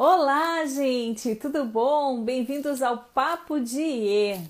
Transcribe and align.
Olá, 0.00 0.64
gente, 0.64 1.34
tudo 1.34 1.64
bom? 1.64 2.22
Bem-vindos 2.22 2.82
ao 2.82 2.98
Papo 2.98 3.58
de 3.58 3.82
E. 3.82 4.40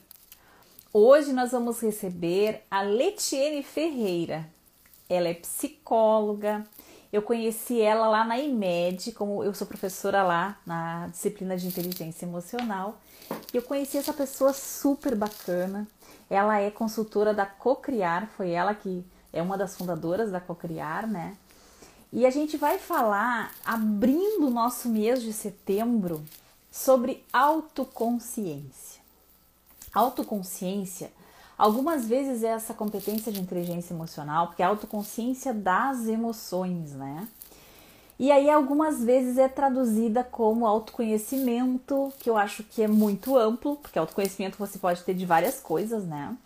Hoje 0.93 1.33
nós 1.33 1.53
vamos 1.53 1.81
receber 1.81 2.65
a 2.71 2.83
Letiene 2.83 3.63
Ferreira. 3.63 4.47
Ela 5.09 5.29
é 5.29 5.33
psicóloga. 5.33 6.67
Eu 7.11 7.23
conheci 7.23 7.81
ela 7.81 8.09
lá 8.09 8.27
na 8.27 8.39
IMED, 8.39 9.13
como 9.13 9.43
eu 9.43 9.55
sou 9.55 9.67
professora 9.67 10.23
lá 10.23 10.61
na 10.67 11.07
disciplina 11.07 11.57
de 11.57 11.67
inteligência 11.67 12.27
emocional. 12.27 13.01
E 13.51 13.57
eu 13.57 13.63
conheci 13.63 13.97
essa 13.97 14.13
pessoa 14.13 14.53
super 14.53 15.15
bacana. 15.15 15.89
Ela 16.29 16.61
é 16.61 16.71
consultora 16.71 17.33
da 17.33 17.47
Cocriar, 17.47 18.29
foi 18.37 18.51
ela 18.51 18.75
que 18.75 19.03
é 19.33 19.41
uma 19.41 19.57
das 19.57 19.79
fundadoras 19.79 20.31
da 20.31 20.41
Cocriar, 20.41 21.07
né? 21.07 21.39
E 22.13 22.25
a 22.25 22.31
gente 22.31 22.57
vai 22.57 22.79
falar, 22.79 23.53
abrindo 23.65 24.47
o 24.47 24.51
nosso 24.51 24.89
mês 24.89 25.23
de 25.23 25.33
setembro, 25.33 26.25
sobre 26.71 27.25
autoconsciência. 27.33 29.03
Autoconsciência, 29.93 31.11
algumas 31.57 32.07
vezes 32.07 32.43
é 32.43 32.49
essa 32.49 32.73
competência 32.73 33.31
de 33.31 33.41
inteligência 33.41 33.93
emocional, 33.93 34.47
porque 34.47 34.63
é 34.63 34.65
a 34.65 34.69
autoconsciência 34.69 35.53
das 35.53 36.07
emoções, 36.07 36.93
né? 36.93 37.29
E 38.19 38.33
aí 38.33 38.51
algumas 38.51 39.03
vezes 39.03 39.39
é 39.39 39.49
traduzida 39.49 40.25
como 40.25 40.67
autoconhecimento, 40.67 42.13
que 42.19 42.29
eu 42.29 42.37
acho 42.37 42.65
que 42.65 42.83
é 42.83 42.89
muito 42.89 43.37
amplo, 43.37 43.77
porque 43.77 43.99
autoconhecimento 43.99 44.59
você 44.59 44.79
pode 44.79 45.05
ter 45.05 45.15
de 45.15 45.25
várias 45.25 45.61
coisas, 45.61 46.05
né? 46.05 46.37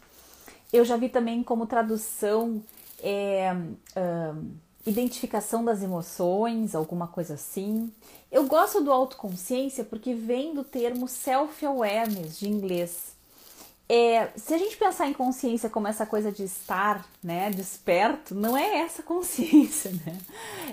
Eu 0.72 0.84
já 0.84 0.96
vi 0.96 1.08
também 1.08 1.42
como 1.42 1.66
tradução 1.66 2.62
é, 3.02 3.54
um, 3.96 4.54
identificação 4.86 5.64
das 5.64 5.82
emoções, 5.82 6.74
alguma 6.74 7.06
coisa 7.06 7.34
assim. 7.34 7.92
Eu 8.30 8.46
gosto 8.46 8.80
do 8.80 8.92
autoconsciência 8.92 9.84
porque 9.84 10.14
vem 10.14 10.54
do 10.54 10.64
termo 10.64 11.06
self-awareness 11.06 12.38
de 12.38 12.48
inglês. 12.48 13.12
É, 13.88 14.28
se 14.36 14.54
a 14.54 14.58
gente 14.58 14.76
pensar 14.76 15.06
em 15.06 15.12
consciência 15.12 15.68
como 15.68 15.86
essa 15.86 16.06
coisa 16.06 16.32
de 16.32 16.44
estar, 16.44 17.06
né, 17.22 17.50
desperto, 17.50 18.34
não 18.34 18.56
é 18.56 18.78
essa 18.78 19.02
consciência, 19.04 19.90
né? 20.06 20.18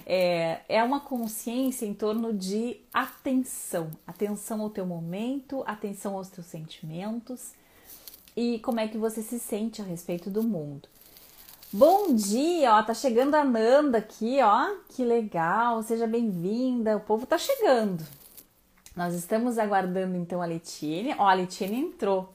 É, 0.06 0.62
é 0.70 0.84
uma 0.84 1.02
consciência 1.02 1.86
em 1.86 1.94
torno 1.94 2.34
de 2.34 2.80
atenção, 2.94 3.92
atenção 4.08 4.62
ao 4.62 4.70
teu 4.70 4.86
momento, 4.86 5.64
atenção 5.68 6.16
aos 6.16 6.30
teus 6.30 6.48
sentimentos 6.48 7.52
e 8.36 8.60
como 8.60 8.80
é 8.80 8.88
que 8.88 8.98
você 8.98 9.22
se 9.22 9.38
sente 9.38 9.82
a 9.82 9.86
respeito 9.86 10.30
do 10.30 10.42
mundo. 10.42 10.88
Bom 11.72 12.16
dia, 12.16 12.74
ó, 12.74 12.82
tá 12.82 12.96
chegando 12.96 13.36
a 13.36 13.44
Nanda 13.44 14.00
aqui, 14.00 14.42
ó, 14.42 14.76
que 14.90 15.06
legal, 15.06 15.84
seja 15.84 16.08
bem-vinda, 16.08 16.98
o 16.98 17.00
povo 17.00 17.28
tá 17.28 17.38
chegando. 17.38 18.04
Nós 18.96 19.14
estamos 19.14 19.60
aguardando 19.60 20.18
então 20.18 20.42
a 20.42 20.48
Letiene, 20.48 21.14
ó, 21.20 21.28
a 21.28 21.34
Letiene 21.36 21.80
entrou. 21.80 22.34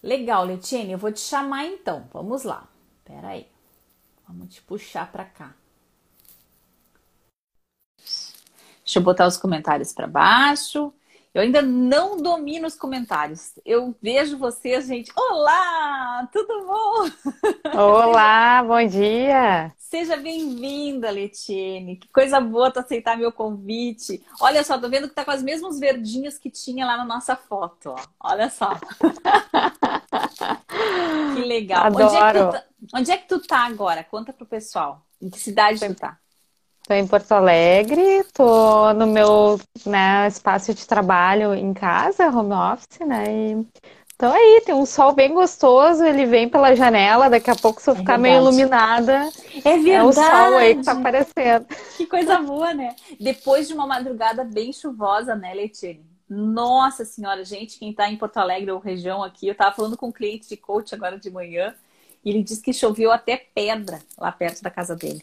Legal, 0.00 0.44
Letiene, 0.44 0.92
eu 0.92 0.98
vou 0.98 1.10
te 1.10 1.18
chamar 1.18 1.66
então, 1.66 2.08
vamos 2.12 2.44
lá, 2.44 2.68
pera 3.04 3.30
aí, 3.30 3.48
vamos 4.24 4.54
te 4.54 4.62
puxar 4.62 5.10
pra 5.10 5.24
cá. 5.24 5.52
Deixa 8.84 9.00
eu 9.00 9.02
botar 9.02 9.26
os 9.26 9.36
comentários 9.36 9.92
para 9.92 10.06
baixo. 10.06 10.94
Eu 11.36 11.42
ainda 11.42 11.60
não 11.60 12.16
domino 12.16 12.66
os 12.66 12.76
comentários. 12.76 13.52
Eu 13.62 13.94
vejo 14.00 14.38
vocês, 14.38 14.86
gente. 14.86 15.12
Olá, 15.14 16.26
tudo 16.32 16.66
bom? 16.66 17.10
Olá, 17.78 18.64
bom 18.66 18.82
dia. 18.86 19.70
Seja 19.76 20.16
bem-vinda, 20.16 21.10
Letiene. 21.10 21.96
Que 21.96 22.08
coisa 22.08 22.40
boa 22.40 22.70
tu 22.70 22.80
aceitar 22.80 23.18
meu 23.18 23.30
convite. 23.30 24.24
Olha 24.40 24.64
só, 24.64 24.78
tô 24.78 24.88
vendo 24.88 25.10
que 25.10 25.14
tá 25.14 25.26
com 25.26 25.30
os 25.30 25.42
mesmos 25.42 25.78
verdinhos 25.78 26.38
que 26.38 26.48
tinha 26.48 26.86
lá 26.86 26.96
na 26.96 27.04
nossa 27.04 27.36
foto, 27.36 27.90
ó. 27.90 28.02
Olha 28.18 28.48
só. 28.48 28.70
que 31.36 31.42
legal. 31.42 31.84
Adoro. 31.84 32.14
Onde 32.14 32.16
é 32.16 32.32
que, 32.32 32.38
tu 32.38 32.50
tá, 32.50 32.64
onde 32.94 33.10
é 33.10 33.16
que 33.18 33.28
tu 33.28 33.46
tá 33.46 33.58
agora? 33.66 34.02
Conta 34.02 34.32
pro 34.32 34.46
pessoal. 34.46 35.02
Em 35.20 35.28
que 35.28 35.38
cidade 35.38 35.86
tu 35.86 35.94
tá? 35.96 36.18
Estou 36.86 36.96
em 36.96 37.04
Porto 37.08 37.32
Alegre, 37.32 38.00
estou 38.00 38.94
no 38.94 39.08
meu 39.08 39.58
né, 39.84 40.28
espaço 40.28 40.72
de 40.72 40.86
trabalho 40.86 41.52
em 41.52 41.74
casa, 41.74 42.28
home 42.28 42.52
office, 42.52 43.00
né? 43.00 43.24
E 43.26 43.66
então 44.14 44.32
aí, 44.32 44.62
tem 44.64 44.72
um 44.72 44.86
sol 44.86 45.12
bem 45.12 45.34
gostoso, 45.34 46.04
ele 46.04 46.24
vem 46.26 46.48
pela 46.48 46.76
janela, 46.76 47.28
daqui 47.28 47.50
a 47.50 47.56
pouco 47.56 47.82
se 47.82 47.90
eu 47.90 47.94
É 47.94 47.96
ficar 47.96 48.16
meio 48.16 48.36
verdade. 48.36 48.40
iluminada, 48.40 49.32
É 49.64 49.76
é 49.88 50.00
o 50.04 50.12
verdade. 50.12 50.12
sol 50.12 50.56
aí 50.56 50.76
que 50.76 50.84
tá 50.84 50.92
aparecendo. 50.92 51.66
Que 51.96 52.06
coisa 52.06 52.38
boa, 52.38 52.72
né? 52.72 52.94
Depois 53.18 53.66
de 53.66 53.74
uma 53.74 53.86
madrugada 53.86 54.44
bem 54.44 54.72
chuvosa, 54.72 55.34
né, 55.34 55.52
Letiene? 55.54 56.06
Nossa 56.28 57.04
senhora, 57.04 57.44
gente, 57.44 57.78
quem 57.78 57.92
tá 57.92 58.08
em 58.08 58.16
Porto 58.16 58.36
Alegre 58.38 58.70
ou 58.70 58.78
região 58.78 59.22
aqui, 59.24 59.48
eu 59.48 59.54
tava 59.54 59.74
falando 59.74 59.96
com 59.96 60.08
um 60.08 60.12
cliente 60.12 60.48
de 60.48 60.56
coach 60.56 60.94
agora 60.94 61.18
de 61.18 61.30
manhã, 61.30 61.74
e 62.24 62.30
ele 62.30 62.42
disse 62.42 62.62
que 62.62 62.72
choveu 62.72 63.12
até 63.12 63.36
pedra 63.36 64.00
lá 64.18 64.32
perto 64.32 64.62
da 64.62 64.70
casa 64.70 64.94
dele. 64.96 65.22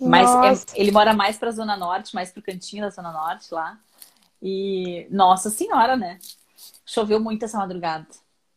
Mas 0.00 0.30
é- 0.30 0.80
ele 0.80 0.90
mora 0.90 1.12
mais 1.14 1.36
pra 1.38 1.50
Zona 1.50 1.76
Norte, 1.76 2.14
mais 2.14 2.30
pro 2.30 2.42
cantinho 2.42 2.82
da 2.82 2.90
Zona 2.90 3.12
Norte 3.12 3.52
lá. 3.52 3.78
E, 4.42 5.06
nossa 5.10 5.50
senhora, 5.50 5.96
né? 5.96 6.18
Choveu 6.86 7.20
muito 7.20 7.44
essa 7.44 7.58
madrugada. 7.58 8.06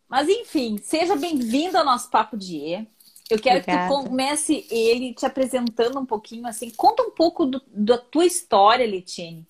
Mas 0.08 0.30
enfim, 0.30 0.78
seja 0.78 1.16
bem-vindo 1.16 1.78
ao 1.78 1.86
nosso 1.86 2.10
Papo 2.10 2.38
de 2.38 2.58
E. 2.58 2.88
Eu 3.30 3.40
quero 3.40 3.62
que 3.62 3.68
tu 3.68 3.72
Obrigada. 3.72 4.10
comece 4.10 4.68
ele 4.70 5.14
te 5.14 5.26
apresentando 5.26 6.00
um 6.00 6.06
pouquinho, 6.06 6.46
assim, 6.48 6.70
conta 6.72 7.04
um 7.04 7.12
pouco 7.12 7.46
do- 7.46 7.62
da 7.68 7.98
tua 7.98 8.26
história, 8.26 8.86
Letiene. 8.86 9.46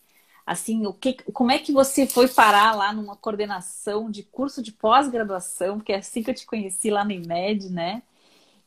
Assim, 0.45 0.85
o 0.85 0.93
que, 0.93 1.13
como 1.33 1.51
é 1.51 1.59
que 1.59 1.71
você 1.71 2.05
foi 2.05 2.27
parar 2.27 2.75
lá 2.75 2.91
numa 2.93 3.15
coordenação 3.15 4.11
de 4.11 4.23
curso 4.23 4.61
de 4.61 4.71
pós-graduação, 4.71 5.77
porque 5.77 5.93
é 5.93 5.97
assim 5.97 6.21
que 6.21 6.29
eu 6.29 6.35
te 6.35 6.45
conheci 6.45 6.89
lá 6.91 7.03
no 7.03 7.11
IMED, 7.11 7.69
né? 7.69 8.03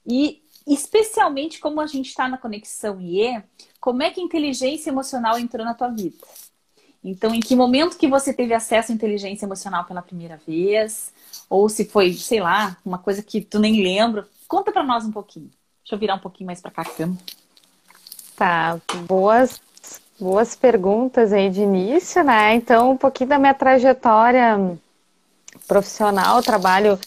E 0.07 0.43
especialmente 0.67 1.61
como 1.61 1.81
a 1.81 1.87
gente 1.87 2.09
está 2.09 2.29
na 2.29 2.37
conexão 2.37 3.01
IE, 3.01 3.43
como 3.81 4.03
é 4.03 4.11
que 4.11 4.21
inteligência 4.21 4.91
emocional 4.91 5.39
entrou 5.39 5.65
na 5.65 5.75
tua 5.75 5.89
vida? 5.89 6.17
Então, 7.05 7.33
em 7.33 7.39
que 7.39 7.55
momento 7.55 7.97
que 7.97 8.09
você 8.09 8.33
teve 8.33 8.53
acesso 8.53 8.91
à 8.91 8.95
inteligência 8.95 9.47
emocional 9.47 9.85
pela 9.85 10.03
primeira 10.03 10.41
vez? 10.45 11.13
Ou 11.49 11.69
se 11.69 11.85
foi, 11.85 12.13
sei 12.15 12.41
lá, 12.41 12.77
uma 12.85 12.99
coisa 12.99 13.23
que 13.23 13.41
tu 13.41 13.61
nem 13.61 13.81
lembra? 13.81 14.27
Conta 14.49 14.73
para 14.73 14.83
nós 14.83 15.05
um 15.05 15.13
pouquinho. 15.13 15.49
Deixa 15.85 15.95
eu 15.95 15.99
virar 15.99 16.17
um 16.17 16.19
pouquinho 16.19 16.49
mais 16.49 16.61
para 16.61 16.73
cá 16.73 16.83
a 16.83 16.85
câmera. 16.85 17.23
Tá, 18.35 18.81
boas, 19.07 19.61
boas 20.19 20.57
perguntas 20.57 21.33
aí 21.33 21.49
de 21.49 21.63
início, 21.63 22.25
né? 22.25 22.55
Então, 22.55 22.91
um 22.91 22.97
pouquinho 22.97 23.31
da 23.31 23.39
minha 23.39 23.55
trajetória 23.55 24.77
profissional, 25.69 26.43
trabalho 26.43 26.99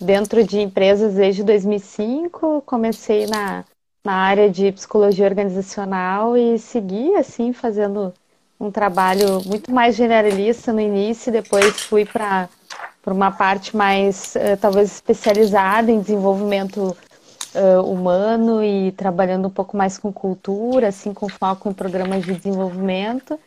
dentro 0.00 0.44
de 0.44 0.60
empresas 0.60 1.14
desde 1.14 1.42
2005, 1.42 2.62
comecei 2.66 3.26
na, 3.26 3.64
na 4.04 4.12
área 4.12 4.50
de 4.50 4.70
psicologia 4.72 5.26
organizacional 5.26 6.36
e 6.36 6.58
segui, 6.58 7.14
assim, 7.16 7.52
fazendo 7.52 8.12
um 8.58 8.70
trabalho 8.70 9.42
muito 9.44 9.72
mais 9.72 9.94
generalista 9.94 10.72
no 10.72 10.80
início, 10.80 11.30
depois 11.30 11.80
fui 11.82 12.04
para 12.04 12.48
uma 13.06 13.30
parte 13.30 13.76
mais, 13.76 14.34
eh, 14.36 14.56
talvez, 14.56 14.92
especializada 14.92 15.90
em 15.90 16.00
desenvolvimento 16.00 16.96
eh, 17.54 17.78
humano 17.78 18.62
e 18.62 18.92
trabalhando 18.92 19.48
um 19.48 19.50
pouco 19.50 19.76
mais 19.76 19.98
com 19.98 20.12
cultura, 20.12 20.88
assim, 20.88 21.12
com 21.12 21.28
foco 21.28 21.68
em 21.68 21.72
programas 21.72 22.24
de 22.24 22.34
desenvolvimento. 22.34 23.38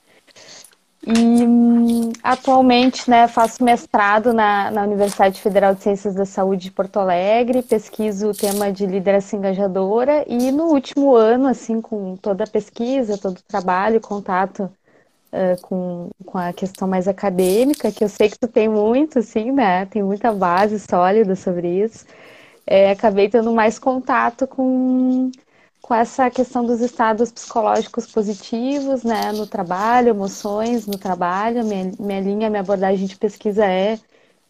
E 1.02 1.12
hum, 1.46 2.12
atualmente, 2.22 3.10
né, 3.10 3.28
faço 3.28 3.64
mestrado 3.64 4.34
na, 4.34 4.70
na 4.70 4.84
Universidade 4.84 5.42
Federal 5.42 5.74
de 5.74 5.82
Ciências 5.82 6.14
da 6.14 6.26
Saúde 6.26 6.64
de 6.66 6.72
Porto 6.72 6.98
Alegre, 7.00 7.64
pesquiso 7.64 8.30
o 8.30 8.34
tema 8.36 8.72
de 8.72 8.86
liderança 8.86 9.36
engajadora 9.36 10.26
e 10.28 10.52
no 10.52 10.66
último 10.66 11.16
ano, 11.16 11.48
assim, 11.48 11.80
com 11.82 12.18
toda 12.18 12.44
a 12.44 12.48
pesquisa, 12.48 13.18
todo 13.18 13.38
o 13.38 13.44
trabalho, 13.48 14.02
contato 14.02 14.70
eh, 15.32 15.58
com, 15.64 16.10
com 16.26 16.38
a 16.38 16.54
questão 16.54 16.88
mais 16.88 17.08
acadêmica, 17.08 17.92
que 17.92 18.04
eu 18.04 18.10
sei 18.10 18.30
que 18.30 18.40
tu 18.40 18.48
tem 18.48 18.70
muito, 18.70 19.20
assim, 19.20 19.52
né, 19.52 19.86
tem 19.88 20.04
muita 20.04 20.34
base 20.34 20.80
sólida 20.80 21.36
sobre 21.36 21.84
isso, 21.84 22.06
eh, 22.68 22.92
acabei 22.92 23.30
tendo 23.30 23.54
mais 23.54 23.80
contato 23.80 24.48
com 24.48 25.32
com 25.82 25.94
essa 25.96 26.30
questão 26.30 26.66
dos 26.66 26.82
estados 26.82 27.32
psicológicos 27.32 28.06
positivos, 28.08 29.04
né, 29.04 29.32
no 29.32 29.48
trabalho, 29.48 30.10
emoções 30.10 30.86
no 30.86 30.98
trabalho. 30.98 31.64
Minha, 31.66 31.92
minha 32.00 32.20
linha, 32.22 32.50
minha 32.50 32.62
abordagem 32.62 33.08
de 33.08 33.16
pesquisa 33.18 33.66
é, 33.66 34.00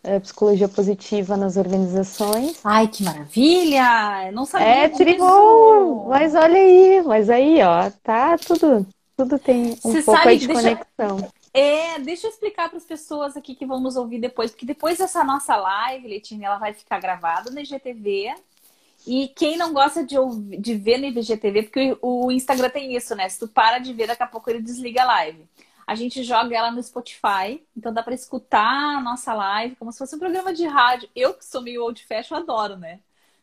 é 0.03 0.19
psicologia 0.19 0.67
positiva 0.67 1.37
nas 1.37 1.55
organizações. 1.55 2.59
Ai, 2.63 2.87
que 2.87 3.03
maravilha! 3.03 4.27
Eu 4.27 4.31
não 4.33 4.45
sabia 4.45 4.67
É 4.67 4.87
disso. 4.87 4.97
tribo, 5.03 6.05
mas 6.09 6.35
olha 6.35 6.55
aí, 6.59 7.01
mas 7.03 7.29
aí, 7.29 7.61
ó, 7.63 7.89
tá 8.03 8.37
tudo, 8.37 8.85
tudo 9.15 9.39
tem 9.39 9.71
um 9.71 9.75
Você 9.75 10.01
pouco 10.03 10.21
sabe 10.21 10.37
de 10.37 10.47
deixa- 10.47 10.61
conexão. 10.61 11.31
É, 11.51 11.99
deixa 11.99 12.27
eu 12.27 12.31
explicar 12.31 12.69
para 12.69 12.77
as 12.77 12.85
pessoas 12.85 13.35
aqui 13.35 13.55
que 13.55 13.65
vão 13.65 13.79
nos 13.79 13.95
ouvir 13.95 14.19
depois, 14.19 14.51
porque 14.51 14.65
depois 14.67 14.99
dessa 14.99 15.23
nossa 15.23 15.55
live, 15.55 16.07
Letinha, 16.07 16.47
ela 16.47 16.57
vai 16.59 16.73
ficar 16.73 16.99
gravada 16.99 17.49
no 17.49 17.59
IGTV. 17.59 18.33
E 19.07 19.29
quem 19.29 19.57
não 19.57 19.73
gosta 19.73 20.05
de, 20.05 20.17
ouvir, 20.17 20.59
de 20.59 20.75
ver 20.75 20.97
no 20.97 21.05
IGTV, 21.05 21.63
porque 21.63 21.97
o 22.01 22.31
Instagram 22.31 22.69
tem 22.69 22.95
isso, 22.95 23.15
né? 23.15 23.27
Se 23.29 23.39
tu 23.39 23.47
para 23.47 23.79
de 23.79 23.93
ver, 23.93 24.07
daqui 24.07 24.23
a 24.23 24.27
pouco 24.27 24.49
ele 24.49 24.61
desliga 24.61 25.03
a 25.03 25.05
live. 25.05 25.47
a 25.87 25.95
gente 25.95 26.23
joga 26.23 26.55
ela 26.55 26.71
no 26.71 26.83
Spotify, 26.83 27.63
então 27.75 27.91
dá 27.93 28.03
para 28.03 28.13
escutar 28.13 28.97
a 28.97 29.01
nossa 29.01 29.33
live 29.33 29.75
como 29.75 29.91
se 29.91 29.97
fosse 29.97 30.15
um 30.15 30.19
programa 30.19 30.53
de 30.53 30.67
rádio. 30.67 31.09
Eu 31.15 31.33
que 31.33 31.45
sou 31.45 31.61
meio 31.61 31.83
old 31.83 32.05
fashion, 32.05 32.35
adoro, 32.35 32.77
né? 32.77 32.99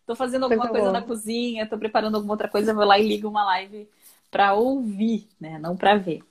Tô 0.07 0.15
fazendo 0.15 0.45
alguma 0.45 0.69
coisa 0.69 0.93
na 0.93 1.03
cozinha, 1.03 1.69
tô 1.69 1.77
preparando 1.77 2.15
alguma 2.15 2.35
outra 2.35 2.49
coisa, 2.49 2.73
vou 2.73 2.85
lá 2.85 2.99
e 2.99 3.09
ligo 3.09 3.29
uma 3.29 3.45
live 3.45 3.89
para 4.31 4.55
ouvir, 4.55 5.29
né? 5.41 5.59
Não 5.59 5.77
para 5.77 5.97
ver. 5.97 6.23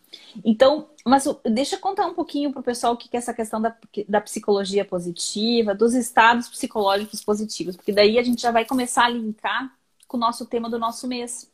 Então, 0.44 0.90
mas 1.06 1.26
deixa 1.46 1.76
eu 1.76 1.80
contar 1.80 2.08
um 2.08 2.14
pouquinho 2.14 2.52
para 2.52 2.60
o 2.60 2.64
pessoal 2.64 2.94
o 2.94 2.98
que 2.98 3.10
é 3.16 3.18
essa 3.18 3.34
questão 3.34 3.62
da, 3.62 3.76
da 4.08 4.22
psicologia 4.22 4.84
positiva, 4.84 5.76
dos 5.76 5.94
estados 5.94 6.50
psicológicos 6.50 7.24
positivos, 7.24 7.76
porque 7.76 7.92
daí 7.92 8.18
a 8.18 8.24
gente 8.24 8.42
já 8.42 8.52
vai 8.52 8.66
começar 8.66 9.06
a 9.06 9.10
linkar 9.10 9.72
com 10.08 10.18
o 10.18 10.20
nosso 10.20 10.46
tema 10.46 10.70
do 10.70 10.80
nosso 10.80 11.08
mês, 11.08 11.50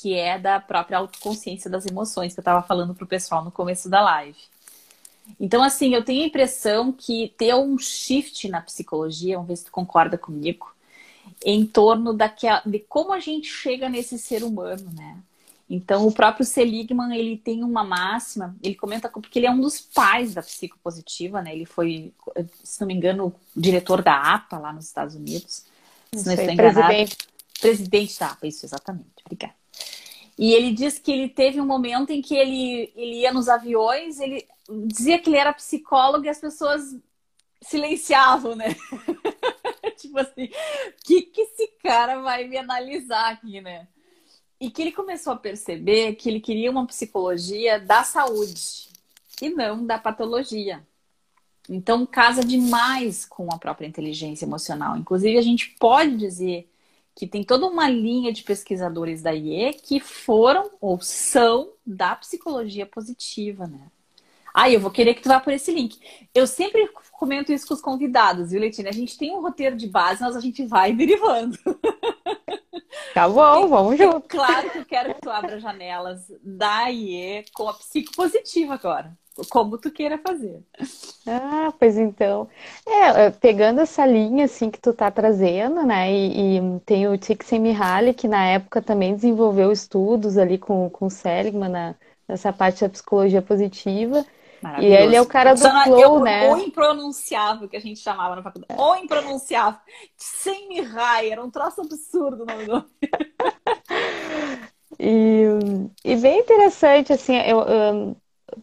que 0.00 0.14
é 0.14 0.38
da 0.38 0.58
própria 0.58 0.98
autoconsciência 0.98 1.70
das 1.70 1.86
emoções, 1.86 2.32
que 2.32 2.40
eu 2.40 2.42
estava 2.42 2.62
falando 2.62 2.94
para 2.94 3.04
o 3.04 3.08
pessoal 3.08 3.44
no 3.44 3.50
começo 3.50 3.88
da 3.88 4.00
live. 4.02 4.38
Então, 5.38 5.62
assim, 5.62 5.94
eu 5.94 6.04
tenho 6.04 6.24
a 6.24 6.26
impressão 6.26 6.92
que 6.92 7.32
ter 7.36 7.54
um 7.54 7.78
shift 7.78 8.48
na 8.48 8.60
psicologia, 8.60 9.36
vamos 9.36 9.48
ver 9.48 9.56
se 9.56 9.64
tu 9.66 9.70
concorda 9.70 10.18
comigo, 10.18 10.72
em 11.44 11.66
torno 11.66 12.12
daquela, 12.12 12.62
de 12.64 12.78
como 12.80 13.12
a 13.12 13.20
gente 13.20 13.46
chega 13.46 13.88
nesse 13.88 14.18
ser 14.18 14.42
humano, 14.42 14.90
né? 14.92 15.18
Então, 15.74 16.06
o 16.06 16.12
próprio 16.12 16.44
Seligman, 16.44 17.16
ele 17.16 17.38
tem 17.38 17.64
uma 17.64 17.82
máxima, 17.82 18.54
ele 18.62 18.74
comenta 18.74 19.08
porque 19.08 19.38
ele 19.38 19.46
é 19.46 19.50
um 19.50 19.58
dos 19.58 19.80
pais 19.80 20.34
da 20.34 20.42
psicopositiva, 20.42 21.40
né? 21.40 21.54
Ele 21.54 21.64
foi, 21.64 22.12
se 22.62 22.78
não 22.78 22.86
me 22.86 22.92
engano, 22.92 23.34
diretor 23.56 24.02
da 24.02 24.34
APA 24.34 24.58
lá 24.58 24.70
nos 24.70 24.84
Estados 24.84 25.14
Unidos. 25.14 25.64
Se 26.14 26.26
não 26.26 26.34
estou 26.34 26.52
enganada. 26.52 26.88
Presidente. 26.88 27.16
Presidente 27.58 28.20
da 28.20 28.26
APA, 28.26 28.46
isso, 28.46 28.66
exatamente. 28.66 29.08
Obrigada. 29.24 29.54
E 30.36 30.52
ele 30.52 30.72
diz 30.72 30.98
que 30.98 31.10
ele 31.10 31.30
teve 31.30 31.58
um 31.58 31.66
momento 31.66 32.10
em 32.10 32.20
que 32.20 32.34
ele, 32.34 32.92
ele 32.94 33.20
ia 33.20 33.32
nos 33.32 33.48
aviões, 33.48 34.20
ele 34.20 34.46
dizia 34.84 35.18
que 35.18 35.30
ele 35.30 35.38
era 35.38 35.54
psicólogo 35.54 36.26
e 36.26 36.28
as 36.28 36.38
pessoas 36.38 36.82
silenciavam, 37.62 38.54
né? 38.54 38.76
tipo 39.96 40.18
assim, 40.18 40.44
o 40.44 41.02
que, 41.02 41.22
que 41.22 41.40
esse 41.40 41.66
cara 41.82 42.20
vai 42.20 42.46
me 42.46 42.58
analisar 42.58 43.32
aqui, 43.32 43.62
né? 43.62 43.88
E 44.62 44.70
que 44.70 44.80
ele 44.80 44.92
começou 44.92 45.32
a 45.32 45.36
perceber 45.36 46.14
que 46.14 46.28
ele 46.28 46.38
queria 46.38 46.70
uma 46.70 46.86
psicologia 46.86 47.80
da 47.80 48.04
saúde 48.04 48.88
e 49.40 49.50
não 49.50 49.84
da 49.84 49.98
patologia. 49.98 50.86
Então, 51.68 52.06
casa 52.06 52.44
demais 52.44 53.24
com 53.24 53.52
a 53.52 53.58
própria 53.58 53.88
inteligência 53.88 54.44
emocional. 54.44 54.96
Inclusive, 54.96 55.36
a 55.36 55.42
gente 55.42 55.70
pode 55.80 56.16
dizer 56.16 56.70
que 57.12 57.26
tem 57.26 57.42
toda 57.42 57.66
uma 57.66 57.88
linha 57.88 58.32
de 58.32 58.44
pesquisadores 58.44 59.20
da 59.20 59.34
IE 59.34 59.72
que 59.74 59.98
foram 59.98 60.70
ou 60.80 61.00
são 61.00 61.72
da 61.84 62.14
psicologia 62.14 62.86
positiva, 62.86 63.66
né? 63.66 63.90
Ah, 64.54 64.70
eu 64.70 64.78
vou 64.78 64.92
querer 64.92 65.14
que 65.14 65.22
tu 65.22 65.28
vá 65.28 65.40
por 65.40 65.52
esse 65.52 65.72
link. 65.72 65.98
Eu 66.32 66.46
sempre 66.46 66.88
comento 67.12 67.52
isso 67.52 67.66
com 67.66 67.74
os 67.74 67.80
convidados, 67.80 68.50
viu, 68.50 68.60
Letina? 68.60 68.90
A 68.90 68.92
gente 68.92 69.18
tem 69.18 69.34
um 69.34 69.40
roteiro 69.40 69.76
de 69.76 69.88
base, 69.88 70.22
mas 70.22 70.36
a 70.36 70.40
gente 70.40 70.64
vai 70.66 70.92
derivando. 70.94 71.58
Tá 73.14 73.28
bom, 73.28 73.68
vamos 73.68 73.98
junto. 73.98 74.26
Claro 74.28 74.70
que 74.70 74.78
eu 74.78 74.84
quero 74.84 75.14
que 75.14 75.20
tu 75.20 75.30
abra 75.30 75.58
janelas 75.60 76.32
da 76.42 76.90
IE 76.90 77.44
com 77.52 77.68
a 77.68 77.74
psicopositiva 77.74 78.74
agora 78.74 79.16
como 79.48 79.78
tu 79.78 79.90
queira 79.90 80.18
fazer. 80.18 80.62
Ah, 81.26 81.72
pois 81.78 81.96
então. 81.96 82.48
É, 82.86 83.26
é, 83.26 83.30
pegando 83.30 83.80
essa 83.80 84.04
linha 84.04 84.44
assim 84.44 84.70
que 84.70 84.80
tu 84.80 84.92
tá 84.92 85.10
trazendo, 85.10 85.82
né? 85.82 86.12
E, 86.12 86.58
e 86.58 86.80
tem 86.80 87.08
o 87.08 87.16
Csikszentmihalyi 87.16 88.14
que 88.14 88.28
na 88.28 88.44
época 88.44 88.82
também 88.82 89.14
desenvolveu 89.14 89.72
estudos 89.72 90.36
ali 90.36 90.58
com, 90.58 90.90
com 90.90 91.06
o 91.06 91.10
Seligman 91.10 91.70
na, 91.70 91.94
nessa 92.28 92.52
parte 92.52 92.82
da 92.82 92.90
psicologia 92.90 93.40
positiva. 93.40 94.24
E 94.80 94.86
ele 94.86 95.16
é 95.16 95.20
o 95.20 95.26
cara 95.26 95.54
do 95.54 95.60
flow, 95.60 96.00
eu, 96.00 96.20
né? 96.20 96.52
O 96.52 96.56
impronunciável 96.58 97.68
que 97.68 97.76
a 97.76 97.80
gente 97.80 98.00
chamava 98.00 98.36
na 98.36 98.42
faculdade. 98.42 98.80
O 98.80 98.96
impronunciável. 98.96 99.80
Csikszentmihalyi, 100.16 101.30
era 101.30 101.42
um 101.42 101.50
troço 101.50 101.80
absurdo 101.80 102.44
o 102.44 102.46
nome 102.46 102.66
do 102.66 102.84
E, 105.04 105.46
e 106.04 106.16
bem 106.16 106.38
interessante, 106.38 107.12
assim, 107.12 107.34
eu, 107.38 107.60
eu, 107.62 108.16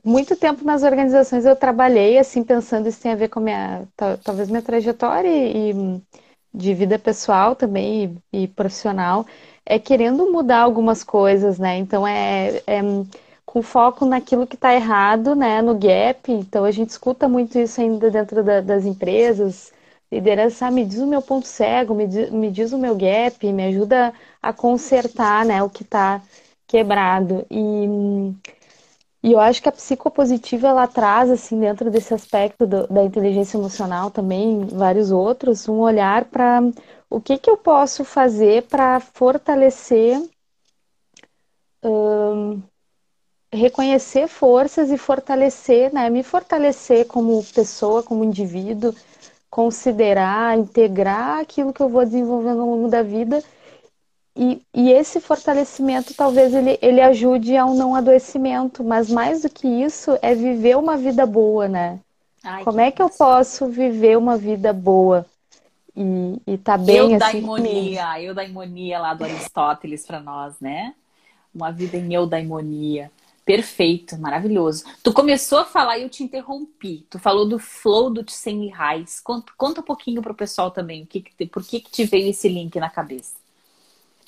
muito 0.04 0.36
tempo 0.38 0.63
nas 0.63 0.84
organizações 0.84 1.46
eu 1.46 1.56
trabalhei 1.56 2.18
assim 2.18 2.44
pensando 2.44 2.88
isso 2.88 3.01
tem 3.01 3.12
a 3.12 3.16
ver 3.16 3.28
com 3.28 3.40
minha 3.40 3.88
talvez 4.24 4.50
minha 4.50 4.62
trajetória 4.62 5.28
e, 5.28 5.72
e 5.72 6.01
de 6.54 6.74
vida 6.74 6.98
pessoal 7.00 7.56
também 7.56 8.22
e, 8.31 8.44
e, 8.44 8.48
profissional 8.48 9.25
é 9.66 9.80
querendo 9.80 10.31
mudar 10.31 10.60
algumas 10.60 11.04
coisas 11.04 11.57
né 11.60 11.78
então 11.78 12.07
é, 12.07 12.62
é 12.68 12.81
com 13.50 13.63
foco 13.63 14.06
naquilo 14.06 14.46
que 14.46 14.54
está 14.56 14.75
errado 14.75 15.36
né 15.36 15.60
no 15.62 15.74
gap. 15.74 16.31
Então 16.31 16.63
a 16.66 16.72
gente 16.72 16.90
escuta 16.92 17.28
muito 17.28 17.57
isso 17.57 17.81
ainda 17.81 18.12
dentro 18.12 18.44
da, 18.44 18.62
das 18.62 18.86
empresas. 18.86 19.72
Liderança 20.12 20.68
ah, 20.68 20.72
me 20.72 20.86
diz 20.86 21.00
o 21.00 21.07
meu 21.07 21.22
ponto 21.22 21.48
cego 21.48 21.96
me 21.96 22.07
diz, 22.07 22.30
me 22.31 22.51
diz 22.51 22.72
o 22.74 22.78
meu 22.78 22.96
gap 22.96 23.51
me 23.51 23.63
ajuda 23.66 24.13
a 24.42 24.54
consertar 24.54 25.46
né 25.46 25.63
o 25.63 25.69
que 25.69 25.84
está 25.84 26.22
quebrado. 26.68 27.46
E 27.50 27.88
e 29.24 29.34
eu 29.34 29.40
acho 29.40 29.62
que 29.62 29.68
a 29.69 29.72
psicopositiva 29.72 30.68
ela 30.69 30.88
traz 30.88 31.30
assim 31.30 31.60
dentro 31.60 31.92
desse 31.92 32.13
aspecto 32.13 32.66
do, 32.68 32.88
da 32.88 33.04
inteligência 33.04 33.57
emocional 33.57 34.12
também 34.12 34.66
vários 34.68 35.12
outros 35.12 35.68
um 35.68 35.80
olhar 35.80 36.25
para 36.25 36.62
o 37.10 37.19
que 37.19 37.38
que 37.38 37.50
eu 37.50 37.57
posso 37.57 38.06
fazer 38.06 38.63
para 38.68 39.00
fortalecer 39.00 40.22
hum, 41.84 42.62
reconhecer 43.51 44.28
forças 44.28 44.92
e 44.92 44.98
fortalecer 44.98 45.94
né 45.94 46.10
me 46.10 46.24
fortalecer 46.24 47.06
como 47.07 47.44
pessoa 47.44 48.04
como 48.04 48.24
indivíduo 48.24 48.94
considerar 49.50 50.57
integrar 50.57 51.40
aquilo 51.40 51.74
que 51.74 51.81
eu 51.81 51.90
vou 51.90 52.06
desenvolvendo 52.06 52.62
ao 52.62 52.69
longo 52.69 52.88
da 52.88 53.01
vida 53.01 53.44
e, 54.36 54.62
e, 54.74 54.90
esse 54.90 55.19
fortalecimento 55.19 56.13
talvez 56.13 56.54
ele, 56.54 56.80
ele 56.81 57.01
ajude 57.01 57.57
a 57.57 57.66
um 57.66 57.75
não 57.75 57.94
adoecimento, 57.94 58.86
mas 58.86 59.10
mais 59.10 59.42
do 59.42 59.50
que 59.50 59.68
isso 59.68 60.18
é 60.22 60.34
viver 60.34 60.78
uma 60.78 60.96
vida 60.96 61.25
boa, 61.25 61.68
né? 61.68 62.00
Ai, 62.42 62.63
Como 62.63 62.78
que 62.78 62.84
é 62.84 62.92
que 62.92 63.01
eu 63.01 63.10
posso 63.10 63.68
viver 63.68 64.18
uma 64.18 64.38
vida 64.38 64.72
boa 64.72 65.25
e, 65.94 66.42
e 66.48 66.57
tá 66.57 66.78
bem 66.78 66.96
eu 66.96 67.06
assim? 67.18 67.40
Eudaimonia, 67.40 68.22
eudaimonia 68.22 69.00
lá 69.00 69.13
do 69.13 69.25
Aristóteles 69.25 70.06
para 70.06 70.22
nós, 70.22 70.56
né? 70.62 70.94
Uma 71.54 71.69
vida 71.69 71.98
em 71.98 72.13
eudaimonia. 72.13 73.12
Perfeito, 73.50 74.16
maravilhoso. 74.19 74.84
Tu 75.01 75.12
começou 75.12 75.57
a 75.57 75.66
falar 75.66 75.98
e 75.98 76.04
eu 76.04 76.10
te 76.10 76.22
interrompi. 76.22 77.03
Tu 77.10 77.18
falou 77.18 77.50
do 77.50 77.58
flow 77.58 78.08
do 78.12 78.24
Tseng 78.24 78.70
Raiz. 78.70 79.20
Conta, 79.20 79.51
conta 79.58 79.82
um 79.82 79.84
pouquinho 79.84 80.22
pro 80.22 80.36
pessoal 80.36 80.70
também, 80.70 81.01
o 81.01 81.08
que, 81.08 81.24
por 81.48 81.65
que, 81.65 81.79
que 81.79 81.89
te 81.89 82.06
veio 82.06 82.29
esse 82.29 82.48
link 82.48 82.79
na 82.79 82.91
cabeça? 82.91 83.34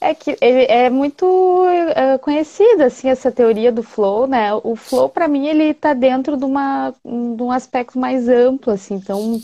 É 0.01 0.15
que 0.15 0.35
é 0.41 0.89
muito 0.89 1.63
é, 1.95 2.17
conhecida 2.17 2.85
assim 2.85 3.09
essa 3.09 3.31
teoria 3.31 3.71
do 3.71 3.83
flow, 3.83 4.25
né? 4.25 4.55
O 4.55 4.75
flow 4.75 5.07
para 5.07 5.27
mim 5.27 5.45
ele 5.45 5.65
está 5.65 5.93
dentro 5.93 6.35
de, 6.35 6.43
uma, 6.43 6.89
de 6.89 7.43
um 7.43 7.51
aspecto 7.51 7.99
mais 7.99 8.27
amplo, 8.27 8.73
assim. 8.73 8.95
Então 8.95 9.39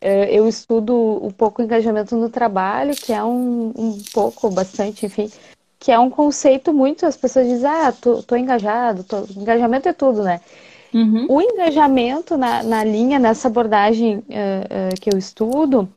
é, 0.00 0.34
eu 0.36 0.48
estudo 0.48 0.92
um 1.24 1.30
pouco 1.30 1.62
engajamento 1.62 2.16
no 2.16 2.28
trabalho, 2.28 2.96
que 2.96 3.12
é 3.12 3.22
um, 3.22 3.72
um 3.76 4.02
pouco, 4.12 4.50
bastante, 4.50 5.06
enfim, 5.06 5.30
que 5.80 5.90
é 5.90 5.98
um 5.98 6.10
conceito 6.10 6.72
muito. 6.72 7.06
As 7.06 7.16
pessoas 7.16 7.48
dizem, 7.48 7.68
ah, 7.68 7.90
tô, 7.90 8.22
tô 8.22 8.36
engajado, 8.36 9.02
tô... 9.02 9.24
engajamento 9.34 9.88
é 9.88 9.92
tudo, 9.94 10.22
né? 10.22 10.40
Uhum. 10.92 11.26
O 11.28 11.40
engajamento 11.40 12.36
na, 12.36 12.62
na 12.62 12.84
linha, 12.84 13.18
nessa 13.18 13.48
abordagem 13.48 14.16
uh, 14.16 14.20
uh, 14.20 15.00
que 15.00 15.12
eu 15.12 15.18
estudo, 15.18 15.88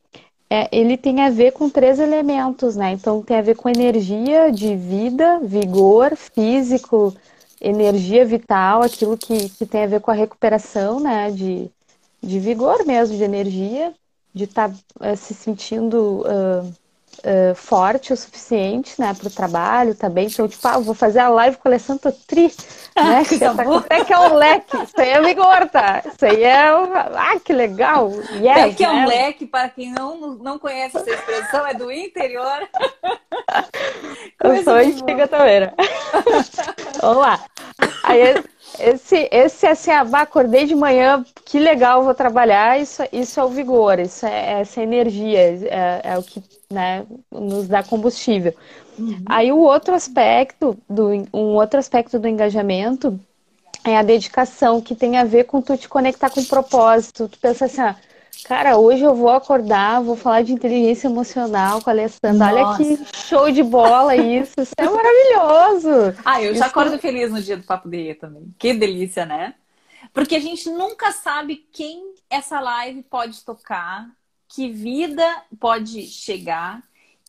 é, 0.50 0.70
ele 0.72 0.96
tem 0.96 1.22
a 1.22 1.30
ver 1.30 1.52
com 1.52 1.70
três 1.70 2.00
elementos, 2.00 2.75
né? 2.75 2.92
Então 2.92 3.22
tem 3.22 3.38
a 3.38 3.42
ver 3.42 3.56
com 3.56 3.68
energia 3.68 4.52
de 4.52 4.75
vida, 4.75 5.40
vigor 5.40 6.16
físico, 6.16 7.13
energia 7.60 8.24
vital, 8.24 8.84
aquilo 8.84 9.18
que, 9.18 9.50
que 9.50 9.66
tem 9.66 9.84
a 9.84 9.88
ver 9.88 10.00
com 10.00 10.12
a 10.12 10.16
recuperação, 10.16 11.00
né? 11.00 11.30
De, 11.32 11.70
de 12.22 12.40
vigor 12.40 12.86
mesmo, 12.86 13.18
de 13.18 13.24
energia, 13.24 13.94
de 14.34 14.46
estar 14.46 14.70
tá, 14.70 15.12
uh, 15.12 15.18
se 15.18 15.34
sentindo 15.34 16.24
uh, 17.24 17.56
forte 17.56 18.13
o 18.13 18.18
suficiente, 18.18 19.00
né, 19.00 19.13
para 19.13 19.27
o 19.27 19.32
trabalho 19.32 19.96
também. 19.96 20.27
Então, 20.27 20.48
tipo, 20.48 20.68
ah, 20.68 20.77
vou 20.77 20.94
fazer 20.94 21.20
a 21.20 21.30
live 21.30 21.58
com 21.58 21.68
o 21.68 21.72
Alessandro 21.72 22.12
Tri, 22.27 22.51
ah, 22.96 23.03
né? 23.22 23.25
Que 23.25 23.36
é, 23.36 24.03
que 24.03 24.13
é 24.13 24.20
um 24.20 24.34
leque. 24.36 24.77
Isso 24.77 25.01
aí 25.01 25.10
é 25.10 25.22
vigor, 25.22 25.70
tá? 25.70 26.03
Isso 26.06 26.25
aí 26.25 26.44
é. 26.44 26.68
Ah, 26.68 27.39
que 27.44 27.53
legal! 27.53 28.12
Yes, 28.34 28.75
que 28.75 28.84
é 28.84 28.89
um 28.89 29.01
né? 29.01 29.06
leque, 29.08 29.46
para 29.46 29.70
quem 29.70 29.92
não, 29.92 30.36
não 30.36 30.60
conhece 30.60 30.98
essa 30.98 31.10
expressão, 31.10 31.65
é 31.65 31.74
do 31.74 31.92
interior. 31.92 32.70
Eu 34.44 34.63
sou 34.63 34.74
antiga 34.74 35.27
também. 35.27 35.62
Né? 35.62 35.74
Vamos 37.01 37.22
lá. 37.22 37.39
Aí, 38.03 38.44
esse, 38.80 39.30
esse 39.32 39.68
assim, 39.68 39.92
ah, 39.92 40.06
acordei 40.13 40.65
de 40.65 40.75
manhã, 40.75 41.24
que 41.46 41.60
legal, 41.60 42.03
vou 42.03 42.13
trabalhar, 42.13 42.80
isso, 42.80 43.03
isso 43.12 43.39
é 43.39 43.44
o 43.44 43.50
vigor, 43.50 44.00
isso 44.00 44.25
é, 44.25 44.53
é 44.53 44.62
essa 44.62 44.82
energia, 44.82 45.39
é, 45.39 46.01
é 46.03 46.18
o 46.18 46.24
que 46.24 46.42
né, 46.74 47.06
nos 47.32 47.68
dá 47.68 47.84
combustível. 47.84 48.53
Uhum. 48.98 49.24
Aí 49.25 49.51
o 49.51 49.60
outro 49.60 49.94
aspecto, 49.94 50.77
do, 50.89 51.10
um 51.34 51.56
outro 51.56 51.80
aspecto 51.80 52.20
do 52.20 52.27
engajamento 52.27 53.20
é 53.84 53.98
a 53.98 54.03
dedicação, 54.03 54.82
que 54.82 54.96
tem 54.96 55.18
a 55.18 55.24
ver 55.24 55.46
com 55.46 55.62
tu 55.62 55.77
te 55.77 55.89
conectar 55.89 56.30
com 56.30 56.42
o 56.42 56.46
propósito. 56.46 57.27
Tu 57.27 57.38
pensa 57.38 57.65
assim, 57.65 57.82
ah, 57.82 57.96
cara, 58.46 58.77
hoje 58.77 59.03
eu 59.03 59.13
vou 59.13 59.30
acordar, 59.30 60.01
vou 60.01 60.15
falar 60.15 60.42
de 60.42 60.53
inteligência 60.53 61.08
emocional 61.08 61.82
com 61.82 61.89
a 61.89 61.94
Alessandra. 61.94 62.34
Nossa. 62.34 62.56
Olha 62.56 62.77
que 62.77 63.18
show 63.18 63.51
de 63.51 63.63
bola 63.63 64.15
isso, 64.15 64.53
isso 64.60 64.74
é 64.77 64.86
maravilhoso. 64.86 66.18
Ah, 66.25 66.42
eu 66.42 66.56
já 66.56 66.68
acordo 66.68 66.98
feliz 67.00 67.32
no 67.32 67.42
dia 67.42 67.58
do 67.58 67.63
Papo 67.63 67.89
de 67.89 68.15
também. 68.15 68.53
Que 68.58 68.74
delícia, 68.74 69.25
né? 69.25 69.56
Porque 70.13 70.36
a 70.36 70.39
gente 70.39 70.70
nunca 70.70 71.12
sabe 71.12 71.68
quem 71.72 72.13
essa 72.30 72.60
live 72.60 73.03
pode 73.03 73.44
tocar, 73.44 74.08
que 74.53 74.69
vida 74.69 75.43
pode 75.60 76.05
chegar 76.05 76.83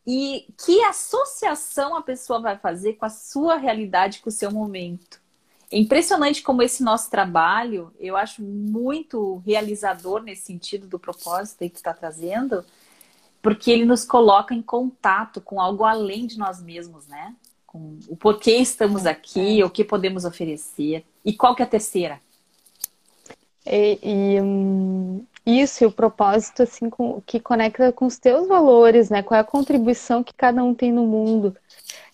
e 0.06 0.46
que 0.62 0.84
associação 0.84 1.96
a 1.96 2.02
pessoa 2.02 2.38
vai 2.38 2.58
fazer 2.58 2.94
com 2.94 3.06
a 3.06 3.10
sua 3.10 3.56
realidade, 3.56 4.20
com 4.20 4.28
o 4.28 4.32
seu 4.32 4.50
momento. 4.50 5.18
É 5.72 5.78
impressionante 5.78 6.42
como 6.42 6.60
esse 6.60 6.82
nosso 6.82 7.10
trabalho, 7.10 7.90
eu 7.98 8.14
acho 8.14 8.42
muito 8.42 9.38
realizador 9.46 10.22
nesse 10.22 10.42
sentido 10.42 10.86
do 10.86 10.98
propósito 10.98 11.60
que 11.60 11.70
tu 11.70 11.76
está 11.76 11.94
trazendo, 11.94 12.62
porque 13.40 13.70
ele 13.70 13.86
nos 13.86 14.04
coloca 14.04 14.54
em 14.54 14.60
contato 14.60 15.40
com 15.40 15.58
algo 15.58 15.82
além 15.82 16.26
de 16.26 16.38
nós 16.38 16.62
mesmos, 16.62 17.06
né? 17.06 17.34
Com 17.66 17.98
o 18.06 18.16
porquê 18.16 18.56
estamos 18.56 19.06
aqui, 19.06 19.62
é. 19.62 19.64
o 19.64 19.70
que 19.70 19.82
podemos 19.82 20.26
oferecer. 20.26 21.02
E 21.24 21.32
qual 21.32 21.56
que 21.56 21.62
é 21.62 21.64
a 21.64 21.68
terceira? 21.68 22.20
E, 23.66 23.98
e 24.02 24.40
um, 24.42 25.24
isso, 25.46 25.84
e 25.84 25.86
o 25.86 25.92
propósito, 25.92 26.62
assim, 26.62 26.88
com, 26.88 27.20
que 27.26 27.38
conecta 27.38 27.92
com 27.92 28.06
os 28.06 28.18
teus 28.18 28.48
valores, 28.48 29.10
né? 29.10 29.22
Qual 29.22 29.36
é 29.36 29.40
a 29.40 29.44
contribuição 29.44 30.24
que 30.24 30.32
cada 30.34 30.62
um 30.64 30.74
tem 30.74 30.92
no 30.92 31.06
mundo. 31.06 31.54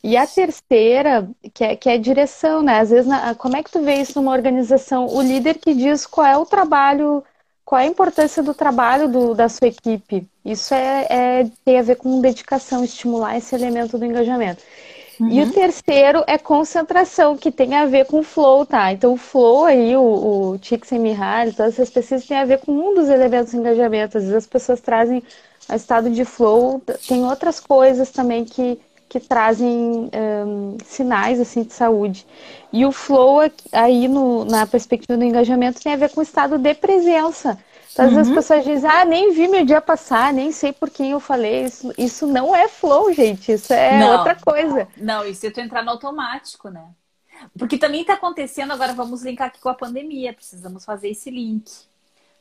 E 0.02 0.16
a 0.16 0.26
terceira, 0.26 1.28
que 1.54 1.62
é, 1.62 1.76
que 1.76 1.88
é 1.88 1.98
direção, 1.98 2.62
né? 2.62 2.80
Às 2.80 2.90
vezes, 2.90 3.06
na, 3.06 3.34
como 3.34 3.56
é 3.56 3.62
que 3.62 3.70
tu 3.70 3.80
vê 3.82 3.94
isso 3.94 4.20
numa 4.20 4.32
organização? 4.32 5.06
O 5.06 5.22
líder 5.22 5.58
que 5.58 5.74
diz 5.74 6.06
qual 6.06 6.26
é 6.26 6.36
o 6.36 6.46
trabalho, 6.46 7.22
qual 7.64 7.80
é 7.80 7.84
a 7.84 7.86
importância 7.86 8.42
do 8.42 8.52
trabalho 8.54 9.08
do, 9.08 9.34
da 9.34 9.48
sua 9.48 9.68
equipe. 9.68 10.26
Isso 10.44 10.74
é, 10.74 11.06
é, 11.10 11.50
tem 11.64 11.78
a 11.78 11.82
ver 11.82 11.96
com 11.96 12.20
dedicação, 12.20 12.82
estimular 12.82 13.36
esse 13.36 13.54
elemento 13.54 13.96
do 13.96 14.04
engajamento. 14.04 14.62
Uhum. 15.20 15.28
E 15.28 15.40
o 15.40 15.44
uhum. 15.44 15.52
terceiro 15.52 16.24
é 16.26 16.38
concentração, 16.38 17.36
que 17.36 17.52
tem 17.52 17.74
a 17.74 17.84
ver 17.84 18.06
com 18.06 18.22
flow, 18.22 18.64
tá? 18.64 18.90
Então, 18.90 19.12
o 19.12 19.16
flow 19.18 19.66
aí, 19.66 19.94
o, 19.94 20.00
o 20.52 20.58
Csikszentmihalyi, 20.58 21.52
todas 21.52 21.74
essas 21.74 21.90
pesquisas 21.90 22.26
tem 22.26 22.38
a 22.38 22.44
ver 22.46 22.58
com 22.60 22.72
um 22.72 22.94
dos 22.94 23.10
elementos 23.10 23.52
do 23.52 23.60
engajamento. 23.60 24.16
Às 24.16 24.24
vezes 24.24 24.38
as 24.38 24.46
pessoas 24.46 24.80
trazem 24.80 25.22
o 25.68 25.74
estado 25.74 26.08
de 26.08 26.24
flow, 26.24 26.82
tem 27.06 27.22
outras 27.24 27.60
coisas 27.60 28.10
também 28.10 28.46
que, 28.46 28.80
que 29.08 29.20
trazem 29.20 30.10
um, 30.14 30.76
sinais, 30.86 31.38
assim, 31.38 31.64
de 31.64 31.74
saúde. 31.74 32.26
E 32.72 32.86
o 32.86 32.92
flow 32.92 33.40
aí, 33.72 34.08
no, 34.08 34.44
na 34.46 34.66
perspectiva 34.66 35.18
do 35.18 35.24
engajamento, 35.24 35.82
tem 35.82 35.92
a 35.92 35.96
ver 35.96 36.10
com 36.10 36.20
o 36.20 36.22
estado 36.22 36.58
de 36.58 36.74
presença. 36.74 37.58
Então, 37.92 38.04
às 38.04 38.10
uhum. 38.10 38.16
vezes 38.18 38.30
as 38.30 38.36
pessoas 38.36 38.64
dizem, 38.64 38.88
ah, 38.88 39.04
nem 39.04 39.32
vi 39.32 39.48
meu 39.48 39.64
dia 39.64 39.80
passar, 39.80 40.32
nem 40.32 40.52
sei 40.52 40.72
por 40.72 40.90
quem 40.90 41.10
eu 41.10 41.20
falei. 41.20 41.64
Isso, 41.64 41.92
isso 41.98 42.26
não 42.26 42.54
é 42.54 42.68
flow, 42.68 43.12
gente. 43.12 43.52
Isso 43.52 43.72
é 43.72 43.98
não. 43.98 44.18
outra 44.18 44.34
coisa. 44.36 44.88
Não, 44.96 45.24
isso 45.26 45.46
é 45.46 45.50
tu 45.50 45.60
entrar 45.60 45.82
no 45.82 45.90
automático, 45.90 46.68
né? 46.68 46.88
Porque 47.58 47.78
também 47.78 48.02
está 48.02 48.14
acontecendo, 48.14 48.72
agora 48.72 48.92
vamos 48.92 49.22
linkar 49.22 49.48
aqui 49.48 49.60
com 49.60 49.68
a 49.68 49.74
pandemia. 49.74 50.32
Precisamos 50.32 50.84
fazer 50.84 51.08
esse 51.08 51.30
link. 51.30 51.70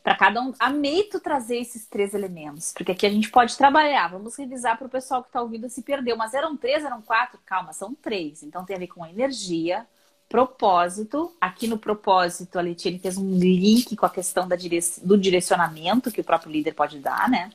Para 0.04 0.16
cada 0.16 0.42
um. 0.42 0.54
Amei 0.60 1.04
tu 1.04 1.20
trazer 1.20 1.58
esses 1.58 1.86
três 1.88 2.14
elementos. 2.14 2.72
Porque 2.74 2.92
aqui 2.92 3.06
a 3.06 3.10
gente 3.10 3.30
pode 3.30 3.58
trabalhar. 3.58 4.08
Vamos 4.10 4.36
revisar 4.38 4.78
para 4.78 4.88
o 4.88 4.90
pessoal 4.90 5.22
que 5.22 5.30
está 5.30 5.42
ouvindo 5.42 5.70
se 5.70 5.82
perdeu. 5.82 6.16
Mas 6.16 6.34
eram 6.34 6.56
três, 6.56 6.86
eram 6.86 7.02
quatro? 7.02 7.40
Calma, 7.46 7.74
são 7.74 7.94
três. 7.96 8.44
Então 8.44 8.64
tem 8.66 8.76
a 8.76 8.80
ver 8.80 8.88
com 8.88 9.04
a 9.04 9.10
energia, 9.10 9.86
propósito. 10.30 11.36
Aqui 11.42 11.68
no 11.68 11.78
propósito, 11.78 12.58
a 12.58 12.62
Letiane 12.62 13.00
fez 13.00 13.18
um 13.18 13.38
link 13.38 13.96
com 13.96 14.06
a 14.06 14.10
questão 14.10 14.48
da 14.48 14.56
dire... 14.56 14.80
do 15.04 15.18
direcionamento 15.18 16.12
que 16.12 16.22
o 16.22 16.24
próprio 16.24 16.52
líder 16.52 16.74
pode 16.74 17.00
dar, 17.00 17.28
né? 17.28 17.50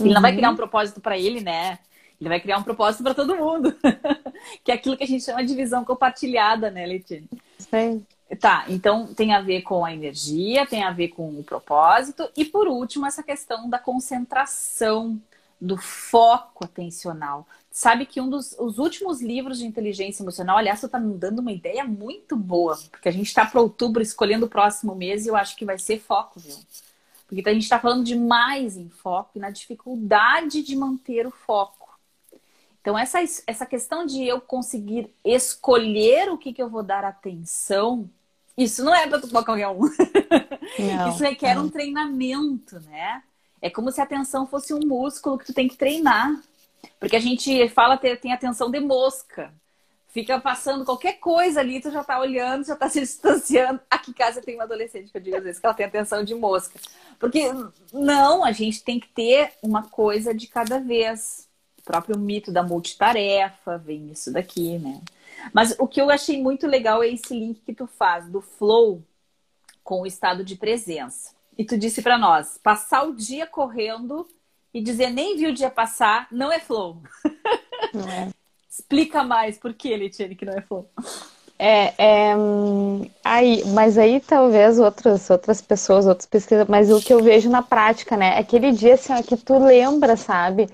Ele 0.00 0.08
uhum. 0.08 0.14
não 0.14 0.22
vai 0.22 0.34
criar 0.34 0.48
um 0.48 0.52
uhum. 0.52 0.56
propósito 0.56 1.00
para 1.00 1.18
ele, 1.18 1.40
né? 1.40 1.78
Ele 2.18 2.30
vai 2.30 2.40
criar 2.40 2.58
um 2.58 2.62
propósito 2.62 3.04
para 3.04 3.14
todo 3.14 3.36
mundo. 3.36 3.76
que 4.64 4.72
é 4.72 4.74
aquilo 4.74 4.96
que 4.96 5.04
a 5.04 5.06
gente 5.06 5.24
chama 5.24 5.44
de 5.44 5.54
visão 5.54 5.84
compartilhada, 5.84 6.70
né, 6.70 6.86
Letiane? 6.86 7.28
Sim. 7.58 8.04
Tá, 8.40 8.64
então 8.68 9.14
tem 9.14 9.32
a 9.32 9.40
ver 9.40 9.62
com 9.62 9.84
a 9.84 9.94
energia, 9.94 10.66
tem 10.66 10.82
a 10.82 10.90
ver 10.90 11.08
com 11.08 11.28
o 11.28 11.44
propósito 11.44 12.28
e 12.36 12.44
por 12.44 12.66
último 12.66 13.06
essa 13.06 13.22
questão 13.22 13.70
da 13.70 13.78
concentração, 13.78 15.20
do 15.60 15.76
foco 15.76 16.64
atencional. 16.64 17.46
Sabe 17.76 18.06
que 18.06 18.22
um 18.22 18.30
dos 18.30 18.56
os 18.58 18.78
últimos 18.78 19.20
livros 19.20 19.58
de 19.58 19.66
inteligência 19.66 20.22
emocional, 20.22 20.56
aliás, 20.56 20.80
você 20.80 20.86
está 20.86 20.98
me 20.98 21.12
dando 21.12 21.40
uma 21.40 21.52
ideia 21.52 21.84
muito 21.84 22.34
boa, 22.34 22.74
porque 22.90 23.06
a 23.06 23.12
gente 23.12 23.26
está 23.26 23.44
para 23.44 23.60
outubro 23.60 24.02
escolhendo 24.02 24.46
o 24.46 24.48
próximo 24.48 24.94
mês 24.94 25.26
e 25.26 25.28
eu 25.28 25.36
acho 25.36 25.54
que 25.54 25.66
vai 25.66 25.78
ser 25.78 26.00
foco, 26.00 26.40
viu? 26.40 26.56
Porque 27.26 27.46
a 27.46 27.52
gente 27.52 27.64
está 27.64 27.78
falando 27.78 28.02
demais 28.02 28.78
em 28.78 28.88
foco 28.88 29.32
e 29.34 29.38
na 29.38 29.50
dificuldade 29.50 30.62
de 30.62 30.74
manter 30.74 31.26
o 31.26 31.30
foco. 31.30 32.00
Então, 32.80 32.98
essa, 32.98 33.18
essa 33.46 33.66
questão 33.66 34.06
de 34.06 34.26
eu 34.26 34.40
conseguir 34.40 35.12
escolher 35.22 36.30
o 36.30 36.38
que, 36.38 36.54
que 36.54 36.62
eu 36.62 36.70
vou 36.70 36.82
dar 36.82 37.04
atenção, 37.04 38.08
isso 38.56 38.82
não 38.82 38.94
é 38.94 39.06
para 39.06 39.20
qualquer 39.44 39.68
um. 39.68 39.80
Não, 40.78 41.10
isso 41.12 41.22
requer 41.22 41.54
não. 41.54 41.66
um 41.66 41.68
treinamento, 41.68 42.80
né? 42.80 43.22
É 43.60 43.68
como 43.68 43.92
se 43.92 44.00
a 44.00 44.04
atenção 44.04 44.46
fosse 44.46 44.72
um 44.72 44.80
músculo 44.80 45.36
que 45.36 45.44
tu 45.44 45.52
tem 45.52 45.68
que 45.68 45.76
treinar. 45.76 46.40
Porque 46.98 47.16
a 47.16 47.20
gente 47.20 47.68
fala 47.68 47.96
tem 47.96 48.32
atenção 48.32 48.70
de 48.70 48.80
mosca. 48.80 49.52
Fica 50.08 50.40
passando 50.40 50.84
qualquer 50.84 51.18
coisa 51.20 51.60
ali, 51.60 51.78
tu 51.78 51.90
já 51.90 52.02
tá 52.02 52.18
olhando, 52.18 52.64
já 52.64 52.74
tá 52.74 52.88
se 52.90 53.00
distanciando. 53.00 53.80
Aqui 53.90 54.10
em 54.10 54.14
casa 54.14 54.40
tem 54.40 54.54
uma 54.54 54.64
adolescente 54.64 55.10
que 55.10 55.18
eu 55.18 55.20
digo 55.20 55.36
às 55.36 55.44
vezes 55.44 55.60
que 55.60 55.66
ela 55.66 55.74
tem 55.74 55.84
atenção 55.84 56.24
de 56.24 56.34
mosca. 56.34 56.80
Porque 57.18 57.50
não, 57.92 58.44
a 58.44 58.52
gente 58.52 58.82
tem 58.82 58.98
que 58.98 59.08
ter 59.08 59.52
uma 59.62 59.82
coisa 59.82 60.32
de 60.32 60.46
cada 60.46 60.80
vez. 60.80 61.46
O 61.78 61.82
próprio 61.82 62.18
mito 62.18 62.50
da 62.50 62.62
multitarefa 62.62 63.78
vem 63.78 64.10
isso 64.10 64.32
daqui, 64.32 64.78
né? 64.78 65.00
Mas 65.52 65.76
o 65.78 65.86
que 65.86 66.00
eu 66.00 66.10
achei 66.10 66.40
muito 66.42 66.66
legal 66.66 67.02
é 67.02 67.08
esse 67.08 67.34
link 67.34 67.60
que 67.60 67.74
tu 67.74 67.86
faz 67.86 68.26
do 68.28 68.40
flow 68.40 69.02
com 69.84 70.00
o 70.00 70.06
estado 70.06 70.44
de 70.44 70.56
presença. 70.56 71.34
E 71.56 71.64
tu 71.64 71.78
disse 71.78 72.02
para 72.02 72.18
nós, 72.18 72.58
passar 72.62 73.04
o 73.04 73.14
dia 73.14 73.46
correndo 73.46 74.28
e 74.76 74.80
dizer 74.82 75.08
nem 75.08 75.38
vi 75.38 75.46
o 75.46 75.54
dia 75.54 75.70
passar 75.70 76.28
não 76.30 76.52
é 76.52 76.60
flow. 76.60 76.98
Não 77.94 78.06
é. 78.06 78.28
Explica 78.70 79.24
mais 79.24 79.56
por 79.56 79.72
que, 79.72 79.96
Letiane, 79.96 80.34
que 80.34 80.44
não 80.44 80.52
é 80.52 80.60
flow. 80.60 80.86
É, 81.58 81.94
é, 81.96 82.34
aí, 83.24 83.64
mas 83.68 83.96
aí 83.96 84.20
talvez 84.20 84.78
outras, 84.78 85.30
outras 85.30 85.62
pessoas, 85.62 86.06
outras 86.06 86.26
pesquisas, 86.26 86.66
mas 86.68 86.92
o 86.92 87.00
que 87.00 87.14
eu 87.14 87.22
vejo 87.22 87.48
na 87.48 87.62
prática, 87.62 88.18
né? 88.18 88.38
Aquele 88.38 88.70
dia 88.70 88.92
assim, 88.92 89.14
ó, 89.14 89.22
que 89.22 89.34
tu 89.38 89.58
lembra, 89.58 90.14
sabe? 90.14 90.68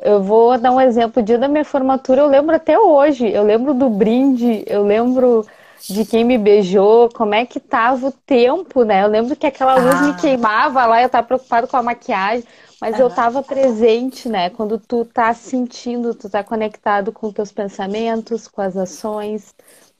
Eu 0.00 0.22
vou 0.22 0.56
dar 0.56 0.70
um 0.70 0.80
exemplo, 0.80 1.20
o 1.20 1.24
dia 1.24 1.36
da 1.36 1.48
minha 1.48 1.64
formatura 1.64 2.20
eu 2.20 2.28
lembro 2.28 2.54
até 2.54 2.78
hoje. 2.78 3.28
Eu 3.28 3.42
lembro 3.42 3.74
do 3.74 3.90
brinde, 3.90 4.62
eu 4.68 4.84
lembro 4.84 5.44
de 5.90 6.04
quem 6.04 6.22
me 6.22 6.38
beijou, 6.38 7.08
como 7.08 7.34
é 7.34 7.44
que 7.44 7.58
tava 7.58 8.06
o 8.06 8.12
tempo, 8.12 8.84
né? 8.84 9.02
Eu 9.02 9.08
lembro 9.08 9.34
que 9.34 9.48
aquela 9.48 9.74
luz 9.74 9.96
ah. 9.96 10.02
me 10.02 10.14
queimava 10.14 10.86
lá, 10.86 11.02
eu 11.02 11.08
tava 11.08 11.26
preocupado 11.26 11.66
com 11.66 11.76
a 11.76 11.82
maquiagem. 11.82 12.44
Mas 12.80 12.94
uhum. 12.94 13.02
eu 13.02 13.08
estava 13.08 13.42
presente, 13.42 14.28
né? 14.28 14.50
Quando 14.50 14.78
tu 14.78 15.04
tá 15.04 15.34
sentindo, 15.34 16.14
tu 16.14 16.30
tá 16.30 16.44
conectado 16.44 17.12
com 17.12 17.32
teus 17.32 17.50
pensamentos, 17.50 18.46
com 18.46 18.60
as 18.60 18.76
ações, 18.76 19.54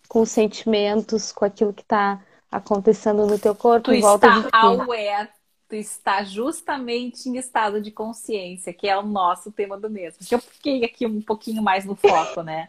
com 0.08 0.22
os 0.22 0.30
sentimentos, 0.30 1.32
com 1.32 1.44
aquilo 1.44 1.72
que 1.72 1.84
tá 1.84 2.22
acontecendo 2.50 3.26
no 3.26 3.38
teu 3.38 3.54
corpo. 3.54 3.90
Tu 3.90 3.94
está 3.94 4.48
aware, 4.52 5.28
tu 5.68 5.74
está 5.74 6.22
justamente 6.24 7.28
em 7.28 7.36
estado 7.36 7.80
de 7.80 7.90
consciência, 7.90 8.72
que 8.72 8.88
é 8.88 8.96
o 8.96 9.02
nosso 9.02 9.50
tema 9.50 9.76
do 9.76 9.90
mês. 9.90 10.16
Porque 10.16 10.34
eu 10.34 10.40
fiquei 10.40 10.84
aqui 10.84 11.06
um 11.06 11.20
pouquinho 11.20 11.62
mais 11.62 11.84
no 11.84 11.94
foco, 11.94 12.42
né? 12.42 12.68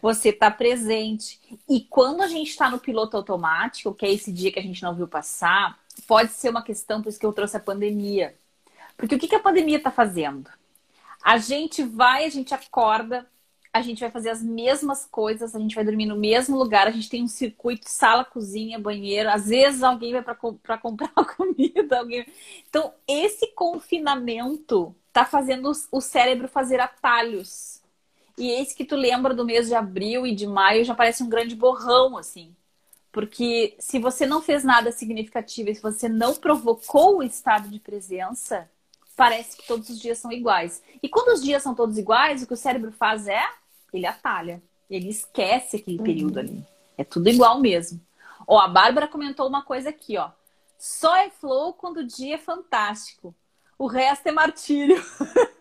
Você 0.00 0.30
está 0.30 0.50
presente. 0.50 1.40
E 1.68 1.80
quando 1.80 2.22
a 2.22 2.28
gente 2.28 2.48
está 2.48 2.70
no 2.70 2.78
piloto 2.78 3.16
automático, 3.16 3.94
que 3.94 4.06
é 4.06 4.12
esse 4.12 4.32
dia 4.32 4.50
que 4.50 4.58
a 4.58 4.62
gente 4.62 4.82
não 4.82 4.94
viu 4.94 5.06
passar, 5.06 5.78
pode 6.08 6.32
ser 6.32 6.48
uma 6.48 6.62
questão, 6.62 7.02
por 7.02 7.08
isso 7.08 7.20
que 7.20 7.26
eu 7.26 7.32
trouxe 7.32 7.56
a 7.56 7.60
pandemia. 7.60 8.34
Porque 8.96 9.14
o 9.14 9.18
que, 9.18 9.28
que 9.28 9.34
a 9.34 9.40
pandemia 9.40 9.78
está 9.78 9.90
fazendo? 9.90 10.50
A 11.22 11.38
gente 11.38 11.82
vai, 11.82 12.24
a 12.24 12.28
gente 12.28 12.54
acorda, 12.54 13.26
a 13.72 13.80
gente 13.80 14.00
vai 14.00 14.10
fazer 14.10 14.30
as 14.30 14.42
mesmas 14.42 15.06
coisas, 15.06 15.54
a 15.54 15.58
gente 15.58 15.74
vai 15.74 15.84
dormir 15.84 16.06
no 16.06 16.16
mesmo 16.16 16.58
lugar, 16.58 16.86
a 16.86 16.90
gente 16.90 17.08
tem 17.08 17.22
um 17.22 17.28
circuito 17.28 17.88
sala, 17.88 18.24
cozinha, 18.24 18.78
banheiro, 18.78 19.30
às 19.30 19.48
vezes 19.48 19.82
alguém 19.82 20.12
vai 20.12 20.22
para 20.22 20.34
comprar 20.78 21.08
comida. 21.36 21.98
Alguém... 21.98 22.26
Então, 22.68 22.92
esse 23.08 23.46
confinamento 23.54 24.94
está 25.08 25.24
fazendo 25.24 25.72
o 25.90 26.00
cérebro 26.00 26.48
fazer 26.48 26.80
atalhos. 26.80 27.80
E 28.36 28.50
esse 28.50 28.74
que 28.74 28.84
tu 28.84 28.96
lembra 28.96 29.34
do 29.34 29.44
mês 29.44 29.68
de 29.68 29.74
abril 29.74 30.26
e 30.26 30.34
de 30.34 30.46
maio 30.46 30.84
já 30.84 30.94
parece 30.94 31.22
um 31.22 31.28
grande 31.28 31.54
borrão, 31.54 32.16
assim. 32.16 32.54
Porque 33.10 33.74
se 33.78 33.98
você 33.98 34.26
não 34.26 34.40
fez 34.42 34.64
nada 34.64 34.90
significativo 34.90 35.74
se 35.74 35.82
você 35.82 36.08
não 36.08 36.34
provocou 36.34 37.18
o 37.18 37.22
estado 37.22 37.68
de 37.68 37.78
presença, 37.78 38.70
parece 39.16 39.56
que 39.56 39.66
todos 39.66 39.88
os 39.88 39.98
dias 39.98 40.18
são 40.18 40.32
iguais. 40.32 40.82
E 41.02 41.08
quando 41.08 41.34
os 41.34 41.42
dias 41.42 41.62
são 41.62 41.74
todos 41.74 41.98
iguais, 41.98 42.42
o 42.42 42.46
que 42.46 42.54
o 42.54 42.56
cérebro 42.56 42.92
faz 42.92 43.26
é 43.26 43.42
ele 43.92 44.06
atalha, 44.06 44.62
ele 44.88 45.08
esquece 45.08 45.76
aquele 45.76 45.98
uhum. 45.98 46.04
período 46.04 46.38
ali. 46.38 46.64
É 46.96 47.04
tudo 47.04 47.28
igual 47.28 47.60
mesmo. 47.60 48.00
Ó, 48.46 48.58
a 48.58 48.68
Bárbara 48.68 49.06
comentou 49.06 49.46
uma 49.46 49.62
coisa 49.62 49.90
aqui, 49.90 50.16
ó. 50.16 50.30
Só 50.78 51.14
é 51.16 51.30
flow 51.30 51.74
quando 51.74 51.98
o 51.98 52.06
dia 52.06 52.36
é 52.36 52.38
fantástico. 52.38 53.34
O 53.78 53.86
resto 53.86 54.26
é 54.26 54.32
martírio. 54.32 55.02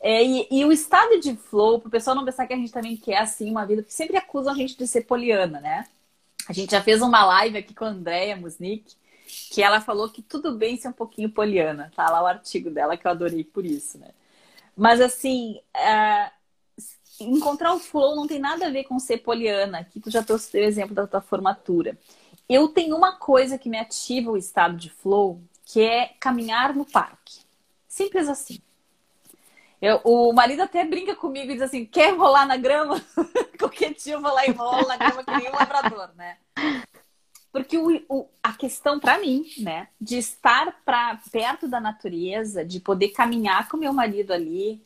É, 0.00 0.22
e, 0.22 0.46
e, 0.52 0.64
o 0.64 0.70
estado 0.70 1.18
de 1.18 1.34
flow, 1.34 1.80
para 1.80 1.88
o 1.88 1.90
pessoal 1.90 2.14
não 2.14 2.24
pensar 2.24 2.46
que 2.46 2.52
a 2.52 2.56
gente 2.56 2.70
também 2.70 2.96
quer 2.96 3.18
assim 3.18 3.50
uma 3.50 3.66
vida, 3.66 3.82
porque 3.82 3.92
sempre 3.92 4.16
acusam 4.16 4.52
a 4.52 4.56
gente 4.56 4.78
de 4.78 4.86
ser 4.86 5.00
poliana, 5.00 5.60
né? 5.60 5.84
A 6.48 6.52
gente 6.52 6.70
já 6.70 6.80
fez 6.80 7.02
uma 7.02 7.24
live 7.24 7.58
aqui 7.58 7.74
com 7.74 7.84
a 7.84 7.88
Andrea 7.88 8.36
Musnick, 8.36 8.94
que 9.50 9.62
ela 9.62 9.80
falou 9.80 10.08
que 10.08 10.22
tudo 10.22 10.56
bem 10.56 10.76
ser 10.76 10.88
um 10.88 10.92
pouquinho 10.92 11.30
poliana. 11.30 11.92
Tá 11.94 12.10
lá 12.10 12.22
o 12.22 12.26
artigo 12.26 12.70
dela 12.70 12.96
que 12.96 13.06
eu 13.06 13.10
adorei 13.10 13.44
por 13.44 13.64
isso, 13.64 13.98
né? 13.98 14.10
Mas 14.76 15.00
assim, 15.00 15.60
é... 15.74 16.30
encontrar 17.20 17.74
o 17.74 17.80
flow 17.80 18.16
não 18.16 18.26
tem 18.26 18.38
nada 18.38 18.66
a 18.66 18.70
ver 18.70 18.84
com 18.84 18.98
ser 18.98 19.18
poliana. 19.18 19.78
Aqui 19.78 20.00
tu 20.00 20.10
já 20.10 20.22
trouxe 20.22 20.56
o 20.56 20.60
exemplo 20.62 20.94
da 20.94 21.06
tua 21.06 21.20
formatura. 21.20 21.98
Eu 22.48 22.68
tenho 22.68 22.96
uma 22.96 23.16
coisa 23.16 23.58
que 23.58 23.68
me 23.68 23.78
ativa 23.78 24.30
o 24.30 24.36
estado 24.36 24.76
de 24.76 24.90
flow, 24.90 25.40
que 25.64 25.82
é 25.82 26.14
caminhar 26.20 26.74
no 26.74 26.84
parque. 26.84 27.40
Simples 27.88 28.28
assim. 28.28 28.60
Eu, 29.80 30.00
o 30.04 30.32
marido 30.32 30.62
até 30.62 30.84
brinca 30.84 31.14
comigo 31.14 31.50
e 31.50 31.54
diz 31.54 31.62
assim: 31.62 31.84
quer 31.84 32.16
rolar 32.16 32.46
na 32.46 32.56
grama? 32.56 33.02
Qualquer 33.58 33.94
dia 33.94 34.14
eu 34.14 34.22
vou 34.22 34.32
lá 34.32 34.46
e 34.46 34.50
rolo 34.50 34.86
na 34.86 34.96
grama 34.96 35.24
que 35.24 35.30
nem 35.36 35.50
um 35.50 35.54
labrador, 35.54 36.10
né? 36.14 36.38
Porque 37.56 37.78
o, 37.78 38.02
o, 38.10 38.26
a 38.42 38.52
questão 38.52 39.00
para 39.00 39.18
mim, 39.18 39.46
né, 39.56 39.88
de 39.98 40.18
estar 40.18 40.78
pra, 40.84 41.18
perto 41.32 41.66
da 41.66 41.80
natureza, 41.80 42.62
de 42.62 42.78
poder 42.78 43.08
caminhar 43.08 43.66
com 43.66 43.78
meu 43.78 43.94
marido 43.94 44.34
ali, 44.34 44.78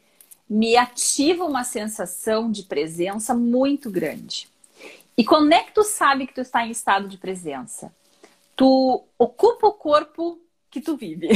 me 0.48 0.76
ativa 0.76 1.44
uma 1.44 1.64
sensação 1.64 2.48
de 2.48 2.62
presença 2.62 3.34
muito 3.34 3.90
grande. 3.90 4.48
E 5.18 5.24
quando 5.24 5.52
é 5.52 5.64
que 5.64 5.74
tu 5.74 5.82
sabe 5.82 6.28
que 6.28 6.32
tu 6.32 6.42
está 6.42 6.64
em 6.64 6.70
estado 6.70 7.08
de 7.08 7.18
presença? 7.18 7.92
Tu 8.54 9.04
ocupa 9.18 9.66
o 9.66 9.72
corpo 9.72 10.40
que 10.70 10.80
tu 10.80 10.96
vive. 10.96 11.28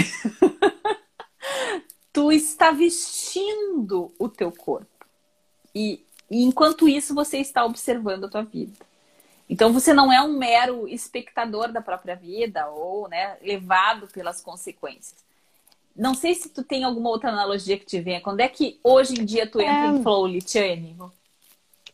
tu 2.12 2.30
está 2.30 2.70
vestindo 2.70 4.14
o 4.20 4.28
teu 4.28 4.52
corpo. 4.52 4.86
E, 5.74 6.00
e, 6.30 6.44
enquanto 6.44 6.88
isso, 6.88 7.12
você 7.12 7.38
está 7.38 7.64
observando 7.64 8.26
a 8.26 8.28
tua 8.28 8.44
vida. 8.44 8.86
Então, 9.48 9.72
você 9.72 9.92
não 9.92 10.12
é 10.12 10.22
um 10.22 10.38
mero 10.38 10.88
espectador 10.88 11.70
da 11.70 11.80
própria 11.80 12.16
vida 12.16 12.68
ou 12.68 13.08
né, 13.08 13.36
levado 13.42 14.06
pelas 14.08 14.40
consequências. 14.40 15.22
Não 15.94 16.14
sei 16.14 16.34
se 16.34 16.48
tu 16.48 16.62
tem 16.64 16.82
alguma 16.82 17.10
outra 17.10 17.30
analogia 17.30 17.78
que 17.78 17.86
te 17.86 18.00
venha. 18.00 18.20
Quando 18.20 18.40
é 18.40 18.48
que 18.48 18.80
hoje 18.82 19.20
em 19.20 19.24
dia 19.24 19.46
tu 19.46 19.60
entra 19.60 19.86
é... 19.86 19.86
em 19.88 20.02
flow, 20.02 20.26
Litiane? 20.26 20.96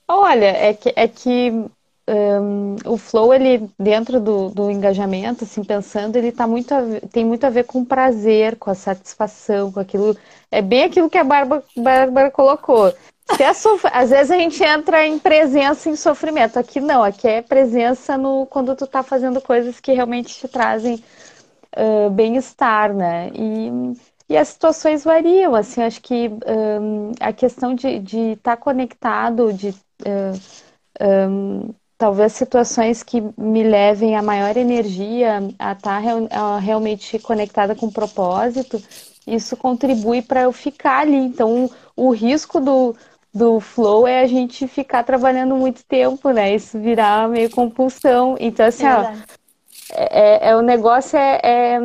Olha, 0.09 0.47
é 0.47 0.75
que, 0.75 0.93
é 0.97 1.07
que 1.07 1.71
um, 2.09 2.77
o 2.85 2.97
flow, 2.97 3.33
ele, 3.33 3.71
dentro 3.79 4.19
do, 4.21 4.49
do 4.51 4.71
engajamento, 4.71 5.45
assim, 5.45 5.63
pensando, 5.63 6.17
ele 6.17 6.33
tá 6.33 6.47
muito 6.47 6.75
ver, 6.75 7.01
tem 7.09 7.25
muito 7.25 7.45
a 7.45 7.51
ver 7.51 7.65
com 7.65 7.85
prazer, 7.85 8.57
com 8.57 8.71
a 8.71 8.75
satisfação, 8.75 9.71
com 9.71 9.79
aquilo. 9.79 10.17
É 10.51 10.61
bem 10.61 10.85
aquilo 10.85 11.11
que 11.11 11.19
a 11.19 11.25
Bárbara, 11.25 11.63
Bárbara 11.77 12.31
colocou. 12.31 12.93
Sof... 13.55 13.85
Às 13.93 14.11
vezes 14.11 14.31
a 14.31 14.37
gente 14.37 14.63
entra 14.63 15.07
em 15.07 15.19
presença 15.19 15.89
em 15.89 15.97
sofrimento. 15.97 16.59
Aqui 16.59 16.81
não, 16.81 17.03
aqui 17.03 17.29
é 17.29 17.43
presença 17.43 18.17
no 18.17 18.47
quando 18.47 18.75
tu 18.75 18.87
tá 18.87 19.03
fazendo 19.03 19.41
coisas 19.41 19.81
que 19.81 19.93
realmente 19.93 20.35
te 20.35 20.49
trazem 20.49 21.03
uh, 21.77 22.11
bem-estar, 22.11 22.95
né? 22.95 23.31
E, 23.35 23.71
e 24.29 24.37
as 24.37 24.49
situações 24.49 25.05
variam, 25.05 25.55
assim, 25.55 25.83
acho 25.83 26.01
que 26.01 26.29
um, 26.29 27.13
a 27.21 27.33
questão 27.33 27.75
de 27.75 27.89
estar 27.89 28.57
tá 28.57 28.57
conectado, 28.57 29.53
de 29.53 29.71
uh, 29.71 30.41
um, 31.31 31.75
talvez 31.99 32.33
situações 32.33 33.03
que 33.03 33.23
me 33.37 33.63
levem 33.63 34.17
a 34.17 34.23
maior 34.23 34.57
energia, 34.57 35.39
a 35.59 35.73
estar 35.73 36.03
tá 36.03 36.59
realmente 36.59 37.19
conectada 37.19 37.75
com 37.75 37.87
o 37.87 37.93
propósito, 37.93 38.83
isso 39.27 39.57
contribui 39.57 40.23
para 40.23 40.43
eu 40.43 40.53
ficar 40.53 41.01
ali. 41.01 41.17
Então, 41.17 41.71
o 41.95 42.11
risco 42.11 42.61
do, 42.61 42.97
do 43.33 43.61
flow 43.61 44.07
é 44.07 44.23
a 44.23 44.27
gente 44.27 44.67
ficar 44.67 45.05
trabalhando 45.05 45.55
muito 45.57 45.85
tempo, 45.85 46.31
né? 46.31 46.55
Isso 46.55 46.79
virar 46.79 47.29
meio 47.29 47.51
compulsão. 47.51 48.37
Então, 48.41 48.67
assim, 48.67 48.87
é 48.87 48.95
ó, 48.95 49.13
é, 49.93 50.51
é, 50.51 50.57
o 50.57 50.63
negócio 50.63 51.19
é, 51.19 51.41
é, 51.43 51.79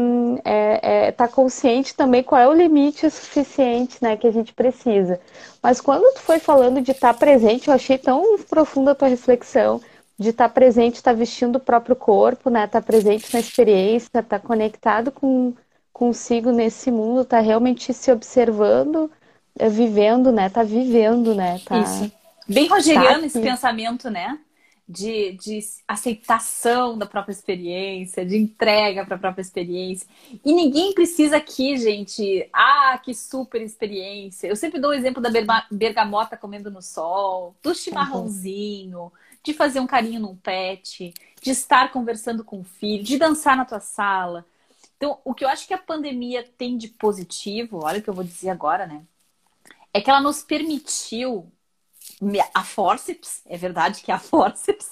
é, 0.44 1.08
é 1.08 1.12
tá 1.12 1.28
consciente 1.28 1.96
também 1.96 2.24
qual 2.24 2.42
é 2.42 2.48
o 2.48 2.54
limite 2.54 3.10
suficiente, 3.10 3.98
né, 4.02 4.16
que 4.16 4.28
a 4.28 4.32
gente 4.32 4.54
precisa. 4.54 5.20
Mas 5.62 5.82
quando 5.82 6.14
tu 6.16 6.22
foi 6.22 6.40
falando 6.40 6.82
de 6.82 6.92
estar 6.92 7.14
tá 7.14 7.20
presente, 7.20 7.68
eu 7.68 7.74
achei 7.74 7.98
tão 7.98 8.38
profunda 8.50 8.92
a 8.92 8.96
tua 8.96 9.08
reflexão 9.08 9.82
de 10.18 10.30
estar 10.30 10.48
tá 10.48 10.54
presente, 10.54 10.96
estar 10.96 11.12
tá 11.12 11.18
vestindo 11.18 11.58
o 11.58 11.60
próprio 11.60 11.96
corpo, 11.96 12.50
né? 12.50 12.66
Estar 12.66 12.82
tá 12.82 12.86
presente 12.86 13.34
na 13.34 13.40
experiência, 13.40 14.08
estar 14.08 14.24
tá 14.24 14.40
conectado 14.40 15.12
com 15.12 15.54
consigo 15.92 16.52
nesse 16.52 16.92
mundo, 16.92 17.22
estar 17.22 17.38
tá 17.38 17.44
realmente 17.44 17.94
se 17.94 18.12
observando, 18.12 19.10
vivendo, 19.70 20.32
né? 20.32 20.50
Tá 20.50 20.64
vivendo, 20.64 21.34
né? 21.34 21.60
Tá, 21.66 21.80
Isso. 21.80 22.12
Bem 22.48 22.68
rogeriano 22.68 23.22
tá 23.22 23.26
esse 23.26 23.40
pensamento, 23.40 24.10
né? 24.10 24.40
De, 24.88 25.32
de 25.32 25.60
aceitação 25.88 26.96
da 26.96 27.08
própria 27.08 27.34
experiência, 27.34 28.24
de 28.24 28.38
entrega 28.38 29.04
para 29.04 29.16
a 29.16 29.20
própria 29.20 29.42
experiência. 29.42 30.08
E 30.46 30.54
ninguém 30.54 30.94
precisa 30.94 31.38
aqui, 31.38 31.76
gente, 31.76 32.48
ah, 32.54 33.00
que 33.04 33.14
super 33.16 33.62
experiência. 33.62 34.48
Eu 34.48 34.56
sempre 34.56 34.80
dou 34.80 34.92
o 34.92 34.94
exemplo 34.94 35.22
da 35.22 35.30
bergamota 35.72 36.38
comendo 36.38 36.70
no 36.70 36.84
sol, 36.84 37.56
do 37.64 37.74
chimarrãozinho, 37.74 39.00
uhum 39.00 39.12
de 39.46 39.54
fazer 39.54 39.80
um 39.80 39.86
carinho 39.86 40.20
num 40.20 40.36
pet, 40.36 41.14
de 41.40 41.52
estar 41.52 41.92
conversando 41.92 42.44
com 42.44 42.62
o 42.62 42.64
filho, 42.64 43.04
de 43.04 43.18
dançar 43.18 43.56
na 43.56 43.64
tua 43.64 43.80
sala. 43.80 44.44
Então, 44.98 45.20
o 45.24 45.36
que 45.36 45.46
eu 45.46 45.50
acho 45.50 45.68
que 45.68 45.74
a 45.74 45.78
pandemia 45.78 46.44
tem 46.58 46.76
de 46.76 46.88
positivo, 46.88 47.82
olha 47.84 48.00
o 48.00 48.02
que 48.02 48.10
eu 48.10 48.14
vou 48.14 48.24
dizer 48.24 48.50
agora, 48.50 48.88
né? 48.88 49.04
É 49.96 50.02
que 50.02 50.10
ela 50.10 50.20
nos 50.20 50.44
permitiu 50.44 51.50
a 52.54 52.66
forceps, 52.66 53.42
é 53.46 53.56
verdade 53.56 54.02
que 54.04 54.12
é 54.12 54.14
a 54.14 54.20
forceps, 54.20 54.90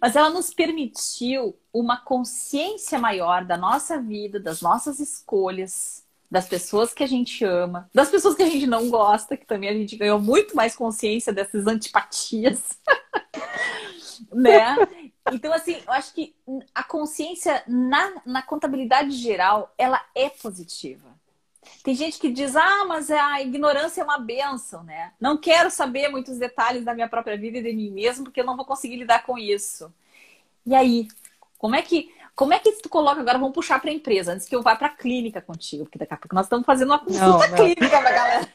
mas 0.00 0.16
ela 0.16 0.30
nos 0.30 0.52
permitiu 0.52 1.56
uma 1.72 1.96
consciência 1.96 2.98
maior 2.98 3.44
da 3.44 3.56
nossa 3.56 4.02
vida, 4.02 4.40
das 4.40 4.60
nossas 4.60 4.98
escolhas, 4.98 6.04
das 6.28 6.48
pessoas 6.48 6.92
que 6.92 7.04
a 7.04 7.06
gente 7.06 7.44
ama, 7.44 7.88
das 7.94 8.10
pessoas 8.10 8.34
que 8.34 8.42
a 8.42 8.50
gente 8.50 8.66
não 8.66 8.90
gosta, 8.90 9.36
que 9.36 9.46
também 9.46 9.70
a 9.70 9.74
gente 9.74 9.96
ganhou 9.96 10.18
muito 10.18 10.56
mais 10.56 10.74
consciência 10.74 11.32
dessas 11.32 11.68
antipatias, 11.68 12.76
né? 14.34 14.76
Então, 15.30 15.52
assim, 15.52 15.80
eu 15.86 15.92
acho 15.92 16.12
que 16.12 16.34
a 16.74 16.82
consciência 16.82 17.62
na, 17.68 18.22
na 18.26 18.42
contabilidade 18.42 19.12
geral, 19.12 19.72
ela 19.78 20.04
é 20.16 20.28
positiva. 20.28 21.15
Tem 21.82 21.94
gente 21.94 22.18
que 22.18 22.30
diz, 22.30 22.56
ah, 22.56 22.84
mas 22.86 23.10
a 23.10 23.40
ignorância 23.40 24.00
é 24.00 24.04
uma 24.04 24.18
benção, 24.18 24.82
né? 24.82 25.12
Não 25.20 25.36
quero 25.36 25.70
saber 25.70 26.08
muitos 26.08 26.38
detalhes 26.38 26.84
da 26.84 26.94
minha 26.94 27.08
própria 27.08 27.36
vida 27.36 27.58
e 27.58 27.62
de 27.62 27.72
mim 27.72 27.90
mesmo, 27.90 28.24
porque 28.24 28.40
eu 28.40 28.46
não 28.46 28.56
vou 28.56 28.64
conseguir 28.64 28.96
lidar 28.96 29.24
com 29.24 29.38
isso. 29.38 29.92
E 30.64 30.74
aí, 30.74 31.08
como 31.58 31.76
é 31.76 31.82
que 31.82 32.14
como 32.36 32.52
é 32.52 32.58
que 32.58 32.70
tu 32.72 32.90
coloca 32.90 33.18
agora? 33.18 33.38
Vamos 33.38 33.54
puxar 33.54 33.80
para 33.80 33.90
a 33.90 33.94
empresa 33.94 34.34
antes 34.34 34.46
que 34.46 34.54
eu 34.54 34.62
vá 34.62 34.76
para 34.76 34.88
a 34.88 34.94
clínica 34.94 35.40
contigo, 35.40 35.84
porque 35.84 35.98
daqui 35.98 36.12
a 36.12 36.18
pouco 36.18 36.34
nós 36.34 36.44
estamos 36.44 36.66
fazendo 36.66 36.90
uma 36.90 36.98
consulta 36.98 37.24
não, 37.24 37.38
não. 37.38 37.56
clínica 37.56 37.88
para 37.88 38.12
galera. 38.12 38.48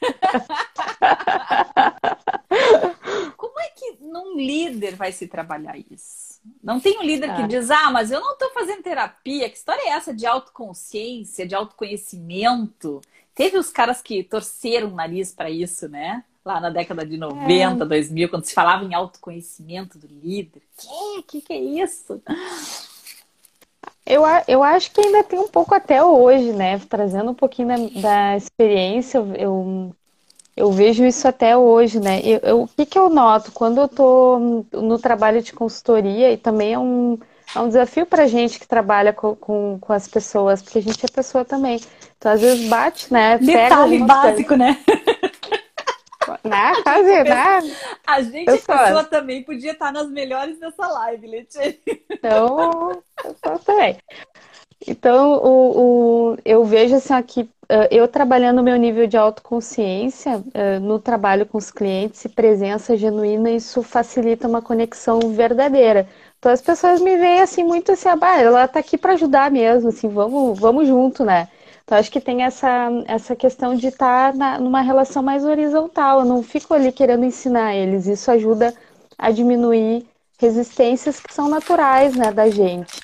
Como 3.36 3.60
é 3.60 3.67
que 3.69 3.97
num 4.00 4.38
líder 4.38 4.95
vai 4.95 5.12
se 5.12 5.28
trabalhar 5.28 5.76
isso? 5.89 6.30
Não 6.63 6.80
tem 6.80 6.97
um 6.99 7.04
líder 7.04 7.36
que 7.36 7.47
diz, 7.47 7.69
ah, 7.69 7.91
mas 7.91 8.12
eu 8.12 8.19
não 8.19 8.34
estou 8.34 8.49
fazendo 8.51 8.84
terapia. 8.84 9.49
Que 9.49 9.58
história 9.58 9.82
é 9.82 9.89
essa 9.89 10.13
de 10.13 10.25
autoconsciência, 10.25 11.47
de 11.47 11.54
autoconhecimento? 11.54 13.01
Teve 13.36 13.58
os 13.58 13.69
caras 13.69 14.01
que 14.01 14.23
torceram 14.23 14.89
o 14.89 14.95
nariz 14.95 15.32
para 15.32 15.49
isso, 15.49 15.88
né? 15.88 16.23
Lá 16.43 16.60
na 16.60 16.69
década 16.69 17.06
de 17.06 17.17
90, 17.17 17.84
é. 17.84 17.88
2000, 17.88 18.30
quando 18.30 18.45
se 18.45 18.54
falava 18.54 18.84
em 18.84 18.93
autoconhecimento 18.93 19.99
do 19.99 20.08
líder. 20.08 20.62
Que 20.77 21.23
que, 21.23 21.41
que 21.41 21.54
é 21.54 21.60
isso? 21.60 22.21
Eu, 24.06 24.23
eu 24.47 24.63
acho 24.63 24.91
que 24.91 25.01
ainda 25.01 25.23
tem 25.23 25.39
um 25.39 25.47
pouco 25.47 25.75
até 25.75 26.04
hoje, 26.04 26.51
né? 26.51 26.80
Trazendo 26.80 27.32
um 27.32 27.36
pouquinho 27.36 27.67
da, 27.67 28.01
da 28.01 28.38
experiência, 28.38 29.19
eu, 29.19 29.36
eu, 29.36 29.95
eu, 30.55 30.71
vejo 30.71 31.05
isso 31.05 31.27
até 31.27 31.55
hoje, 31.57 31.99
né? 31.99 32.21
Eu, 32.23 32.39
eu, 32.39 32.61
o 32.63 32.67
que, 32.67 32.85
que 32.85 32.97
eu 32.97 33.09
noto? 33.09 33.51
Quando 33.51 33.79
eu 33.79 33.85
estou 33.85 34.65
no 34.71 34.99
trabalho 34.99 35.41
de 35.41 35.53
consultoria, 35.53 36.31
e 36.31 36.37
também 36.37 36.73
é 36.73 36.79
um, 36.79 37.17
é 37.55 37.59
um 37.59 37.67
desafio 37.67 38.05
para 38.05 38.23
a 38.23 38.27
gente 38.27 38.59
que 38.59 38.67
trabalha 38.67 39.13
com, 39.13 39.35
com, 39.35 39.77
com, 39.79 39.93
as 39.93 40.07
pessoas, 40.07 40.61
porque 40.61 40.79
a 40.79 40.81
gente 40.81 41.05
é 41.05 41.09
pessoa 41.09 41.43
também. 41.45 41.79
Então, 42.17 42.31
às 42.31 42.41
vezes 42.41 42.69
bate, 42.69 43.11
né? 43.11 43.37
Detalhe 43.37 43.99
básico, 43.99 44.55
né? 44.55 44.77
né? 46.43 46.73
Fazer, 46.83 47.23
né? 47.23 47.59
A 48.05 48.21
gente, 48.21 48.47
eu 48.47 48.57
pessoa 48.57 49.03
também, 49.03 49.43
podia 49.43 49.71
estar 49.71 49.91
nas 49.91 50.09
melhores 50.09 50.59
dessa 50.59 50.87
live, 50.87 51.27
Letícia. 51.27 51.77
Então, 52.09 53.01
eu 53.23 53.59
também. 53.59 53.97
Então, 54.87 55.33
o, 55.43 56.31
o, 56.33 56.37
eu 56.43 56.63
vejo 56.65 56.95
assim 56.95 57.13
aqui, 57.13 57.49
eu 57.89 58.07
trabalhando 58.07 58.60
o 58.60 58.63
meu 58.63 58.75
nível 58.75 59.07
de 59.07 59.17
autoconsciência, 59.17 60.43
no 60.81 60.99
trabalho 60.99 61.45
com 61.45 61.57
os 61.57 61.71
clientes 61.71 62.25
e 62.25 62.29
presença 62.29 62.97
genuína, 62.97 63.51
isso 63.51 63.81
facilita 63.81 64.47
uma 64.47 64.62
conexão 64.62 65.19
verdadeira. 65.31 66.07
Então 66.39 66.51
as 66.51 66.62
pessoas 66.62 66.99
me 66.99 67.17
veem 67.17 67.41
assim 67.41 67.63
muito 67.63 67.91
assim, 67.91 68.10
ah, 68.10 68.41
ela 68.41 68.67
tá 68.67 68.79
aqui 68.79 68.97
para 68.97 69.13
ajudar 69.13 69.51
mesmo, 69.51 69.89
assim, 69.89 70.10
vamos, 70.10 70.60
vamos 70.60 70.88
junto, 70.88 71.23
né? 71.23 71.47
Então 71.84 71.99
acho 71.99 72.10
que 72.10 72.21
tem 72.21 72.43
essa, 72.43 72.89
essa 73.05 73.36
questão 73.36 73.75
de 73.75 73.88
estar 73.88 74.34
tá 74.36 74.57
numa 74.57 74.81
relação 74.81 75.21
mais 75.21 75.43
horizontal. 75.43 76.19
Eu 76.19 76.25
não 76.25 76.41
fico 76.41 76.73
ali 76.73 76.91
querendo 76.91 77.25
ensinar 77.25 77.75
eles. 77.75 78.07
Isso 78.07 78.31
ajuda 78.31 78.73
a 79.17 79.29
diminuir 79.29 80.07
resistências 80.39 81.19
que 81.19 81.34
são 81.34 81.49
naturais, 81.49 82.15
né, 82.15 82.31
da 82.31 82.49
gente. 82.49 82.99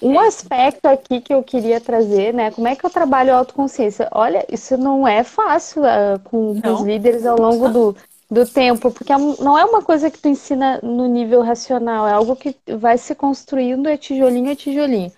Um 0.00 0.18
aspecto 0.18 0.86
aqui 0.86 1.20
que 1.20 1.32
eu 1.34 1.42
queria 1.42 1.80
trazer, 1.80 2.32
né? 2.32 2.50
Como 2.50 2.66
é 2.66 2.74
que 2.74 2.84
eu 2.84 2.90
trabalho 2.90 3.34
a 3.34 3.38
autoconsciência? 3.38 4.08
Olha, 4.12 4.44
isso 4.50 4.76
não 4.76 5.06
é 5.06 5.22
fácil 5.22 5.82
uh, 5.82 6.18
com, 6.24 6.60
com, 6.60 6.72
os 6.72 6.82
líderes 6.82 7.26
ao 7.26 7.38
longo 7.38 7.68
do, 7.68 7.96
do 8.30 8.46
tempo, 8.46 8.90
porque 8.90 9.12
é 9.12 9.18
não 9.18 9.58
é 9.58 9.64
uma 9.64 9.82
coisa 9.82 10.10
que 10.10 10.18
tu 10.18 10.28
ensina 10.28 10.80
no 10.82 11.06
nível 11.06 11.42
racional, 11.42 12.06
é 12.08 12.12
algo 12.12 12.34
que 12.34 12.56
vai 12.78 12.96
se 12.96 13.14
construindo 13.14 13.88
é 13.88 13.96
tijolinho 13.96 14.50
a 14.50 14.56
tijolinho. 14.56 15.12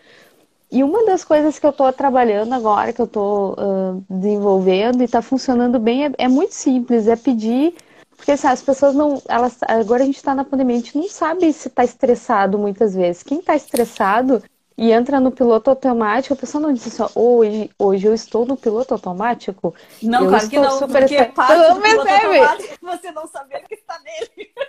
E 0.71 0.83
uma 0.83 1.07
das 1.07 1.23
coisas 1.23 1.59
que 1.59 1.67
eu 1.67 1.71
estou 1.71 1.93
trabalhando 1.93 2.53
agora, 2.53 2.93
que 2.93 3.01
eu 3.01 3.07
estou 3.07 3.53
uh, 3.53 4.05
desenvolvendo 4.11 5.01
e 5.01 5.05
está 5.05 5.23
funcionando 5.23 5.79
bem, 5.79 6.07
é, 6.07 6.13
é, 6.19 6.29
muito 6.29 6.55
simples, 6.55 7.07
é 7.07 7.15
pedir. 7.15 7.75
Porque 8.17 8.33
assim, 8.33 8.49
as 8.49 8.63
pessoas 8.63 8.95
não. 8.95 9.23
Elas, 9.29 9.59
agora 9.63 10.03
a 10.03 10.07
gente 10.07 10.17
está 10.17 10.35
na 10.35 10.45
pandemia, 10.45 10.77
a 10.77 10.79
gente 10.79 10.99
não 10.99 11.09
sabe 11.09 11.53
se 11.53 11.69
está 11.69 11.85
estressado 11.85 12.59
muitas 12.59 12.95
vezes. 12.95 13.23
Quem 13.23 13.39
está 13.39 13.55
estressado 13.55 14.43
e 14.79 14.93
entra 14.93 15.19
no 15.19 15.31
piloto 15.31 15.71
automático, 15.71 16.35
a 16.35 16.37
pessoa 16.37 16.61
não 16.61 16.73
diz 16.73 16.87
assim, 16.87 17.13
hoje, 17.15 17.71
hoje 17.79 18.07
eu 18.07 18.15
estou 18.15 18.45
no 18.45 18.57
piloto 18.57 18.93
automático. 18.93 19.75
Não, 20.03 20.25
eu 20.25 20.29
claro 20.29 20.49
que 20.49 20.59
não, 20.59 20.79
super 20.79 21.01
porque 21.01 21.17
é 21.17 21.25
parte 21.25 21.57
não 21.57 21.75
automático 21.75 22.79
você 22.83 23.11
não 23.11 23.27
saber 23.27 23.65
que 23.67 23.75
está 23.75 23.99
nele. 24.01 24.51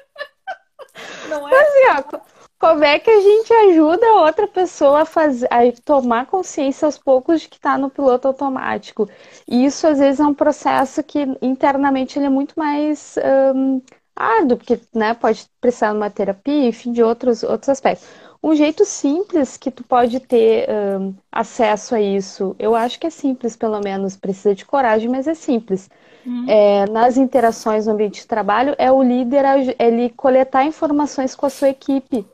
Não 1.29 1.47
é? 1.47 1.51
Mas, 1.51 1.67
assim, 1.67 2.15
ó, 2.15 2.19
como 2.59 2.83
é 2.83 2.97
que 2.97 3.11
a 3.11 3.21
gente 3.21 3.53
ajuda 3.53 4.13
outra 4.13 4.47
pessoa 4.47 5.01
a, 5.01 5.05
fazer, 5.05 5.47
a 5.51 5.59
tomar 5.85 6.25
consciência 6.25 6.87
aos 6.87 6.97
poucos 6.97 7.41
de 7.41 7.49
que 7.49 7.57
está 7.57 7.77
no 7.77 7.87
piloto 7.87 8.27
automático? 8.27 9.07
E 9.47 9.63
isso, 9.63 9.85
às 9.85 9.99
vezes, 9.99 10.19
é 10.19 10.25
um 10.25 10.33
processo 10.33 11.03
que 11.03 11.19
internamente 11.39 12.17
ele 12.17 12.25
é 12.25 12.29
muito 12.29 12.55
mais 12.57 13.15
um, 13.55 13.79
árduo, 14.15 14.57
porque 14.57 14.79
né, 14.91 15.13
pode 15.13 15.45
precisar 15.61 15.91
de 15.91 15.97
uma 15.97 16.09
terapia, 16.09 16.67
enfim, 16.67 16.91
de 16.91 17.03
outros, 17.03 17.43
outros 17.43 17.69
aspectos 17.69 18.07
um 18.41 18.55
jeito 18.55 18.85
simples 18.85 19.57
que 19.57 19.71
tu 19.71 19.83
pode 19.83 20.19
ter 20.19 20.67
um, 20.69 21.13
acesso 21.31 21.95
a 21.95 22.01
isso, 22.01 22.55
eu 22.59 22.75
acho 22.75 22.99
que 22.99 23.07
é 23.07 23.09
simples, 23.09 23.55
pelo 23.55 23.79
menos, 23.79 24.15
precisa 24.15 24.53
de 24.53 24.65
coragem, 24.65 25.09
mas 25.09 25.27
é 25.27 25.33
simples. 25.33 25.89
Uhum. 26.25 26.45
É, 26.47 26.85
nas 26.89 27.17
interações 27.17 27.85
no 27.85 27.93
ambiente 27.93 28.21
de 28.21 28.27
trabalho, 28.27 28.75
é 28.77 28.91
o 28.91 29.01
líder 29.01 29.43
ele 29.79 30.09
coletar 30.09 30.65
informações 30.65 31.33
com 31.33 31.45
a 31.45 31.49
sua 31.49 31.69
equipe 31.69 32.25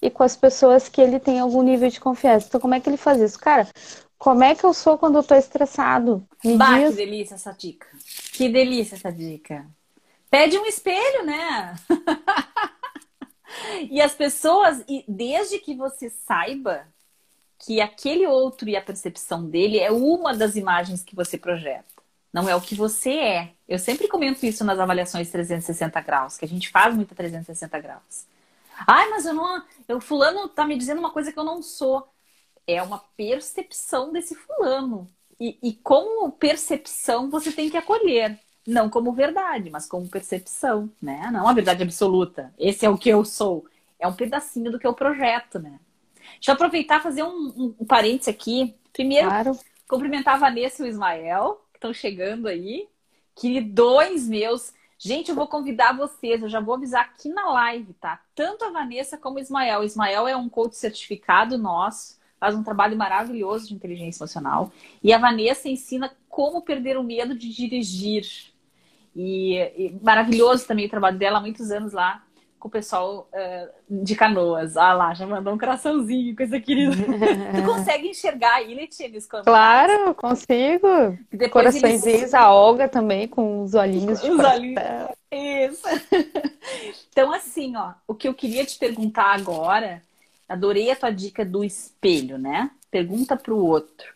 e 0.00 0.10
com 0.10 0.22
as 0.22 0.36
pessoas 0.36 0.88
que 0.88 1.00
ele 1.00 1.20
tem 1.20 1.38
algum 1.38 1.62
nível 1.62 1.88
de 1.88 2.00
confiança. 2.00 2.46
Então, 2.48 2.60
como 2.60 2.74
é 2.74 2.80
que 2.80 2.88
ele 2.88 2.96
faz 2.96 3.20
isso? 3.20 3.38
Cara, 3.38 3.68
como 4.18 4.42
é 4.42 4.54
que 4.54 4.64
eu 4.64 4.74
sou 4.74 4.98
quando 4.98 5.16
eu 5.16 5.22
tô 5.22 5.34
estressado? 5.34 6.26
Me 6.44 6.56
bah, 6.56 6.78
diz... 6.78 6.90
que 6.90 6.96
delícia 6.96 7.34
essa 7.34 7.52
dica. 7.52 7.86
Que 8.32 8.48
delícia 8.48 8.96
essa 8.96 9.12
dica. 9.12 9.66
Pede 10.30 10.58
um 10.58 10.64
espelho, 10.66 11.24
né? 11.24 11.76
E 13.90 14.00
as 14.00 14.14
pessoas, 14.14 14.84
desde 15.06 15.58
que 15.58 15.74
você 15.74 16.10
saiba 16.10 16.86
que 17.58 17.80
aquele 17.80 18.26
outro 18.26 18.68
e 18.68 18.76
a 18.76 18.82
percepção 18.82 19.48
dele 19.48 19.78
é 19.78 19.90
uma 19.90 20.34
das 20.34 20.56
imagens 20.56 21.02
que 21.02 21.14
você 21.14 21.38
projeta, 21.38 21.84
não 22.32 22.48
é 22.48 22.56
o 22.56 22.60
que 22.60 22.74
você 22.74 23.10
é. 23.10 23.52
Eu 23.68 23.78
sempre 23.78 24.08
comento 24.08 24.44
isso 24.46 24.64
nas 24.64 24.78
avaliações 24.78 25.30
360 25.30 26.00
graus, 26.00 26.36
que 26.38 26.44
a 26.44 26.48
gente 26.48 26.70
faz 26.70 26.94
muita 26.94 27.14
360 27.14 27.78
graus. 27.78 28.26
Ai, 28.86 29.08
mas 29.10 29.26
eu 29.26 29.34
não. 29.34 29.62
Eu, 29.86 30.00
fulano 30.00 30.48
tá 30.48 30.64
me 30.66 30.76
dizendo 30.76 30.98
uma 30.98 31.10
coisa 31.10 31.32
que 31.32 31.38
eu 31.38 31.44
não 31.44 31.62
sou. 31.62 32.08
É 32.66 32.82
uma 32.82 32.98
percepção 33.16 34.12
desse 34.12 34.34
fulano. 34.34 35.10
E, 35.38 35.58
e 35.62 35.74
como 35.74 36.32
percepção 36.32 37.30
você 37.30 37.52
tem 37.52 37.68
que 37.68 37.76
acolher 37.76 38.40
não 38.66 38.88
como 38.88 39.12
verdade, 39.12 39.70
mas 39.70 39.86
como 39.86 40.08
percepção, 40.08 40.90
né? 41.00 41.30
Não 41.32 41.48
a 41.48 41.52
verdade 41.52 41.82
absoluta. 41.82 42.52
Esse 42.58 42.86
é 42.86 42.90
o 42.90 42.98
que 42.98 43.08
eu 43.08 43.24
sou. 43.24 43.66
É 43.98 44.06
um 44.06 44.14
pedacinho 44.14 44.70
do 44.70 44.78
que 44.78 44.86
eu 44.86 44.94
projeto, 44.94 45.58
né? 45.58 45.78
Deixa 46.34 46.50
eu 46.50 46.54
aproveitar 46.54 47.00
e 47.00 47.02
fazer 47.02 47.22
um, 47.22 47.28
um, 47.28 47.74
um 47.80 47.84
parênteses 47.84 48.28
aqui. 48.28 48.74
Primeiro, 48.92 49.28
claro. 49.28 49.58
cumprimentar 49.88 50.34
a 50.34 50.38
Vanessa 50.38 50.82
e 50.82 50.86
o 50.86 50.88
Ismael, 50.88 51.60
que 51.72 51.78
estão 51.78 51.92
chegando 51.92 52.48
aí. 52.48 52.88
Queridões 53.34 54.28
meus. 54.28 54.72
Gente, 54.98 55.30
eu 55.30 55.34
vou 55.34 55.48
convidar 55.48 55.96
vocês, 55.96 56.42
eu 56.42 56.48
já 56.48 56.60
vou 56.60 56.74
avisar 56.74 57.02
aqui 57.02 57.28
na 57.28 57.50
live, 57.52 57.92
tá? 57.94 58.22
Tanto 58.34 58.64
a 58.64 58.70
Vanessa 58.70 59.16
como 59.16 59.36
o 59.36 59.40
Ismael. 59.40 59.80
O 59.80 59.84
Ismael 59.84 60.28
é 60.28 60.36
um 60.36 60.48
coach 60.48 60.76
certificado 60.76 61.58
nosso, 61.58 62.18
faz 62.38 62.54
um 62.54 62.62
trabalho 62.62 62.96
maravilhoso 62.96 63.68
de 63.68 63.74
inteligência 63.74 64.22
emocional. 64.22 64.70
E 65.02 65.12
a 65.12 65.18
Vanessa 65.18 65.68
ensina 65.68 66.14
como 66.28 66.62
perder 66.62 66.96
o 66.96 67.02
medo 67.02 67.36
de 67.36 67.48
dirigir. 67.48 68.51
E, 69.14 69.58
e, 69.76 69.98
maravilhoso 70.02 70.66
também 70.66 70.86
o 70.86 70.90
trabalho 70.90 71.18
dela 71.18 71.38
há 71.38 71.40
muitos 71.40 71.70
anos 71.70 71.92
lá 71.92 72.22
com 72.62 72.68
o 72.68 72.70
pessoal 72.70 73.28
uh, 73.32 73.72
de 74.04 74.14
canoas. 74.14 74.76
Ah 74.76 74.92
lá, 74.92 75.12
já 75.14 75.26
mandou 75.26 75.52
um 75.52 75.58
coraçãozinho, 75.58 76.36
coisa 76.36 76.60
querida. 76.60 76.94
tu 77.56 77.66
consegue 77.66 78.08
enxergar 78.08 78.54
aí, 78.54 78.72
Letícia, 78.72 79.10
Claro, 79.42 80.14
consigo. 80.14 81.18
Coraçõezinhos, 81.50 82.06
eles... 82.06 82.34
a 82.34 82.52
Olga 82.52 82.88
também, 82.88 83.26
com 83.26 83.64
os 83.64 83.74
olhinhos 83.74 84.22
de 84.22 84.30
Os 84.30 84.38
olhinhos. 84.38 84.80
Isso. 85.32 85.82
então, 87.10 87.32
assim, 87.32 87.74
ó, 87.76 87.94
o 88.06 88.14
que 88.14 88.28
eu 88.28 88.34
queria 88.34 88.64
te 88.64 88.78
perguntar 88.78 89.34
agora, 89.34 90.00
adorei 90.48 90.88
a 90.92 90.96
tua 90.96 91.10
dica 91.10 91.44
do 91.44 91.64
espelho, 91.64 92.38
né? 92.38 92.70
Pergunta 92.92 93.36
para 93.36 93.52
o 93.52 93.66
outro 93.66 94.11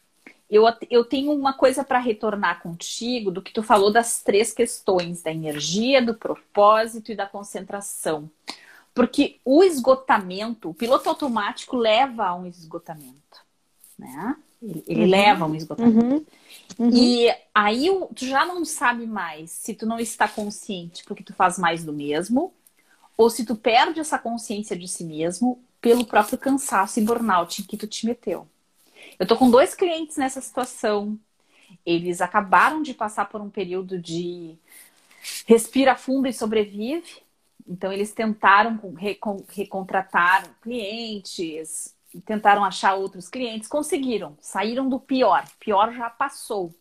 eu, 0.48 0.64
eu 0.88 1.04
tenho 1.04 1.32
uma 1.32 1.52
coisa 1.52 1.82
para 1.82 1.98
retornar 1.98 2.62
contigo 2.62 3.30
do 3.30 3.42
que 3.42 3.52
tu 3.52 3.62
falou 3.62 3.90
das 3.90 4.22
três 4.22 4.52
questões, 4.52 5.22
da 5.22 5.32
energia, 5.32 6.00
do 6.00 6.14
propósito 6.14 7.10
e 7.10 7.16
da 7.16 7.26
concentração. 7.26 8.30
Porque 8.94 9.40
o 9.44 9.62
esgotamento, 9.62 10.70
o 10.70 10.74
piloto 10.74 11.08
automático 11.08 11.76
leva 11.76 12.26
a 12.26 12.34
um 12.34 12.46
esgotamento, 12.46 13.44
né? 13.98 14.36
Ele, 14.62 14.84
ele 14.86 15.02
uhum. 15.02 15.10
leva 15.10 15.44
a 15.44 15.48
um 15.48 15.54
esgotamento. 15.54 16.06
Uhum. 16.06 16.26
Uhum. 16.78 16.90
E 16.92 17.28
aí 17.54 17.88
tu 18.14 18.24
já 18.24 18.46
não 18.46 18.64
sabe 18.64 19.06
mais 19.06 19.50
se 19.50 19.74
tu 19.74 19.84
não 19.84 19.98
está 19.98 20.26
consciente 20.26 21.04
porque 21.04 21.22
tu 21.22 21.34
faz 21.34 21.58
mais 21.58 21.84
do 21.84 21.92
mesmo, 21.92 22.54
ou 23.16 23.28
se 23.28 23.44
tu 23.44 23.56
perde 23.56 24.00
essa 24.00 24.18
consciência 24.18 24.76
de 24.76 24.86
si 24.86 25.04
mesmo 25.04 25.62
pelo 25.80 26.06
próprio 26.06 26.38
cansaço 26.38 26.98
e 26.98 27.04
burnout 27.04 27.60
em 27.60 27.64
que 27.64 27.76
tu 27.76 27.86
te 27.86 28.06
meteu. 28.06 28.46
Eu 29.18 29.26
tô 29.26 29.36
com 29.36 29.50
dois 29.50 29.74
clientes 29.74 30.16
nessa 30.16 30.40
situação. 30.40 31.18
Eles 31.84 32.20
acabaram 32.20 32.82
de 32.82 32.92
passar 32.92 33.26
por 33.26 33.40
um 33.40 33.50
período 33.50 33.98
de 33.98 34.58
respira 35.46 35.96
fundo 35.96 36.28
e 36.28 36.32
sobrevive. 36.32 37.22
Então, 37.66 37.92
eles 37.92 38.12
tentaram 38.12 38.78
recontratar 39.48 40.48
clientes, 40.62 41.94
tentaram 42.24 42.64
achar 42.64 42.94
outros 42.94 43.28
clientes, 43.28 43.68
conseguiram, 43.68 44.36
saíram 44.40 44.88
do 44.88 45.00
pior. 45.00 45.44
Pior 45.58 45.92
já 45.92 46.08
passou. 46.08 46.72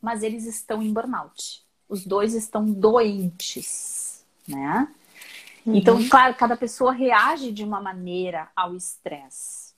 Mas 0.00 0.22
eles 0.22 0.46
estão 0.46 0.82
em 0.82 0.92
burnout. 0.92 1.64
Os 1.88 2.06
dois 2.06 2.34
estão 2.34 2.64
doentes, 2.64 4.24
né? 4.46 4.88
Uhum. 5.66 5.74
Então, 5.74 6.08
claro, 6.08 6.34
cada 6.36 6.56
pessoa 6.56 6.92
reage 6.92 7.50
de 7.50 7.64
uma 7.64 7.80
maneira 7.80 8.48
ao 8.54 8.76
estresse 8.76 9.69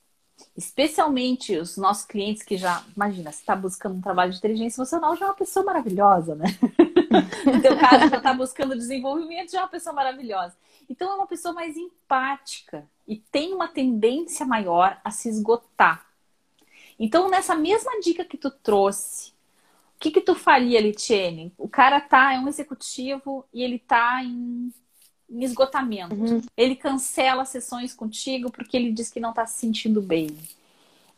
especialmente 0.55 1.57
os 1.57 1.77
nossos 1.77 2.05
clientes 2.05 2.43
que 2.43 2.57
já, 2.57 2.83
imagina, 2.95 3.31
você 3.31 3.39
está 3.39 3.55
buscando 3.55 3.95
um 3.95 4.01
trabalho 4.01 4.31
de 4.31 4.37
inteligência 4.37 4.79
emocional, 4.79 5.15
já 5.15 5.25
é 5.25 5.29
uma 5.29 5.35
pessoa 5.35 5.65
maravilhosa, 5.65 6.35
né? 6.35 6.45
no 7.45 7.61
teu 7.61 7.77
caso, 7.77 8.09
já 8.09 8.17
está 8.17 8.33
buscando 8.33 8.75
desenvolvimento, 8.75 9.51
já 9.51 9.59
é 9.59 9.61
uma 9.63 9.67
pessoa 9.69 9.93
maravilhosa. 9.93 10.55
Então, 10.87 11.11
é 11.11 11.15
uma 11.15 11.27
pessoa 11.27 11.53
mais 11.53 11.75
empática 11.75 12.87
e 13.07 13.17
tem 13.17 13.53
uma 13.53 13.67
tendência 13.67 14.45
maior 14.45 14.99
a 15.03 15.09
se 15.09 15.27
esgotar. 15.27 16.05
Então, 16.99 17.29
nessa 17.29 17.55
mesma 17.55 17.99
dica 17.99 18.23
que 18.23 18.37
tu 18.37 18.51
trouxe, 18.51 19.31
o 19.95 19.99
que 19.99 20.11
que 20.11 20.21
tu 20.21 20.35
faria, 20.35 20.79
Litiene? 20.79 21.51
O 21.57 21.67
cara 21.67 21.99
tá, 21.99 22.33
é 22.33 22.39
um 22.39 22.47
executivo 22.47 23.45
e 23.51 23.63
ele 23.63 23.79
tá 23.79 24.23
em 24.23 24.71
em 25.33 25.43
esgotamento. 25.43 26.15
Uhum. 26.15 26.41
Ele 26.55 26.75
cancela 26.75 27.43
sessões 27.45 27.93
contigo 27.93 28.51
porque 28.51 28.77
ele 28.77 28.91
diz 28.91 29.09
que 29.09 29.19
não 29.19 29.31
está 29.31 29.45
se 29.45 29.59
sentindo 29.59 30.01
bem. 30.01 30.29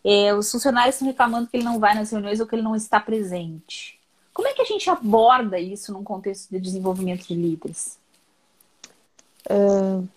É, 0.04 0.34
os 0.34 0.52
funcionários 0.52 0.96
estão 0.96 1.08
reclamando 1.08 1.48
que 1.48 1.58
ele 1.58 1.64
não 1.64 1.80
vai 1.80 1.96
nas 1.96 2.12
reuniões 2.12 2.40
ou 2.40 2.48
que 2.48 2.56
ele 2.56 2.62
não 2.62 2.76
está 2.76 3.00
presente. 3.00 4.00
Como 4.34 4.48
é 4.48 4.54
que 4.54 4.62
a 4.62 4.66
gente 4.66 4.90
aborda 4.90 5.60
isso 5.60 5.92
num 5.92 6.04
contexto 6.04 6.50
de 6.52 6.60
desenvolvimento 6.60 7.28
de 7.28 7.34
líderes? 7.34 7.98
Uh, 9.50 10.08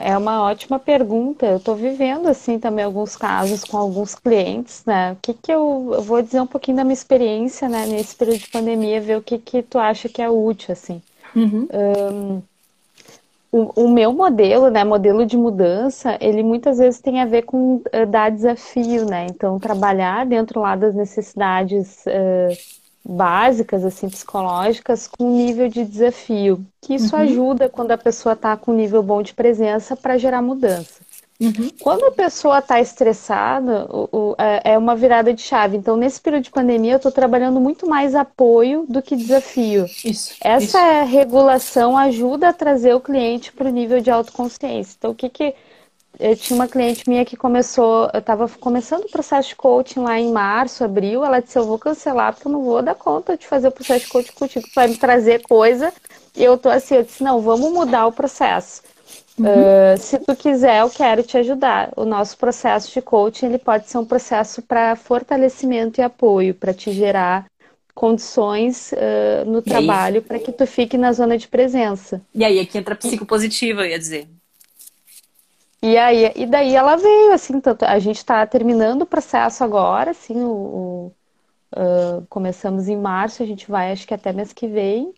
é 0.00 0.16
uma 0.16 0.42
ótima 0.42 0.78
pergunta. 0.78 1.44
Eu 1.44 1.56
estou 1.56 1.74
vivendo 1.74 2.28
assim 2.28 2.58
também 2.58 2.84
alguns 2.84 3.16
casos 3.16 3.64
com 3.64 3.76
alguns 3.76 4.14
clientes, 4.14 4.84
né? 4.86 5.12
O 5.12 5.16
que 5.16 5.34
que 5.34 5.52
eu, 5.52 5.90
eu, 5.92 6.02
vou 6.02 6.22
dizer 6.22 6.40
um 6.40 6.46
pouquinho 6.46 6.76
da 6.76 6.84
minha 6.84 6.94
experiência, 6.94 7.68
né? 7.68 7.84
Nesse 7.86 8.14
período 8.14 8.38
de 8.38 8.48
pandemia, 8.48 9.00
ver 9.00 9.18
o 9.18 9.22
que 9.22 9.38
que 9.38 9.62
tu 9.62 9.78
acha 9.78 10.08
que 10.08 10.22
é 10.22 10.30
útil, 10.30 10.72
assim. 10.72 11.02
Uhum. 11.34 11.68
Um, 11.72 12.42
o, 13.50 13.84
o, 13.84 13.88
meu 13.88 14.12
modelo, 14.12 14.70
né? 14.70 14.84
Modelo 14.84 15.24
de 15.24 15.36
mudança, 15.36 16.16
ele 16.20 16.42
muitas 16.42 16.78
vezes 16.78 17.00
tem 17.00 17.20
a 17.20 17.26
ver 17.26 17.42
com 17.42 17.76
uh, 17.76 18.06
dar 18.08 18.30
desafio, 18.30 19.06
né? 19.06 19.26
Então 19.30 19.58
trabalhar 19.58 20.26
dentro 20.26 20.60
lá 20.60 20.76
das 20.76 20.94
necessidades 20.94 22.04
uh, 22.06 22.56
básicas, 23.04 23.84
assim, 23.84 24.08
psicológicas, 24.08 25.06
com 25.06 25.36
nível 25.36 25.68
de 25.68 25.84
desafio. 25.84 26.64
Que 26.82 26.94
isso 26.94 27.14
uhum. 27.14 27.22
ajuda 27.22 27.68
quando 27.68 27.92
a 27.92 27.98
pessoa 27.98 28.32
está 28.32 28.56
com 28.56 28.72
um 28.72 28.76
nível 28.76 29.02
bom 29.02 29.22
de 29.22 29.32
presença 29.32 29.96
para 29.96 30.18
gerar 30.18 30.42
mudança. 30.42 31.05
Uhum. 31.40 31.70
Quando 31.80 32.04
a 32.06 32.12
pessoa 32.12 32.58
está 32.60 32.80
estressada, 32.80 33.86
o, 33.90 34.08
o, 34.10 34.36
é, 34.38 34.72
é 34.72 34.78
uma 34.78 34.96
virada 34.96 35.32
de 35.32 35.42
chave. 35.42 35.76
Então, 35.76 35.96
nesse 35.96 36.20
período 36.20 36.44
de 36.44 36.50
pandemia, 36.50 36.92
eu 36.92 36.96
estou 36.96 37.12
trabalhando 37.12 37.60
muito 37.60 37.86
mais 37.86 38.14
apoio 38.14 38.86
do 38.88 39.02
que 39.02 39.14
desafio. 39.14 39.84
Isso. 40.04 40.34
Essa 40.42 41.02
isso. 41.02 41.12
regulação 41.12 41.96
ajuda 41.96 42.48
a 42.48 42.52
trazer 42.52 42.94
o 42.94 43.00
cliente 43.00 43.52
para 43.52 43.68
o 43.68 43.72
nível 43.72 44.00
de 44.00 44.10
autoconsciência. 44.10 44.96
Então, 44.98 45.10
o 45.10 45.14
que, 45.14 45.28
que 45.28 45.54
eu 46.18 46.34
tinha 46.34 46.58
uma 46.58 46.66
cliente 46.66 47.08
minha 47.08 47.24
que 47.26 47.36
começou, 47.36 48.08
eu 48.12 48.20
estava 48.20 48.48
começando 48.48 49.04
o 49.04 49.10
processo 49.10 49.50
de 49.50 49.56
coaching 49.56 50.00
lá 50.00 50.18
em 50.18 50.32
março, 50.32 50.82
abril. 50.82 51.22
Ela 51.22 51.40
disse: 51.40 51.58
Eu 51.58 51.66
vou 51.66 51.78
cancelar 51.78 52.32
porque 52.32 52.48
eu 52.48 52.52
não 52.52 52.62
vou 52.62 52.82
dar 52.82 52.94
conta 52.94 53.36
de 53.36 53.46
fazer 53.46 53.68
o 53.68 53.72
processo 53.72 54.06
de 54.06 54.10
coaching 54.10 54.32
contigo, 54.32 54.66
vai 54.74 54.88
me 54.88 54.96
trazer 54.96 55.42
coisa. 55.42 55.92
E 56.34 56.42
eu 56.42 56.56
tô 56.56 56.70
assim: 56.70 56.94
Eu 56.94 57.02
disse, 57.02 57.22
Não, 57.22 57.42
vamos 57.42 57.70
mudar 57.70 58.06
o 58.06 58.12
processo. 58.12 58.82
Uhum. 59.38 59.46
Uh, 59.46 59.98
se 59.98 60.18
tu 60.18 60.34
quiser, 60.34 60.80
eu 60.80 60.90
quero 60.90 61.22
te 61.22 61.36
ajudar. 61.36 61.92
O 61.96 62.04
nosso 62.04 62.36
processo 62.38 62.92
de 62.92 63.02
coaching 63.02 63.46
ele 63.46 63.58
pode 63.58 63.88
ser 63.88 63.98
um 63.98 64.04
processo 64.04 64.62
para 64.62 64.96
fortalecimento 64.96 66.00
e 66.00 66.02
apoio, 66.02 66.54
para 66.54 66.72
te 66.72 66.90
gerar 66.92 67.46
condições 67.94 68.92
uh, 68.92 69.50
no 69.50 69.58
e 69.58 69.62
trabalho 69.62 70.22
para 70.22 70.38
que 70.38 70.52
tu 70.52 70.66
fique 70.66 70.98
na 70.98 71.12
zona 71.12 71.36
de 71.36 71.48
presença. 71.48 72.20
E 72.34 72.44
aí 72.44 72.60
aqui 72.60 72.78
entra 72.78 72.94
a 72.94 72.96
psicopositiva, 72.96 73.82
eu 73.82 73.90
ia 73.90 73.98
dizer. 73.98 74.28
E 75.82 75.96
aí, 75.96 76.32
e 76.34 76.46
daí 76.46 76.74
ela 76.74 76.96
veio, 76.96 77.32
assim, 77.32 77.60
tanto, 77.60 77.84
a 77.84 77.98
gente 77.98 78.16
está 78.16 78.46
terminando 78.46 79.02
o 79.02 79.06
processo 79.06 79.62
agora, 79.62 80.10
assim, 80.10 80.42
o, 80.42 80.50
o 80.50 81.12
uh, 81.76 82.26
começamos 82.28 82.88
em 82.88 82.96
março, 82.96 83.42
a 83.42 83.46
gente 83.46 83.70
vai 83.70 83.92
acho 83.92 84.06
que 84.06 84.14
até 84.14 84.32
mês 84.32 84.52
que 84.52 84.66
vem. 84.66 85.12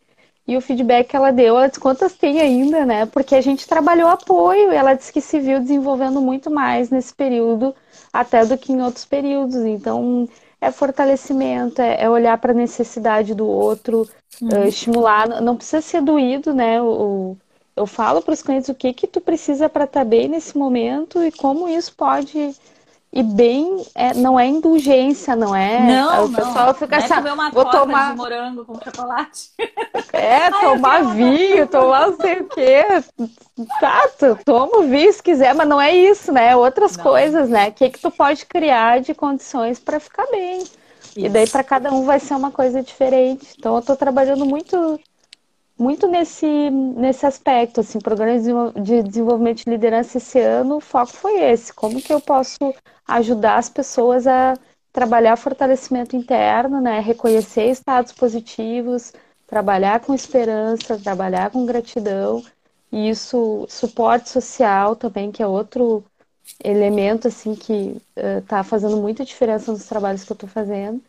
E 0.48 0.56
o 0.56 0.62
feedback 0.62 1.10
que 1.10 1.16
ela 1.16 1.30
deu, 1.30 1.58
ela 1.58 1.68
disse 1.68 1.78
quantas 1.78 2.14
tem 2.14 2.40
ainda, 2.40 2.86
né? 2.86 3.04
Porque 3.04 3.34
a 3.34 3.40
gente 3.42 3.68
trabalhou 3.68 4.08
apoio 4.08 4.72
e 4.72 4.74
ela 4.74 4.94
disse 4.94 5.12
que 5.12 5.20
se 5.20 5.38
viu 5.38 5.60
desenvolvendo 5.60 6.22
muito 6.22 6.50
mais 6.50 6.88
nesse 6.88 7.14
período 7.14 7.74
até 8.10 8.46
do 8.46 8.56
que 8.56 8.72
em 8.72 8.80
outros 8.80 9.04
períodos. 9.04 9.56
Então, 9.56 10.26
é 10.58 10.70
fortalecimento, 10.70 11.82
é, 11.82 12.02
é 12.02 12.08
olhar 12.08 12.38
para 12.38 12.52
a 12.52 12.54
necessidade 12.54 13.34
do 13.34 13.46
outro, 13.46 14.08
uhum. 14.40 14.48
uh, 14.48 14.66
estimular. 14.66 15.28
Não 15.42 15.54
precisa 15.54 15.82
ser 15.82 16.00
doído, 16.00 16.54
né? 16.54 16.80
O, 16.80 17.36
eu 17.76 17.86
falo 17.86 18.22
para 18.22 18.32
os 18.32 18.40
clientes 18.40 18.70
o 18.70 18.74
que 18.74 18.94
que 18.94 19.06
tu 19.06 19.20
precisa 19.20 19.68
para 19.68 19.84
estar 19.84 20.00
tá 20.00 20.04
bem 20.04 20.28
nesse 20.28 20.56
momento 20.56 21.22
e 21.22 21.30
como 21.30 21.68
isso 21.68 21.94
pode 21.94 22.56
e 23.10 23.22
bem 23.22 23.84
é, 23.94 24.12
não 24.14 24.38
é 24.38 24.46
indulgência, 24.46 25.34
não 25.34 25.56
é? 25.56 25.80
Não, 25.80 26.26
o 26.26 26.32
pessoal 26.32 26.66
não. 26.66 26.74
fica 26.74 26.98
assim, 26.98 27.14
é 27.14 27.32
uma 27.32 27.50
vou 27.50 27.64
tomar 27.64 28.10
de 28.10 28.16
morango 28.16 28.64
com 28.64 28.74
chocolate. 28.74 29.50
É, 30.10 30.46
Ai, 30.46 30.60
tomar 30.60 31.14
vinho, 31.14 31.66
tomar 31.68 32.08
não 32.08 32.16
sei 32.16 32.40
o 32.40 32.48
quê. 32.48 32.84
Tá, 33.78 34.08
tu 34.18 34.36
toma 34.44 34.78
o 34.78 34.88
vinho 34.88 35.12
se 35.12 35.22
quiser, 35.22 35.54
mas 35.54 35.68
não 35.68 35.80
é 35.80 35.94
isso, 35.94 36.32
né? 36.32 36.56
Outras 36.56 36.96
não. 36.96 37.04
coisas, 37.04 37.48
né? 37.48 37.68
O 37.68 37.72
que 37.72 37.90
que 37.90 38.00
tu 38.00 38.10
pode 38.10 38.44
criar 38.46 39.00
de 39.00 39.14
condições 39.14 39.78
para 39.78 40.00
ficar 40.00 40.26
bem? 40.26 40.58
Isso. 40.58 40.78
E 41.14 41.28
daí 41.28 41.46
para 41.48 41.62
cada 41.62 41.92
um 41.92 42.04
vai 42.04 42.18
ser 42.18 42.34
uma 42.34 42.50
coisa 42.50 42.82
diferente. 42.82 43.46
Então 43.56 43.74
eu 43.74 43.80
estou 43.80 43.96
trabalhando 43.96 44.44
muito 44.44 44.98
muito 45.78 46.08
nesse, 46.08 46.46
nesse 46.70 47.24
aspecto, 47.24 47.80
assim, 47.80 48.00
programa 48.00 48.72
de 48.72 49.02
desenvolvimento 49.02 49.64
de 49.64 49.70
liderança 49.70 50.18
esse 50.18 50.40
ano, 50.40 50.78
o 50.78 50.80
foco 50.80 51.12
foi 51.12 51.40
esse, 51.40 51.72
como 51.72 52.02
que 52.02 52.12
eu 52.12 52.20
posso 52.20 52.74
ajudar 53.08 53.56
as 53.56 53.68
pessoas 53.68 54.26
a 54.26 54.54
trabalhar 54.92 55.36
fortalecimento 55.36 56.14
interno, 56.14 56.80
né, 56.80 57.00
reconhecer 57.00 57.70
estados 57.70 58.12
positivos, 58.12 59.12
trabalhar 59.46 60.00
com 60.00 60.14
esperança, 60.14 60.98
trabalhar 60.98 61.50
com 61.50 61.66
gratidão, 61.66 62.44
e 62.92 63.08
isso, 63.08 63.66
suporte 63.68 64.30
social 64.30 64.94
também, 64.96 65.30
que 65.30 65.42
é 65.42 65.46
outro 65.46 66.04
elemento, 66.62 67.28
assim, 67.28 67.54
que 67.54 68.00
está 68.16 68.60
uh, 68.60 68.64
fazendo 68.64 68.96
muita 68.96 69.24
diferença 69.24 69.70
nos 69.70 69.84
trabalhos 69.84 70.24
que 70.24 70.32
eu 70.32 70.34
estou 70.34 70.48
fazendo. 70.48 71.02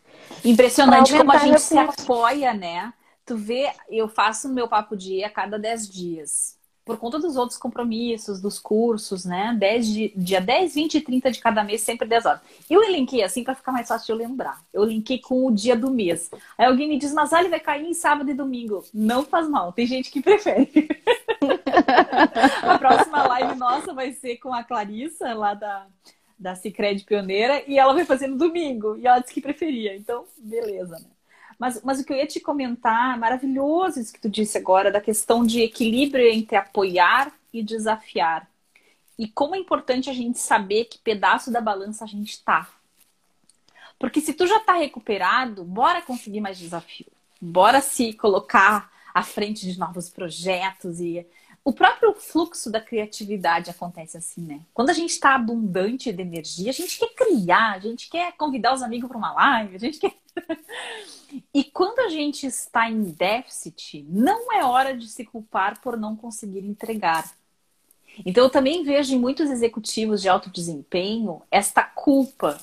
Impressionante 0.44 1.16
como 1.16 1.32
a 1.32 1.38
gente 1.38 1.62
se 1.62 1.78
apoia, 1.78 2.54
né? 2.54 2.94
tu 3.30 3.38
vê, 3.38 3.72
eu 3.88 4.10
faço 4.10 4.50
meu 4.50 4.68
papo 4.68 4.98
dia 4.98 5.28
a 5.28 5.30
cada 5.30 5.60
10 5.60 5.88
dias. 5.88 6.58
Por 6.90 6.98
conta 6.98 7.20
dos 7.20 7.38
outros 7.38 7.56
compromissos, 7.56 8.42
dos 8.42 8.58
cursos, 8.58 9.24
né? 9.24 9.56
10 9.60 9.88
de, 9.88 10.14
dia 10.16 10.42
10, 10.42 10.74
20 10.74 10.96
e 10.96 11.02
30 11.02 11.32
de 11.32 11.40
cada 11.40 11.64
mês, 11.64 11.82
sempre 11.82 12.08
10 12.08 12.26
horas. 12.26 12.42
Eu 12.68 12.82
linkei 12.90 13.22
assim 13.22 13.44
para 13.44 13.54
ficar 13.54 13.72
mais 13.72 13.88
fácil 13.88 14.08
de 14.08 14.12
eu 14.14 14.28
lembrar. 14.28 14.60
Eu 14.74 14.84
linkei 14.84 15.20
com 15.20 15.46
o 15.46 15.52
dia 15.52 15.76
do 15.76 15.92
mês. 15.92 16.32
Aí 16.58 16.66
alguém 16.66 16.90
me 16.90 16.98
diz, 16.98 17.14
mas 17.14 17.32
ele 17.32 17.48
vai 17.48 17.60
cair 17.60 17.86
em 17.86 17.94
sábado 17.94 18.32
e 18.32 18.34
domingo. 18.34 18.84
Não 18.92 19.24
faz 19.24 19.48
mal, 19.48 19.72
tem 19.72 19.86
gente 19.86 20.10
que 20.10 20.20
prefere. 20.20 20.90
a 22.64 22.80
próxima 22.80 23.22
live 23.28 23.54
nossa 23.54 23.94
vai 23.94 24.12
ser 24.12 24.38
com 24.38 24.52
a 24.52 24.64
Clarissa, 24.64 25.32
lá 25.36 25.54
da, 25.54 25.86
da 26.40 26.56
Cicred 26.56 27.04
Pioneira, 27.04 27.62
e 27.68 27.78
ela 27.78 27.94
vai 27.94 28.04
fazer 28.04 28.26
no 28.26 28.36
domingo. 28.36 28.98
E 28.98 29.06
ela 29.06 29.20
disse 29.20 29.36
que 29.36 29.42
preferia. 29.42 29.96
Então, 29.96 30.26
beleza, 30.40 30.98
né? 30.98 31.06
Mas, 31.60 31.84
mas 31.84 32.00
o 32.00 32.06
que 32.06 32.14
eu 32.14 32.18
ia 32.18 32.26
te 32.26 32.40
comentar, 32.40 33.20
maravilhoso 33.20 34.00
isso 34.00 34.14
que 34.14 34.22
tu 34.22 34.30
disse 34.30 34.58
agora, 34.58 34.90
da 34.90 35.02
questão 35.02 35.46
de 35.46 35.62
equilíbrio 35.62 36.26
entre 36.26 36.56
apoiar 36.56 37.34
e 37.54 37.62
desafiar. 37.62 38.50
E 39.18 39.28
como 39.28 39.54
é 39.54 39.58
importante 39.58 40.10
a 40.10 40.14
gente 40.14 40.40
saber 40.40 40.86
que 40.86 40.98
pedaço 40.98 41.52
da 41.52 41.60
balança 41.60 42.06
a 42.06 42.08
gente 42.08 42.30
está. 42.32 42.70
Porque 44.00 44.22
se 44.22 44.34
tu 44.34 44.48
já 44.48 44.58
está 44.58 44.78
recuperado, 44.78 45.66
bora 45.66 46.02
conseguir 46.02 46.40
mais 46.40 46.58
desafio. 46.58 47.08
Bora 47.42 47.82
se 47.82 48.14
colocar 48.14 48.90
à 49.14 49.22
frente 49.22 49.70
de 49.70 49.78
novos 49.78 50.10
projetos 50.10 51.02
e 51.02 51.28
o 51.70 51.74
próprio 51.74 52.16
fluxo 52.16 52.72
da 52.72 52.82
criatividade 52.82 53.70
acontece 53.70 54.18
assim, 54.18 54.42
né? 54.42 54.62
Quando 54.74 54.90
a 54.90 54.94
gente 54.94 55.12
está 55.12 55.36
abundante 55.36 56.12
de 56.12 56.20
energia, 56.20 56.72
a 56.72 56.74
gente 56.74 56.98
quer 56.98 57.14
criar, 57.14 57.74
a 57.74 57.80
gente 57.80 58.10
quer 58.10 58.32
convidar 58.36 58.74
os 58.74 58.82
amigos 58.82 59.08
para 59.08 59.18
uma 59.18 59.34
live, 59.34 59.76
a 59.76 59.80
gente 59.80 60.00
quer 60.00 60.16
E 61.54 61.64
quando 61.64 62.00
a 62.00 62.10
gente 62.10 62.48
está 62.48 62.90
em 62.90 63.04
déficit, 63.04 64.04
não 64.10 64.52
é 64.52 64.66
hora 64.66 64.98
de 64.98 65.08
se 65.08 65.24
culpar 65.24 65.80
por 65.80 65.96
não 65.96 66.16
conseguir 66.16 66.66
entregar. 66.66 67.32
Então, 68.26 68.46
eu 68.46 68.50
também 68.50 68.84
vejo 68.84 69.14
em 69.14 69.20
muitos 69.20 69.52
executivos 69.52 70.24
de 70.24 70.28
alto 70.28 70.50
desempenho 70.50 71.40
esta 71.52 71.84
culpa. 71.84 72.60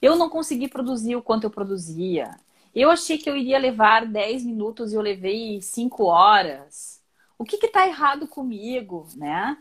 Eu 0.00 0.14
não 0.14 0.30
consegui 0.30 0.68
produzir 0.68 1.16
o 1.16 1.22
quanto 1.22 1.42
eu 1.42 1.50
produzia. 1.50 2.38
Eu 2.72 2.88
achei 2.88 3.18
que 3.18 3.28
eu 3.28 3.36
iria 3.36 3.58
levar 3.58 4.06
10 4.06 4.44
minutos 4.44 4.92
e 4.92 4.94
eu 4.94 5.00
levei 5.00 5.60
5 5.60 6.04
horas. 6.04 7.02
O 7.38 7.44
que 7.44 7.56
está 7.66 7.86
errado 7.86 8.26
comigo, 8.26 9.06
né? 9.16 9.56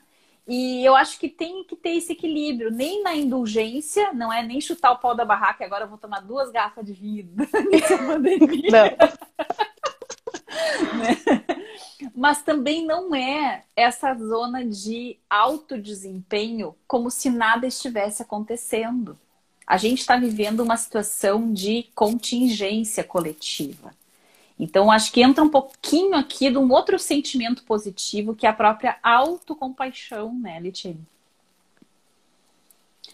E 0.48 0.84
eu 0.86 0.96
acho 0.96 1.18
que 1.20 1.30
tem 1.30 1.64
que 1.64 1.76
ter 1.76 1.92
esse 1.92 2.12
equilíbrio, 2.12 2.70
nem 2.70 3.02
na 3.02 3.16
indulgência, 3.16 4.12
não 4.12 4.32
é 4.32 4.44
nem 4.44 4.60
chutar 4.60 4.92
o 4.92 5.00
pau 5.00 5.16
da 5.16 5.24
barraca, 5.24 5.64
agora 5.64 5.86
eu 5.86 5.90
vou 5.90 5.98
tomar 5.98 6.20
duas 6.20 6.52
garrafas 6.52 6.86
de 6.86 6.92
vinho 6.94 7.30
nessa 7.72 7.98
pandemia. 7.98 8.98
né? 10.94 11.18
Mas 12.14 12.42
também 12.42 12.86
não 12.86 13.16
é 13.16 13.64
essa 13.76 14.14
zona 14.16 14.66
de 14.66 15.18
alto 15.30 15.80
desempenho 15.80 16.76
como 16.86 17.10
se 17.10 17.30
nada 17.30 17.66
estivesse 17.66 18.22
acontecendo. 18.22 19.18
A 19.66 19.78
gente 19.78 20.00
está 20.00 20.18
vivendo 20.18 20.60
uma 20.60 20.76
situação 20.76 21.54
de 21.54 21.90
contingência 21.96 23.04
coletiva. 23.04 23.96
Então, 24.64 24.90
acho 24.90 25.12
que 25.12 25.22
entra 25.22 25.44
um 25.44 25.50
pouquinho 25.50 26.16
aqui 26.16 26.50
de 26.50 26.58
um 26.58 26.72
outro 26.72 26.98
sentimento 26.98 27.64
positivo, 27.64 28.36
que 28.36 28.46
é 28.46 28.50
a 28.50 28.54
própria 28.54 28.98
autocompaixão, 29.04 30.34
né, 30.34 30.60
Litine? 30.60 31.06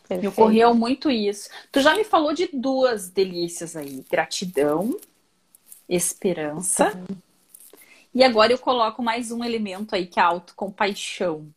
Me 0.10 0.28
ocorreu 0.28 0.74
muito 0.74 1.10
isso. 1.10 1.50
Tu 1.72 1.82
já 1.82 1.96
me 1.96 2.04
falou 2.04 2.34
de 2.34 2.50
duas 2.52 3.10
delícias 3.10 3.76
aí: 3.76 4.04
gratidão, 4.10 5.00
esperança. 5.88 6.96
Uhum. 6.96 7.18
E 8.14 8.24
agora 8.24 8.52
eu 8.52 8.58
coloco 8.58 9.04
mais 9.04 9.32
um 9.32 9.44
elemento 9.44 9.96
aí, 9.96 10.08
que 10.08 10.20
é 10.20 10.24
a 10.24 10.28
autocompaixão. 10.28 11.48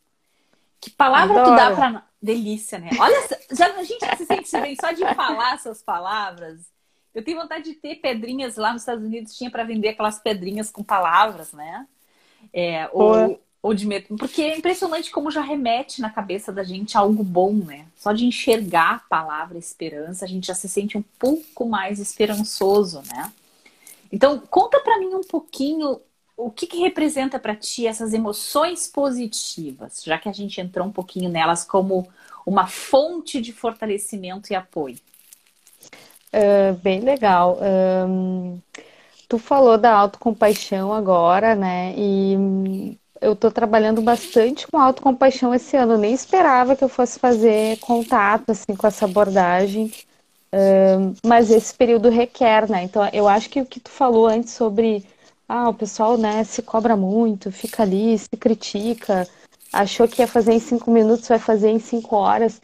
Que 0.80 0.90
palavra 0.90 1.40
Adoro. 1.40 1.50
tu 1.50 1.56
dá 1.56 1.74
pra. 1.74 2.06
Delícia, 2.20 2.78
né? 2.78 2.90
Olha, 3.00 3.28
já, 3.50 3.66
a 3.74 3.82
gente 3.82 4.06
já 4.06 4.16
se 4.16 4.26
sente 4.26 4.60
bem 4.60 4.76
só 4.76 4.92
de 4.92 5.02
falar 5.14 5.54
essas 5.54 5.82
palavras. 5.82 6.71
Eu 7.14 7.22
tenho 7.24 7.40
vontade 7.40 7.64
de 7.64 7.74
ter 7.74 7.96
pedrinhas 7.96 8.56
lá 8.56 8.72
nos 8.72 8.82
Estados 8.82 9.04
Unidos, 9.04 9.36
tinha 9.36 9.50
para 9.50 9.64
vender 9.64 9.88
aquelas 9.88 10.18
pedrinhas 10.18 10.70
com 10.70 10.82
palavras, 10.82 11.52
né? 11.52 11.86
É, 12.52 12.88
ou, 12.92 13.40
Ou 13.62 13.74
de 13.74 13.86
medo. 13.86 14.16
Porque 14.16 14.42
é 14.42 14.58
impressionante 14.58 15.10
como 15.10 15.30
já 15.30 15.40
remete 15.40 16.00
na 16.00 16.10
cabeça 16.10 16.52
da 16.52 16.64
gente 16.64 16.98
algo 16.98 17.22
bom, 17.22 17.52
né? 17.52 17.86
Só 17.96 18.12
de 18.12 18.24
enxergar 18.26 18.94
a 18.94 18.98
palavra 19.08 19.56
esperança, 19.56 20.24
a 20.24 20.28
gente 20.28 20.46
já 20.48 20.54
se 20.54 20.68
sente 20.68 20.98
um 20.98 21.04
pouco 21.18 21.64
mais 21.66 22.00
esperançoso, 22.00 23.02
né? 23.06 23.32
Então, 24.10 24.38
conta 24.50 24.80
para 24.80 24.98
mim 24.98 25.14
um 25.14 25.22
pouquinho 25.22 26.00
o 26.36 26.50
que, 26.50 26.66
que 26.66 26.78
representa 26.78 27.38
para 27.38 27.54
ti 27.54 27.86
essas 27.86 28.12
emoções 28.12 28.88
positivas, 28.88 30.02
já 30.04 30.18
que 30.18 30.28
a 30.28 30.32
gente 30.32 30.60
entrou 30.60 30.86
um 30.86 30.92
pouquinho 30.92 31.30
nelas 31.30 31.64
como 31.64 32.08
uma 32.44 32.66
fonte 32.66 33.40
de 33.40 33.52
fortalecimento 33.52 34.52
e 34.52 34.56
apoio. 34.56 34.98
Uh, 36.34 36.74
bem 36.82 37.00
legal. 37.00 37.58
Um, 38.08 38.58
tu 39.28 39.38
falou 39.38 39.78
da 39.78 39.92
autocompaixão 39.92 40.92
agora, 40.92 41.54
né? 41.54 41.94
E 41.96 42.98
eu 43.20 43.34
estou 43.34 43.50
trabalhando 43.50 44.02
bastante 44.02 44.66
com 44.66 44.78
autocompaixão 44.78 45.54
esse 45.54 45.76
ano. 45.76 45.94
Eu 45.94 45.98
nem 45.98 46.14
esperava 46.14 46.76
que 46.76 46.84
eu 46.84 46.88
fosse 46.88 47.18
fazer 47.18 47.78
contato 47.80 48.50
assim 48.50 48.74
com 48.76 48.86
essa 48.86 49.04
abordagem, 49.04 49.92
um, 50.54 51.14
mas 51.26 51.50
esse 51.50 51.74
período 51.74 52.08
requer, 52.10 52.68
né? 52.70 52.82
Então 52.84 53.08
eu 53.12 53.28
acho 53.28 53.50
que 53.50 53.60
o 53.60 53.66
que 53.66 53.80
tu 53.80 53.90
falou 53.90 54.26
antes 54.26 54.52
sobre 54.54 55.04
ah, 55.48 55.68
o 55.68 55.74
pessoal 55.74 56.16
né, 56.18 56.44
se 56.44 56.62
cobra 56.62 56.96
muito, 56.96 57.52
fica 57.52 57.82
ali, 57.82 58.18
se 58.18 58.28
critica, 58.38 59.28
achou 59.72 60.08
que 60.08 60.22
ia 60.22 60.28
fazer 60.28 60.52
em 60.54 60.60
cinco 60.60 60.90
minutos, 60.90 61.28
vai 61.28 61.38
fazer 61.38 61.70
em 61.70 61.78
cinco 61.78 62.16
horas. 62.16 62.60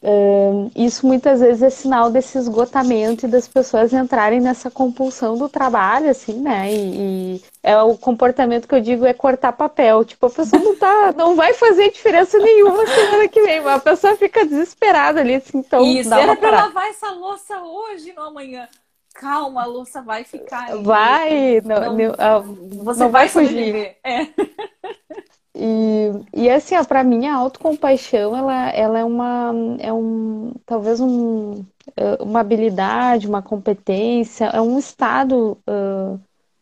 Uh, 0.00 0.70
isso 0.76 1.04
muitas 1.04 1.40
vezes 1.40 1.60
é 1.60 1.70
sinal 1.70 2.08
desse 2.08 2.38
esgotamento 2.38 3.26
e 3.26 3.28
das 3.28 3.48
pessoas 3.48 3.92
entrarem 3.92 4.40
nessa 4.40 4.70
compulsão 4.70 5.36
do 5.36 5.48
trabalho, 5.48 6.08
assim, 6.08 6.34
né? 6.34 6.72
E, 6.72 7.34
e, 7.36 7.42
é 7.64 7.76
o 7.82 7.98
comportamento 7.98 8.68
que 8.68 8.74
eu 8.76 8.80
digo 8.80 9.04
é 9.04 9.12
cortar 9.12 9.52
papel. 9.52 10.04
Tipo, 10.04 10.26
a 10.26 10.30
pessoa 10.30 10.62
não 10.62 10.76
tá, 10.76 11.12
não 11.18 11.34
vai 11.34 11.52
fazer 11.52 11.90
diferença 11.90 12.38
nenhuma 12.38 12.86
semana 12.86 13.28
que 13.28 13.42
vem, 13.42 13.60
mas 13.60 13.76
a 13.76 13.80
pessoa 13.80 14.16
fica 14.16 14.46
desesperada 14.46 15.20
ali, 15.20 15.34
assim, 15.34 15.58
então. 15.58 15.84
Isso, 15.84 16.10
dá 16.10 16.20
era 16.20 16.36
pra 16.36 16.50
lavar 16.50 16.88
essa 16.90 17.10
louça 17.10 17.60
hoje, 17.60 18.12
não 18.14 18.24
amanhã. 18.24 18.68
Calma, 19.14 19.62
a 19.62 19.66
louça 19.66 20.00
vai 20.00 20.22
ficar. 20.22 20.70
Aí. 20.70 20.82
Vai, 20.84 21.60
não, 21.62 21.92
não, 21.92 22.12
não, 22.16 22.84
você 22.84 23.00
não 23.00 23.10
vai, 23.10 23.26
vai 23.26 23.28
fugir. 23.28 23.96
É. 24.04 24.28
E, 25.60 26.44
e 26.44 26.48
assim, 26.48 26.76
para 26.84 27.02
mim 27.02 27.26
a 27.26 27.34
autocompaixão 27.34 28.36
ela, 28.36 28.70
ela 28.70 28.98
é 29.00 29.04
uma 29.04 29.52
é 29.80 29.92
um 29.92 30.52
talvez 30.64 31.00
um, 31.00 31.64
é, 31.96 32.22
uma 32.22 32.40
habilidade, 32.40 33.26
uma 33.26 33.42
competência, 33.42 34.44
é 34.46 34.60
um 34.60 34.78
estado 34.78 35.58
uh, 35.68 36.20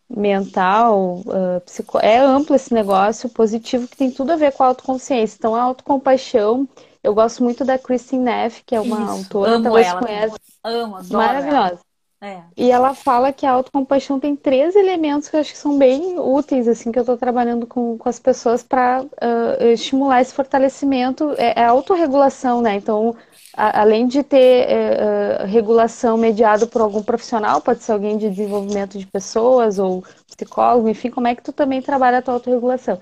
mental, 0.08 1.20
uh, 1.26 1.60
psico... 1.66 1.98
é 1.98 2.18
amplo 2.18 2.56
esse 2.56 2.72
negócio 2.72 3.28
positivo 3.28 3.86
que 3.86 3.96
tem 3.96 4.10
tudo 4.10 4.32
a 4.32 4.36
ver 4.36 4.52
com 4.52 4.62
a 4.62 4.68
autoconsciência. 4.68 5.36
Então 5.38 5.54
a 5.54 5.62
autocompaixão, 5.62 6.66
eu 7.02 7.14
gosto 7.14 7.44
muito 7.44 7.64
da 7.66 7.78
Christine 7.78 8.24
Neff, 8.24 8.62
que 8.64 8.74
é 8.74 8.80
uma 8.80 9.02
Isso, 9.02 9.10
autora, 9.10 9.52
amo 9.56 9.64
talvez 9.64 9.86
ela, 9.88 10.00
conhece. 10.00 10.36
Amo, 10.64 10.96
adoro 10.96 11.08
maravilhosa. 11.18 11.72
Ela. 11.72 11.85
É. 12.26 12.42
E 12.56 12.72
ela 12.72 12.92
fala 12.92 13.32
que 13.32 13.46
a 13.46 13.52
autocompaixão 13.52 14.18
tem 14.18 14.34
três 14.34 14.74
elementos 14.74 15.28
que 15.28 15.36
eu 15.36 15.40
acho 15.40 15.52
que 15.52 15.58
são 15.58 15.78
bem 15.78 16.18
úteis, 16.18 16.66
assim, 16.66 16.90
que 16.90 16.98
eu 16.98 17.02
estou 17.02 17.16
trabalhando 17.16 17.68
com, 17.68 17.96
com 17.96 18.08
as 18.08 18.18
pessoas 18.18 18.64
para 18.64 19.02
uh, 19.02 19.64
estimular 19.66 20.20
esse 20.20 20.34
fortalecimento. 20.34 21.34
É, 21.38 21.60
é 21.60 21.64
a 21.64 21.70
autorregulação, 21.70 22.60
né? 22.60 22.74
Então, 22.74 23.14
a, 23.56 23.80
além 23.80 24.08
de 24.08 24.24
ter 24.24 24.66
uh, 24.66 25.46
regulação 25.46 26.18
mediada 26.18 26.66
por 26.66 26.80
algum 26.80 27.00
profissional, 27.00 27.60
pode 27.60 27.84
ser 27.84 27.92
alguém 27.92 28.18
de 28.18 28.28
desenvolvimento 28.28 28.98
de 28.98 29.06
pessoas 29.06 29.78
ou 29.78 30.02
psicólogo, 30.26 30.88
enfim, 30.88 31.10
como 31.10 31.28
é 31.28 31.34
que 31.36 31.44
tu 31.44 31.52
também 31.52 31.80
trabalha 31.80 32.18
a 32.18 32.22
tua 32.22 32.34
autorregulação? 32.34 32.96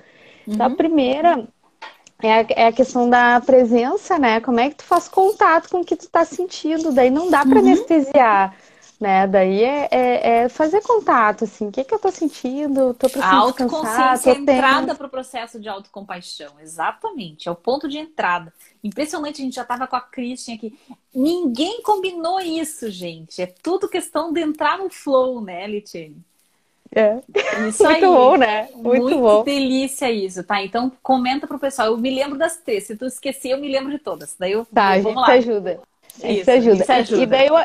Uhum. 0.46 0.52
Então, 0.52 0.66
a 0.66 0.68
uhum. 0.68 0.76
primeira 0.76 1.48
é 2.22 2.40
a, 2.40 2.46
é 2.50 2.66
a, 2.66 2.72
questão 2.72 3.08
da 3.08 3.40
presença, 3.40 4.18
né? 4.18 4.38
Como 4.40 4.60
é 4.60 4.68
que 4.68 4.76
tu 4.76 4.84
faz 4.84 5.08
contato 5.08 5.70
com 5.70 5.80
o 5.80 5.84
que 5.84 5.96
tu 5.96 6.10
tá 6.10 6.26
sentindo? 6.26 6.92
Daí 6.92 7.08
não 7.08 7.30
dá 7.30 7.40
para 7.40 7.58
uhum. 7.58 7.66
anestesiar 7.66 8.54
né? 9.00 9.26
Daí 9.26 9.62
é, 9.62 9.88
é, 9.90 10.28
é, 10.28 10.48
fazer 10.48 10.80
contato, 10.83 11.44
assim, 11.44 11.68
o 11.68 11.72
que, 11.72 11.85
que 11.85 11.94
eu 11.94 11.98
tô 11.98 12.11
sentindo, 12.11 12.94
tô 12.94 13.09
precisando 13.09 13.33
A 13.33 13.37
autoconsciência 13.37 14.30
é 14.30 14.35
a 14.35 14.38
entrada 14.38 14.94
para 14.94 15.07
o 15.07 15.11
processo 15.11 15.61
de 15.61 15.68
autocompaixão, 15.68 16.54
exatamente, 16.61 17.48
é 17.48 17.52
o 17.52 17.57
ponto 17.57 17.88
de 17.88 17.98
entrada. 17.98 18.52
Impressionante, 18.83 19.40
a 19.40 19.44
gente 19.44 19.54
já 19.54 19.64
tava 19.64 19.87
com 19.87 19.96
a 19.96 20.00
Christian 20.00 20.54
aqui. 20.54 20.78
Ninguém 21.14 21.83
combinou 21.83 22.40
isso, 22.40 22.90
gente. 22.90 23.42
É 23.42 23.46
tudo 23.46 23.88
questão 23.88 24.33
de 24.33 24.40
entrar 24.40 24.78
no 24.78 24.90
flow, 24.90 25.40
né, 25.40 25.66
Litiane? 25.66 26.22
É. 26.94 27.20
Isso 27.68 27.83
Muito 27.83 27.96
aí. 27.96 28.00
bom, 28.00 28.37
né? 28.37 28.68
Muito, 28.74 29.02
Muito 29.02 29.18
bom. 29.18 29.42
delícia 29.42 30.11
isso, 30.12 30.44
tá? 30.44 30.62
Então 30.62 30.92
comenta 31.02 31.44
pro 31.44 31.59
pessoal. 31.59 31.88
Eu 31.88 31.96
me 31.96 32.14
lembro 32.14 32.38
das 32.38 32.57
três. 32.59 32.85
Se 32.85 32.96
tu 32.96 33.04
esquecer, 33.04 33.48
eu 33.50 33.59
me 33.59 33.68
lembro 33.68 33.90
de 33.90 33.98
todas. 33.98 34.37
Daí 34.38 34.52
eu 34.52 34.64
tá, 34.66 34.96
vamos 34.98 35.20
lá. 35.20 35.33
ajuda. 35.33 35.80
Isso, 36.18 36.26
isso 36.26 36.50
ajuda. 36.52 36.83
Isso 36.83 36.92
ajuda. 36.92 37.22
E 37.22 37.26
daí 37.26 37.46
eu, 37.48 37.57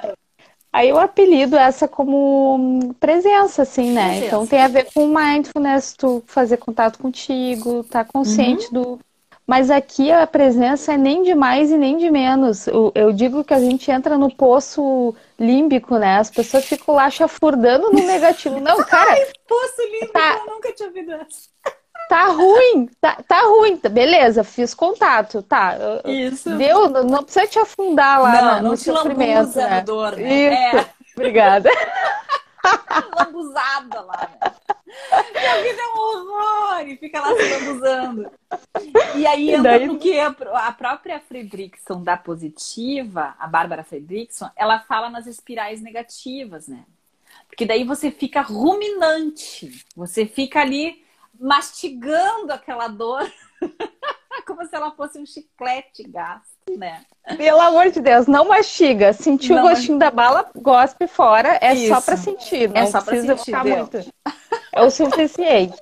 Aí 0.79 0.87
eu 0.87 0.97
apelido 0.97 1.57
essa 1.57 1.89
como 1.89 2.95
presença, 3.01 3.63
assim, 3.63 3.91
né? 3.91 4.11
Presença. 4.11 4.25
Então 4.27 4.47
tem 4.47 4.61
a 4.61 4.67
ver 4.69 4.87
com 4.93 5.07
mindfulness, 5.07 5.93
tu 5.93 6.23
fazer 6.25 6.55
contato 6.55 6.99
contigo, 6.99 7.83
tá 7.83 8.05
consciente 8.05 8.67
uhum. 8.67 8.71
do. 8.71 8.99
Mas 9.45 9.69
aqui 9.69 10.09
a 10.09 10.25
presença 10.25 10.93
é 10.93 10.97
nem 10.97 11.21
de 11.21 11.35
mais 11.35 11.69
e 11.69 11.77
nem 11.77 11.97
de 11.97 12.09
menos. 12.09 12.65
Eu, 12.95 13.11
digo 13.11 13.43
que 13.43 13.53
a 13.53 13.59
gente 13.59 13.91
entra 13.91 14.17
no 14.17 14.33
poço 14.33 15.13
límbico, 15.37 15.97
né? 15.97 16.17
As 16.17 16.31
pessoas 16.31 16.63
ficam 16.63 16.95
lá 16.95 17.09
chafurdando 17.09 17.91
no 17.91 18.01
negativo. 18.01 18.61
Não, 18.61 18.77
cara. 18.85 19.11
Ai, 19.11 19.27
poço 19.45 19.81
límbico, 19.81 20.13
tá... 20.13 20.41
eu 20.45 20.53
nunca 20.53 20.71
tinha 20.71 20.87
ouvido 20.87 21.11
essa. 21.11 21.49
Tá 22.09 22.25
ruim, 22.25 22.89
tá, 22.99 23.21
tá 23.27 23.41
ruim, 23.43 23.77
tá, 23.77 23.87
beleza, 23.87 24.43
fiz 24.43 24.73
contato, 24.73 25.43
tá. 25.43 25.77
Isso. 26.05 26.49
Deu, 26.57 26.89
não, 26.89 27.23
precisa 27.23 27.45
te 27.45 27.59
afundar 27.59 28.19
lá 28.19 28.31
não, 28.31 28.41
na, 28.41 28.61
não 28.63 28.71
no 28.71 28.77
te 28.77 28.85
sofrimento. 28.85 29.55
Né? 29.55 29.81
Dor, 29.81 30.15
né? 30.15 30.73
Isso, 30.73 30.77
é. 30.77 30.89
obrigada. 31.15 31.69
lambuzada 33.15 34.01
lá, 34.01 34.27
né? 34.41 34.51
Minha 35.33 35.61
vida 35.61 35.81
é 35.81 35.85
um 35.85 35.99
horror! 35.99 36.87
E 36.87 36.97
fica 36.97 37.21
lá 37.21 37.27
se 37.35 37.43
lambuzando. 37.43 38.31
E 39.15 39.27
aí 39.27 39.51
entra 39.51 39.77
daí... 39.77 39.87
porque 39.87 40.19
a 40.19 40.71
própria 40.71 41.19
Fredrickson 41.19 42.01
da 42.01 42.17
positiva, 42.17 43.35
a 43.37 43.45
Bárbara 43.45 43.83
Fredrickson, 43.83 44.49
ela 44.55 44.79
fala 44.79 45.11
nas 45.11 45.27
espirais 45.27 45.79
negativas, 45.79 46.67
né? 46.67 46.85
Porque 47.47 47.67
daí 47.67 47.83
você 47.83 48.09
fica 48.09 48.41
ruminante, 48.41 49.85
você 49.95 50.25
fica 50.25 50.59
ali 50.59 51.07
mastigando 51.39 52.51
aquela 52.51 52.87
dor 52.87 53.31
como 54.45 54.65
se 54.65 54.75
ela 54.75 54.91
fosse 54.91 55.19
um 55.19 55.25
chiclete 55.25 56.03
gasto, 56.03 56.77
né? 56.77 57.01
Pelo 57.37 57.61
amor 57.61 57.91
de 57.91 58.01
Deus, 58.01 58.27
não 58.27 58.47
mastiga. 58.47 59.13
Sentiu 59.13 59.57
o 59.57 59.61
gostinho 59.61 59.99
da 59.99 60.09
bala, 60.09 60.49
gospe 60.55 61.07
fora. 61.07 61.57
É 61.61 61.73
Isso. 61.73 61.93
só 61.93 62.01
para 62.01 62.17
sentir, 62.17 62.69
não 62.69 62.81
é 62.81 62.85
só 62.87 63.01
precisa 63.01 63.37
sentir, 63.37 63.45
ficar 63.45 63.63
muito. 63.63 63.97
É 64.71 64.81
o 64.81 64.89
suficiente. 64.89 65.81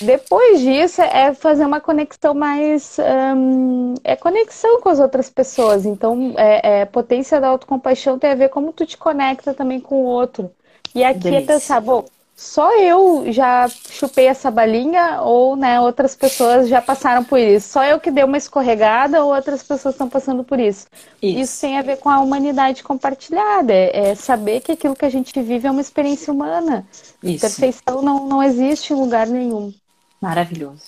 Depois 0.00 0.60
disso, 0.60 1.00
é 1.00 1.32
fazer 1.32 1.64
uma 1.64 1.80
conexão 1.80 2.34
mais. 2.34 2.98
Um, 3.36 3.94
é 4.02 4.16
conexão 4.16 4.80
com 4.80 4.88
as 4.88 4.98
outras 4.98 5.30
pessoas. 5.30 5.86
Então, 5.86 6.34
é, 6.36 6.80
é, 6.80 6.84
potência 6.84 7.40
da 7.40 7.48
autocompaixão 7.48 8.18
tem 8.18 8.32
a 8.32 8.34
ver 8.34 8.48
como 8.48 8.72
tu 8.72 8.84
te 8.84 8.96
conecta 8.96 9.54
também 9.54 9.80
com 9.80 10.02
o 10.02 10.04
outro. 10.04 10.50
E 10.94 11.04
aqui 11.04 11.28
é 11.28 11.30
Delícia. 11.30 11.52
é 11.52 11.54
pensar, 11.54 11.80
bom, 11.80 12.04
só 12.36 12.76
eu 12.80 13.30
já 13.32 13.68
chupei 13.68 14.26
essa 14.26 14.50
balinha 14.50 15.20
ou 15.22 15.54
né, 15.54 15.80
outras 15.80 16.16
pessoas 16.16 16.68
já 16.68 16.82
passaram 16.82 17.22
por 17.22 17.38
isso? 17.38 17.68
Só 17.68 17.84
eu 17.84 18.00
que 18.00 18.10
dei 18.10 18.24
uma 18.24 18.36
escorregada 18.36 19.24
ou 19.24 19.32
outras 19.32 19.62
pessoas 19.62 19.94
estão 19.94 20.08
passando 20.08 20.42
por 20.42 20.58
isso? 20.58 20.86
Isso, 21.22 21.38
isso 21.38 21.60
tem 21.60 21.78
a 21.78 21.82
ver 21.82 21.98
com 21.98 22.10
a 22.10 22.18
humanidade 22.18 22.82
compartilhada, 22.82 23.72
é, 23.72 24.10
é, 24.10 24.14
saber 24.16 24.60
que 24.60 24.72
aquilo 24.72 24.96
que 24.96 25.04
a 25.04 25.10
gente 25.10 25.40
vive 25.40 25.68
é 25.68 25.70
uma 25.70 25.80
experiência 25.80 26.32
humana. 26.32 26.84
Isso. 27.22 27.40
Perfeição 27.40 28.02
não, 28.02 28.26
não 28.26 28.42
existe 28.42 28.92
em 28.92 28.96
lugar 28.96 29.28
nenhum. 29.28 29.72
Maravilhoso. 30.20 30.82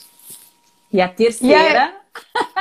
E 0.92 1.00
a 1.00 1.08
terceira. 1.08 1.94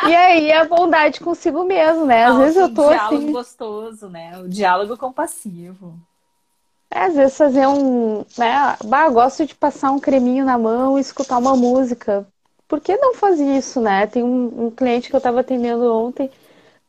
E 0.05 0.13
aí, 0.13 0.51
a 0.51 0.65
bondade 0.65 1.21
consigo 1.21 1.63
mesmo, 1.63 2.05
né? 2.05 2.25
Às 2.25 2.33
Nossa, 2.33 2.43
vezes 2.43 2.57
eu 2.57 2.73
tô 2.73 2.87
o 2.87 2.89
diálogo 2.89 3.15
assim... 3.15 3.31
gostoso, 3.31 4.09
né? 4.09 4.37
O 4.39 4.49
diálogo 4.49 4.97
compassivo. 4.97 5.97
É, 6.89 6.99
às 7.05 7.15
vezes 7.15 7.37
fazer 7.37 7.67
um. 7.67 8.25
Né? 8.37 8.77
Bah, 8.85 9.09
gosto 9.09 9.45
de 9.45 9.55
passar 9.55 9.91
um 9.91 9.99
creminho 9.99 10.45
na 10.45 10.57
mão 10.57 10.97
e 10.97 11.01
escutar 11.01 11.37
uma 11.37 11.55
música. 11.55 12.27
Por 12.67 12.79
que 12.79 12.95
não 12.97 13.15
fazer 13.15 13.45
isso, 13.57 13.79
né? 13.81 14.07
Tem 14.07 14.23
um, 14.23 14.65
um 14.67 14.71
cliente 14.71 15.09
que 15.09 15.15
eu 15.15 15.19
estava 15.19 15.41
atendendo 15.41 15.93
ontem. 15.93 16.29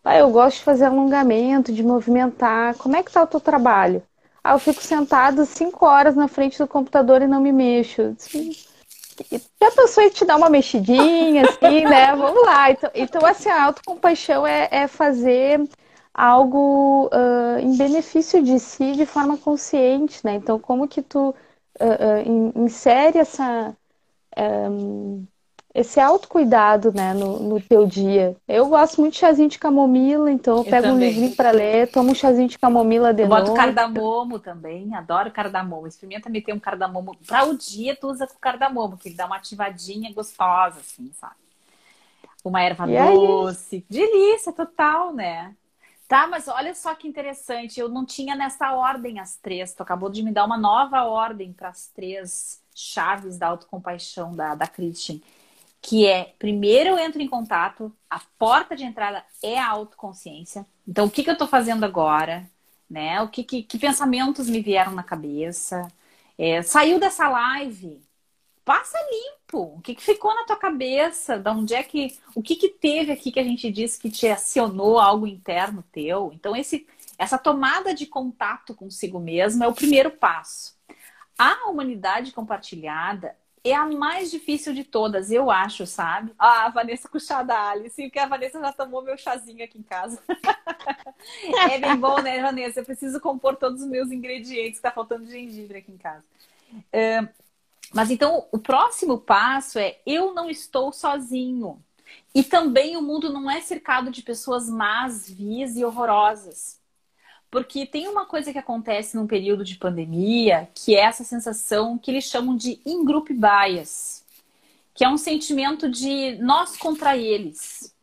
Ah, 0.04 0.16
eu 0.16 0.30
gosto 0.30 0.58
de 0.58 0.64
fazer 0.64 0.84
alongamento, 0.84 1.72
de 1.72 1.82
movimentar. 1.82 2.76
Como 2.76 2.96
é 2.96 3.02
que 3.02 3.10
tá 3.10 3.22
o 3.24 3.26
teu 3.26 3.40
trabalho? 3.40 4.02
Ah, 4.42 4.52
eu 4.52 4.58
fico 4.60 4.80
sentado 4.80 5.44
cinco 5.44 5.84
horas 5.84 6.14
na 6.14 6.28
frente 6.28 6.58
do 6.58 6.68
computador 6.68 7.22
e 7.22 7.26
não 7.26 7.40
me 7.40 7.52
mexo. 7.52 8.14
Assim, 8.16 8.52
já 9.60 9.70
pensou 9.72 10.04
em 10.04 10.10
te 10.10 10.24
dar 10.24 10.36
uma 10.36 10.48
mexidinha, 10.48 11.42
assim, 11.42 11.84
né? 11.84 12.14
Vamos 12.16 12.42
lá. 12.44 12.70
Então, 12.70 12.90
então 12.94 13.26
assim, 13.26 13.48
a 13.48 13.64
autocompaixão 13.64 14.46
é, 14.46 14.68
é 14.70 14.86
fazer 14.86 15.60
algo 16.16 17.08
uh, 17.08 17.58
em 17.60 17.76
benefício 17.76 18.42
de 18.42 18.58
si 18.58 18.92
de 18.92 19.04
forma 19.04 19.36
consciente, 19.36 20.24
né? 20.24 20.34
Então, 20.34 20.58
como 20.58 20.88
que 20.88 21.02
tu 21.02 21.28
uh, 21.28 21.34
uh, 21.84 22.62
insere 22.64 23.18
essa 23.18 23.76
um, 24.38 25.26
esse 25.74 26.00
autocuidado, 26.00 26.90
né, 26.90 27.12
no, 27.12 27.38
no 27.38 27.60
teu 27.60 27.86
dia. 27.86 28.34
Eu 28.48 28.66
gosto 28.66 28.98
muito 28.98 29.12
de 29.12 29.18
chazinho 29.18 29.50
de 29.50 29.58
camomila, 29.58 30.32
então 30.32 30.56
eu, 30.56 30.64
eu 30.64 30.70
pego 30.70 30.86
também. 30.88 30.96
um 30.96 30.98
livrinho 30.98 31.36
para 31.36 31.50
ler, 31.50 31.90
tomo 31.90 32.12
um 32.12 32.14
chazinho 32.14 32.48
de 32.48 32.58
camomila 32.58 33.12
de 33.12 33.24
eu 33.24 33.28
noite. 33.28 33.48
boto 33.48 33.54
cardamomo 33.54 34.38
também, 34.38 34.94
adoro 34.94 35.30
cardamomo. 35.30 35.86
Experimenta 35.86 36.30
meter 36.30 36.54
um 36.54 36.58
cardamomo 36.58 37.14
para 37.26 37.44
o 37.44 37.54
dia, 37.54 37.94
tu 37.94 38.08
usa 38.08 38.26
com 38.26 38.38
cardamomo, 38.40 38.96
que 38.96 39.10
ele 39.10 39.16
dá 39.16 39.26
uma 39.26 39.36
ativadinha 39.36 40.10
gostosa, 40.14 40.80
assim, 40.80 41.12
sabe? 41.12 41.34
Uma 42.42 42.62
erva 42.62 42.88
e 42.88 42.94
doce. 42.94 43.76
Aí? 43.76 43.84
Delícia 43.90 44.52
total, 44.52 45.12
né? 45.12 45.54
Tá, 46.08 46.26
mas 46.26 46.46
olha 46.46 46.74
só 46.74 46.94
que 46.94 47.08
interessante, 47.08 47.80
eu 47.80 47.88
não 47.88 48.06
tinha 48.06 48.36
nessa 48.36 48.72
ordem 48.74 49.18
as 49.18 49.36
três, 49.36 49.74
tu 49.74 49.82
acabou 49.82 50.08
de 50.08 50.22
me 50.22 50.30
dar 50.30 50.44
uma 50.44 50.56
nova 50.56 51.02
ordem 51.04 51.52
para 51.52 51.68
as 51.70 51.88
três 51.88 52.62
chaves 52.74 53.36
da 53.36 53.48
autocompaixão 53.48 54.34
da, 54.34 54.54
da 54.54 54.66
Christian 54.68 55.20
que 55.86 56.04
é 56.04 56.34
primeiro 56.36 56.90
eu 56.90 56.98
entro 56.98 57.22
em 57.22 57.28
contato, 57.28 57.92
a 58.10 58.20
porta 58.36 58.74
de 58.74 58.82
entrada 58.82 59.24
é 59.40 59.56
a 59.56 59.68
autoconsciência. 59.68 60.66
Então, 60.86 61.06
o 61.06 61.10
que, 61.10 61.22
que 61.22 61.30
eu 61.30 61.34
estou 61.34 61.46
fazendo 61.46 61.84
agora? 61.84 62.50
Né? 62.90 63.22
O 63.22 63.28
que, 63.28 63.44
que, 63.44 63.62
que, 63.62 63.78
pensamentos 63.78 64.48
me 64.48 64.60
vieram 64.60 64.92
na 64.92 65.04
cabeça? 65.04 65.86
É, 66.36 66.60
saiu 66.62 66.98
dessa 66.98 67.28
live, 67.28 68.02
passa 68.64 68.98
limpo. 68.98 69.35
O 69.52 69.80
que, 69.80 69.94
que 69.94 70.02
ficou 70.02 70.34
na 70.34 70.44
tua 70.44 70.56
cabeça? 70.56 71.38
Da 71.38 71.52
onde 71.52 71.74
é 71.74 71.82
que. 71.82 72.18
O 72.34 72.42
que, 72.42 72.56
que 72.56 72.68
teve 72.68 73.12
aqui 73.12 73.30
que 73.30 73.40
a 73.40 73.44
gente 73.44 73.70
disse 73.70 73.98
que 73.98 74.10
te 74.10 74.26
acionou 74.26 74.98
algo 74.98 75.26
interno 75.26 75.84
teu? 75.92 76.32
Então, 76.34 76.56
esse, 76.56 76.86
essa 77.16 77.38
tomada 77.38 77.94
de 77.94 78.06
contato 78.06 78.74
consigo 78.74 79.20
mesmo 79.20 79.62
é 79.62 79.68
o 79.68 79.74
primeiro 79.74 80.10
passo. 80.10 80.74
A 81.38 81.68
humanidade 81.68 82.32
compartilhada 82.32 83.36
é 83.62 83.74
a 83.74 83.84
mais 83.84 84.30
difícil 84.30 84.72
de 84.72 84.84
todas, 84.84 85.30
eu 85.30 85.50
acho, 85.50 85.86
sabe? 85.86 86.32
Ah, 86.38 86.66
a 86.66 86.68
Vanessa 86.68 87.08
com 87.08 87.18
o 87.18 87.20
chá 87.20 87.42
da 87.42 87.70
Alice, 87.70 88.00
porque 88.00 88.18
a 88.18 88.26
Vanessa 88.26 88.60
já 88.60 88.72
tomou 88.72 89.02
meu 89.02 89.18
chazinho 89.18 89.64
aqui 89.64 89.78
em 89.78 89.82
casa. 89.82 90.22
é 91.70 91.78
bem 91.78 91.96
bom, 91.96 92.20
né, 92.20 92.40
Vanessa? 92.40 92.80
Eu 92.80 92.84
preciso 92.84 93.20
compor 93.20 93.56
todos 93.56 93.82
os 93.82 93.88
meus 93.88 94.10
ingredientes, 94.10 94.80
tá 94.80 94.90
faltando 94.90 95.26
gengibre 95.26 95.78
aqui 95.78 95.90
em 95.90 95.98
casa. 95.98 96.24
É, 96.92 97.28
mas 97.96 98.10
então, 98.10 98.46
o 98.52 98.58
próximo 98.58 99.16
passo 99.16 99.78
é 99.78 99.96
eu 100.04 100.34
não 100.34 100.50
estou 100.50 100.92
sozinho. 100.92 101.82
E 102.34 102.44
também 102.44 102.94
o 102.94 103.00
mundo 103.00 103.32
não 103.32 103.50
é 103.50 103.62
cercado 103.62 104.10
de 104.10 104.22
pessoas 104.22 104.68
más, 104.68 105.30
vias 105.30 105.78
e 105.78 105.82
horrorosas. 105.82 106.78
Porque 107.50 107.86
tem 107.86 108.06
uma 108.06 108.26
coisa 108.26 108.52
que 108.52 108.58
acontece 108.58 109.16
num 109.16 109.26
período 109.26 109.64
de 109.64 109.76
pandemia, 109.76 110.68
que 110.74 110.94
é 110.94 111.00
essa 111.00 111.24
sensação 111.24 111.96
que 111.96 112.10
eles 112.10 112.24
chamam 112.24 112.54
de 112.54 112.78
in-group 112.84 113.30
bias, 113.30 114.22
que 114.92 115.02
é 115.02 115.08
um 115.08 115.16
sentimento 115.16 115.90
de 115.90 116.36
nós 116.36 116.76
contra 116.76 117.16
eles. 117.16 117.94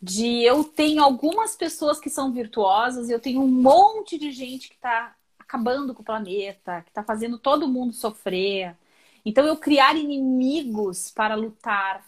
De 0.00 0.44
eu 0.44 0.64
tenho 0.64 1.04
algumas 1.04 1.54
pessoas 1.54 2.00
que 2.00 2.08
são 2.08 2.32
virtuosas 2.32 3.10
eu 3.10 3.20
tenho 3.20 3.42
um 3.42 3.48
monte 3.48 4.16
de 4.16 4.30
gente 4.30 4.70
que 4.70 4.76
está 4.76 5.14
acabando 5.38 5.92
com 5.92 6.00
o 6.00 6.04
planeta, 6.06 6.80
que 6.80 6.88
está 6.88 7.02
fazendo 7.02 7.36
todo 7.38 7.68
mundo 7.68 7.92
sofrer. 7.92 8.74
Então, 9.26 9.44
eu 9.44 9.56
criar 9.56 9.96
inimigos 9.96 11.10
para 11.10 11.34
lutar. 11.34 12.06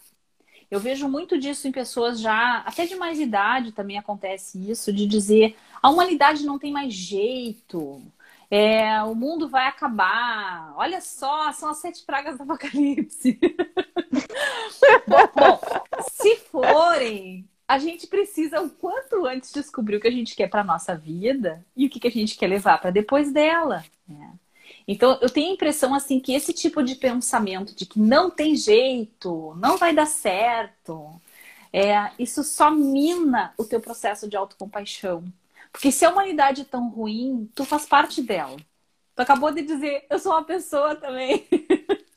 Eu 0.71 0.79
vejo 0.79 1.09
muito 1.09 1.37
disso 1.37 1.67
em 1.67 1.71
pessoas 1.71 2.21
já, 2.21 2.59
até 2.65 2.85
de 2.85 2.95
mais 2.95 3.19
idade 3.19 3.73
também 3.73 3.97
acontece 3.97 4.71
isso, 4.71 4.93
de 4.93 5.05
dizer: 5.05 5.57
a 5.81 5.89
humanidade 5.89 6.45
não 6.45 6.57
tem 6.57 6.71
mais 6.71 6.93
jeito. 6.93 8.01
É, 8.49 9.03
o 9.03 9.13
mundo 9.13 9.49
vai 9.49 9.67
acabar. 9.67 10.73
Olha 10.77 11.01
só, 11.01 11.51
são 11.51 11.69
as 11.69 11.77
sete 11.79 12.05
pragas 12.05 12.37
do 12.37 12.43
apocalipse. 12.43 13.37
bom, 15.05 15.59
se 16.09 16.37
forem, 16.37 17.47
a 17.67 17.77
gente 17.77 18.07
precisa 18.07 18.61
o 18.61 18.69
quanto 18.69 19.25
antes 19.25 19.51
descobrir 19.51 19.97
o 19.97 19.99
que 19.99 20.07
a 20.07 20.11
gente 20.11 20.35
quer 20.35 20.49
para 20.49 20.63
nossa 20.63 20.95
vida 20.95 21.65
e 21.75 21.85
o 21.85 21.89
que, 21.89 21.99
que 21.99 22.07
a 22.07 22.11
gente 22.11 22.37
quer 22.37 22.47
levar 22.47 22.79
para 22.79 22.91
depois 22.91 23.31
dela. 23.31 23.83
Né? 24.07 24.33
Então, 24.91 25.19
eu 25.21 25.29
tenho 25.29 25.51
a 25.51 25.53
impressão 25.53 25.93
assim 25.93 26.19
que 26.19 26.33
esse 26.33 26.51
tipo 26.51 26.81
de 26.81 26.95
pensamento 26.95 27.75
de 27.75 27.85
que 27.85 27.99
não 27.99 28.27
tem 28.31 28.55
jeito, 28.55 29.53
não 29.55 29.77
vai 29.77 29.93
dar 29.93 30.07
certo, 30.07 31.11
é, 31.71 32.09
isso 32.17 32.43
só 32.43 32.71
mina 32.71 33.53
o 33.55 33.63
teu 33.63 33.79
processo 33.79 34.27
de 34.27 34.35
autocompaixão. 34.35 35.23
Porque 35.71 35.91
se 35.91 36.03
a 36.03 36.09
humanidade 36.09 36.61
é 36.61 36.65
tão 36.65 36.89
ruim, 36.89 37.47
tu 37.53 37.63
faz 37.65 37.85
parte 37.85 38.19
dela. 38.19 38.57
Tu 39.15 39.21
acabou 39.21 39.51
de 39.51 39.61
dizer, 39.61 40.07
eu 40.09 40.17
sou 40.17 40.31
uma 40.31 40.43
pessoa 40.43 40.95
também. 40.95 41.47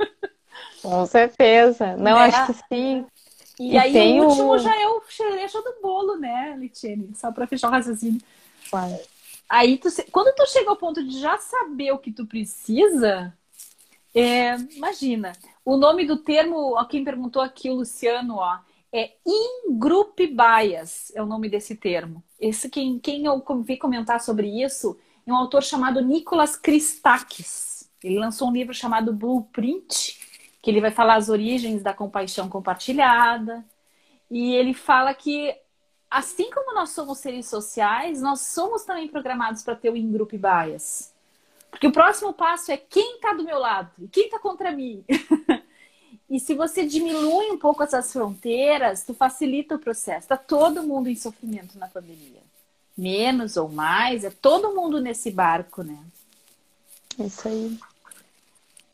Com 0.81 1.05
certeza. 1.05 1.95
Não, 1.99 2.15
né? 2.15 2.25
acho 2.25 2.47
que 2.47 2.59
sim. 2.75 3.07
E, 3.61 3.73
e 3.73 3.77
aí 3.77 4.19
o 4.19 4.25
último 4.25 4.59
já 4.59 4.75
é 4.81 4.89
o 4.89 5.03
cereja 5.11 5.61
do 5.61 5.75
bolo, 5.83 6.17
né, 6.17 6.57
Litiene? 6.59 7.13
Só 7.17 7.31
para 7.31 7.47
fechar 7.47 7.69
o 7.69 7.71
raciocínio. 7.71 8.23
Claro. 8.71 8.99
Aí, 9.53 9.77
tu, 9.77 9.89
quando 10.11 10.35
tu 10.35 10.47
chega 10.47 10.71
ao 10.71 10.77
ponto 10.77 11.07
de 11.07 11.21
já 11.21 11.37
saber 11.37 11.93
o 11.93 11.99
que 11.99 12.11
tu 12.11 12.25
precisa, 12.25 13.37
é, 14.15 14.57
imagina. 14.57 15.33
O 15.63 15.77
nome 15.77 16.07
do 16.07 16.17
termo, 16.17 16.75
ó, 16.75 16.83
quem 16.87 17.05
perguntou 17.05 17.43
aqui, 17.43 17.69
o 17.69 17.75
Luciano, 17.75 18.37
ó, 18.37 18.59
é 18.91 19.13
in-group 19.27 20.19
bias, 20.19 21.13
é 21.15 21.23
o 21.23 21.27
nome 21.27 21.51
desse 21.51 21.77
termo. 21.77 22.25
Esse, 22.41 22.71
quem, 22.71 22.99
quem 22.99 23.27
eu 23.27 23.45
vi 23.63 23.77
comentar 23.77 24.23
sobre 24.23 24.49
isso 24.49 24.99
é 25.27 25.31
um 25.31 25.37
autor 25.37 25.63
chamado 25.63 26.01
Nicolas 26.01 26.57
Christakis. 26.57 27.91
Ele 28.03 28.19
lançou 28.19 28.49
um 28.49 28.53
livro 28.53 28.73
chamado 28.73 29.13
Blueprint, 29.13 30.19
que 30.63 30.71
ele 30.71 30.81
vai 30.81 30.91
falar 30.91 31.17
as 31.17 31.29
origens 31.29 31.83
da 31.83 31.93
compaixão 31.93 32.49
compartilhada. 32.49 33.63
E 34.31 34.55
ele 34.55 34.73
fala 34.73 35.13
que, 35.13 35.55
assim 36.13 36.51
como 36.51 36.75
nós 36.75 36.91
somos 36.91 37.19
seres 37.19 37.49
sociais, 37.49 38.21
nós 38.21 38.41
somos 38.41 38.85
também 38.85 39.09
programados 39.09 39.63
para 39.63 39.75
ter 39.75 39.91
o 39.91 39.97
in-group 39.97 40.33
bias. 40.33 41.13
Porque 41.71 41.87
o 41.87 41.93
próximo 41.93 42.33
passo 42.35 42.71
é 42.71 42.77
quem 42.77 43.17
está 43.17 43.33
do 43.33 43.45
meu 43.45 43.59
lado 43.59 43.91
e 43.99 44.07
quem 44.07 44.27
está 44.27 44.39
contra 44.39 44.71
mim. 44.71 45.05
E 46.33 46.41
se 46.41 46.55
você 46.55 46.87
diminui 46.87 47.51
um 47.51 47.59
pouco 47.59 47.83
essas 47.83 48.11
fronteiras, 48.11 49.05
tu 49.05 49.13
facilita 49.13 49.75
o 49.75 49.79
processo. 49.79 50.29
Tá 50.29 50.37
todo 50.39 50.83
mundo 50.83 51.11
em 51.11 51.15
sofrimento 51.15 51.79
na 51.79 51.87
pandemia. 51.89 52.41
Menos 52.97 53.59
ou 53.59 53.69
mais, 53.69 54.25
é 54.25 54.31
todo 54.31 54.75
mundo 54.75 54.99
nesse 54.99 55.31
barco, 55.31 55.83
né? 55.83 55.99
Isso 57.19 57.47
aí. 57.47 57.79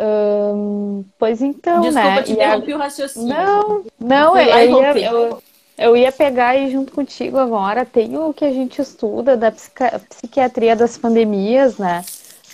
Hum, 0.00 1.04
pois 1.16 1.40
então, 1.40 1.82
Desculpa, 1.82 2.10
né? 2.10 2.22
te 2.24 2.32
interrompi 2.32 2.72
a... 2.72 2.76
o 2.76 2.78
raciocínio. 2.78 3.28
Não, 3.28 3.84
não, 4.00 4.36
eu, 4.36 4.82
eu, 4.82 4.96
eu, 4.96 5.42
eu, 5.78 5.96
ia 5.96 6.12
pegar 6.12 6.48
aí 6.48 6.70
junto 6.70 6.92
contigo 6.92 7.38
agora. 7.38 7.84
Tem 7.84 8.16
o 8.18 8.32
que 8.32 8.44
a 8.44 8.52
gente 8.52 8.80
estuda 8.80 9.36
da 9.36 9.52
psiquiatria 9.52 10.74
das 10.74 10.98
pandemias, 10.98 11.78
né? 11.78 12.04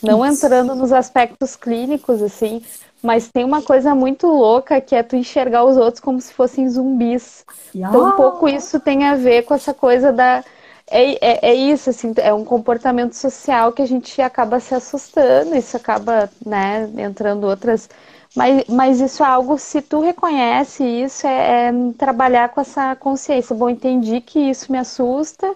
Não 0.02 0.24
entrando 0.24 0.74
nos 0.74 0.92
aspectos 0.92 1.56
clínicos, 1.56 2.22
assim, 2.22 2.62
mas 3.02 3.28
tem 3.28 3.44
uma 3.44 3.62
coisa 3.62 3.94
muito 3.94 4.26
louca 4.26 4.80
que 4.80 4.94
é 4.94 5.02
tu 5.02 5.16
enxergar 5.16 5.64
os 5.64 5.76
outros 5.76 6.00
como 6.00 6.20
se 6.20 6.32
fossem 6.32 6.68
zumbis. 6.68 7.44
Então, 7.74 8.08
um 8.08 8.12
pouco 8.12 8.48
isso 8.48 8.80
tem 8.80 9.04
a 9.04 9.14
ver 9.14 9.42
com 9.42 9.54
essa 9.54 9.74
coisa 9.74 10.12
da. 10.12 10.44
É, 10.90 11.12
é, 11.12 11.50
é, 11.50 11.54
isso, 11.54 11.90
assim, 11.90 12.12
é 12.18 12.32
um 12.32 12.44
comportamento 12.44 13.14
social 13.14 13.72
que 13.72 13.80
a 13.80 13.86
gente 13.86 14.20
acaba 14.20 14.60
se 14.60 14.74
assustando, 14.74 15.54
isso 15.54 15.76
acaba, 15.76 16.30
né, 16.44 16.90
entrando 16.98 17.44
outras. 17.44 17.88
Mas, 18.34 18.64
mas 18.68 19.00
isso 19.00 19.22
é 19.22 19.26
algo, 19.26 19.56
se 19.58 19.80
tu 19.80 20.00
reconhece 20.00 20.84
isso, 20.84 21.26
é, 21.26 21.68
é 21.68 21.72
trabalhar 21.96 22.48
com 22.48 22.60
essa 22.60 22.96
consciência. 22.96 23.54
Bom, 23.54 23.70
entendi 23.70 24.20
que 24.20 24.40
isso 24.40 24.72
me 24.72 24.78
assusta, 24.78 25.54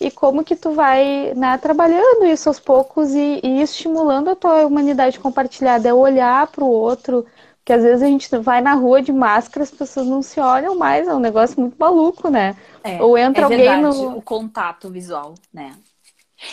e 0.00 0.10
como 0.10 0.44
que 0.44 0.54
tu 0.54 0.72
vai 0.72 1.32
né, 1.34 1.56
trabalhando 1.58 2.26
isso 2.26 2.48
aos 2.48 2.60
poucos 2.60 3.14
e, 3.14 3.40
e 3.42 3.62
estimulando 3.62 4.30
a 4.30 4.36
tua 4.36 4.66
humanidade 4.66 5.18
compartilhada, 5.18 5.88
é 5.88 5.94
olhar 5.94 6.46
para 6.48 6.64
o 6.64 6.68
outro, 6.70 7.26
porque 7.58 7.72
às 7.72 7.82
vezes 7.82 8.02
a 8.02 8.06
gente 8.06 8.28
vai 8.38 8.60
na 8.60 8.74
rua 8.74 9.02
de 9.02 9.12
máscara, 9.12 9.64
as 9.64 9.70
pessoas 9.70 10.06
não 10.06 10.22
se 10.22 10.38
olham 10.38 10.76
mais, 10.76 11.08
é 11.08 11.14
um 11.14 11.20
negócio 11.20 11.58
muito 11.60 11.76
maluco, 11.78 12.30
né? 12.30 12.54
É, 12.84 13.02
Ou 13.02 13.16
entra 13.18 13.40
é 13.40 13.44
alguém 13.44 13.58
verdade, 13.58 13.82
no. 13.82 14.18
O 14.18 14.22
contato 14.22 14.88
visual, 14.90 15.34
né? 15.52 15.74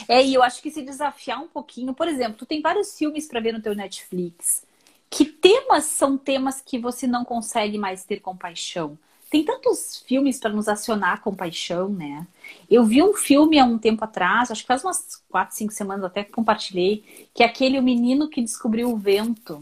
É, 0.08 0.24
e 0.24 0.34
eu 0.34 0.42
acho 0.42 0.62
que 0.62 0.72
se 0.72 0.82
desafiar 0.82 1.40
um 1.42 1.48
pouquinho, 1.48 1.94
por 1.94 2.08
exemplo, 2.08 2.38
tu 2.38 2.46
tem 2.46 2.62
vários 2.62 2.98
filmes 2.98 3.28
para 3.28 3.40
ver 3.40 3.52
no 3.52 3.62
teu 3.62 3.76
Netflix. 3.76 4.64
Que 5.16 5.24
temas 5.26 5.86
são 5.86 6.18
temas 6.18 6.62
que 6.62 6.78
você 6.78 7.08
não 7.08 7.24
consegue 7.24 7.78
mais 7.78 8.04
ter 8.04 8.20
compaixão? 8.20 8.98
tem 9.36 9.44
tantos 9.44 10.02
filmes 10.08 10.40
para 10.40 10.52
nos 10.52 10.70
acionar 10.70 11.22
com 11.22 11.36
paixão, 11.36 11.90
né? 11.90 12.26
Eu 12.70 12.86
vi 12.86 13.04
um 13.04 13.14
filme 13.14 13.60
há 13.60 13.66
um 13.66 13.78
tempo 13.78 14.02
atrás, 14.04 14.50
acho 14.50 14.62
que 14.62 14.68
faz 14.68 14.82
umas 14.82 15.22
quatro, 15.30 15.54
cinco 15.54 15.74
semanas 15.74 16.06
até 16.06 16.24
que 16.24 16.32
compartilhei, 16.32 17.28
que 17.34 17.44
é 17.44 17.46
aquele 17.46 17.78
O 17.78 17.84
Menino 17.84 18.30
que 18.30 18.42
Descobriu 18.42 18.90
o 18.90 18.96
Vento. 18.96 19.62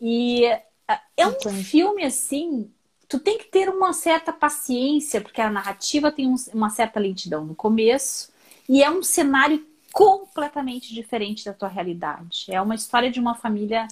E 0.00 0.46
ah, 0.88 1.00
é 1.14 1.26
um 1.26 1.34
filme 1.62 2.04
assim, 2.04 2.70
tu 3.06 3.18
tem 3.18 3.36
que 3.36 3.44
ter 3.44 3.68
uma 3.68 3.92
certa 3.92 4.32
paciência, 4.32 5.20
porque 5.20 5.42
a 5.42 5.50
narrativa 5.50 6.10
tem 6.10 6.34
uma 6.54 6.70
certa 6.70 6.98
lentidão 6.98 7.44
no 7.44 7.54
começo, 7.54 8.32
e 8.66 8.82
é 8.82 8.90
um 8.90 9.02
cenário 9.02 9.62
completamente 9.92 10.94
diferente 10.94 11.44
da 11.44 11.52
tua 11.52 11.68
realidade. 11.68 12.46
É 12.48 12.62
uma 12.62 12.74
história 12.74 13.10
de 13.10 13.20
uma 13.20 13.34
família 13.34 13.86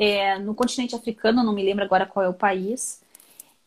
é, 0.00 0.38
no 0.38 0.54
continente 0.54 0.96
africano, 0.96 1.44
não 1.44 1.52
me 1.52 1.62
lembro 1.62 1.84
agora 1.84 2.06
qual 2.06 2.24
é 2.24 2.28
o 2.28 2.32
país, 2.34 3.02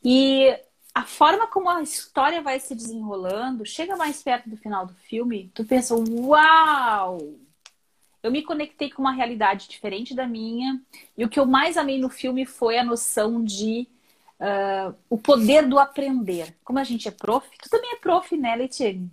E 0.04 0.50
a 0.94 1.04
forma 1.06 1.48
como 1.48 1.70
a 1.70 1.82
história 1.82 2.42
vai 2.42 2.60
se 2.60 2.76
desenrolando, 2.76 3.66
chega 3.66 3.96
mais 3.98 4.24
perto 4.24 4.50
do 4.50 4.58
final 4.58 4.86
do 4.88 4.96
filme, 4.96 5.52
tu 5.54 5.66
pensa, 5.66 5.96
uau! 5.96 7.20
Eu 8.24 8.32
me 8.32 8.44
conectei 8.44 8.90
com 8.90 9.02
uma 9.02 9.12
realidade 9.12 9.68
diferente 9.70 10.16
da 10.16 10.28
minha. 10.28 10.82
E 11.18 11.26
o 11.26 11.30
que 11.30 11.40
eu 11.40 11.46
mais 11.46 11.78
amei 11.78 12.00
no 12.00 12.10
filme 12.10 12.46
foi 12.46 12.78
a 12.78 12.84
noção 12.84 13.44
de 13.44 13.88
uh, 14.40 14.96
o 15.10 15.18
poder 15.18 15.68
do 15.68 15.80
aprender. 15.80 16.56
Como 16.64 16.80
a 16.80 16.84
gente 16.84 17.08
é 17.08 17.12
prof, 17.12 17.48
tu 17.62 17.70
também 17.70 17.92
é 17.94 17.98
prof, 17.98 18.36
né, 18.38 18.56
Letiane? 18.56 19.12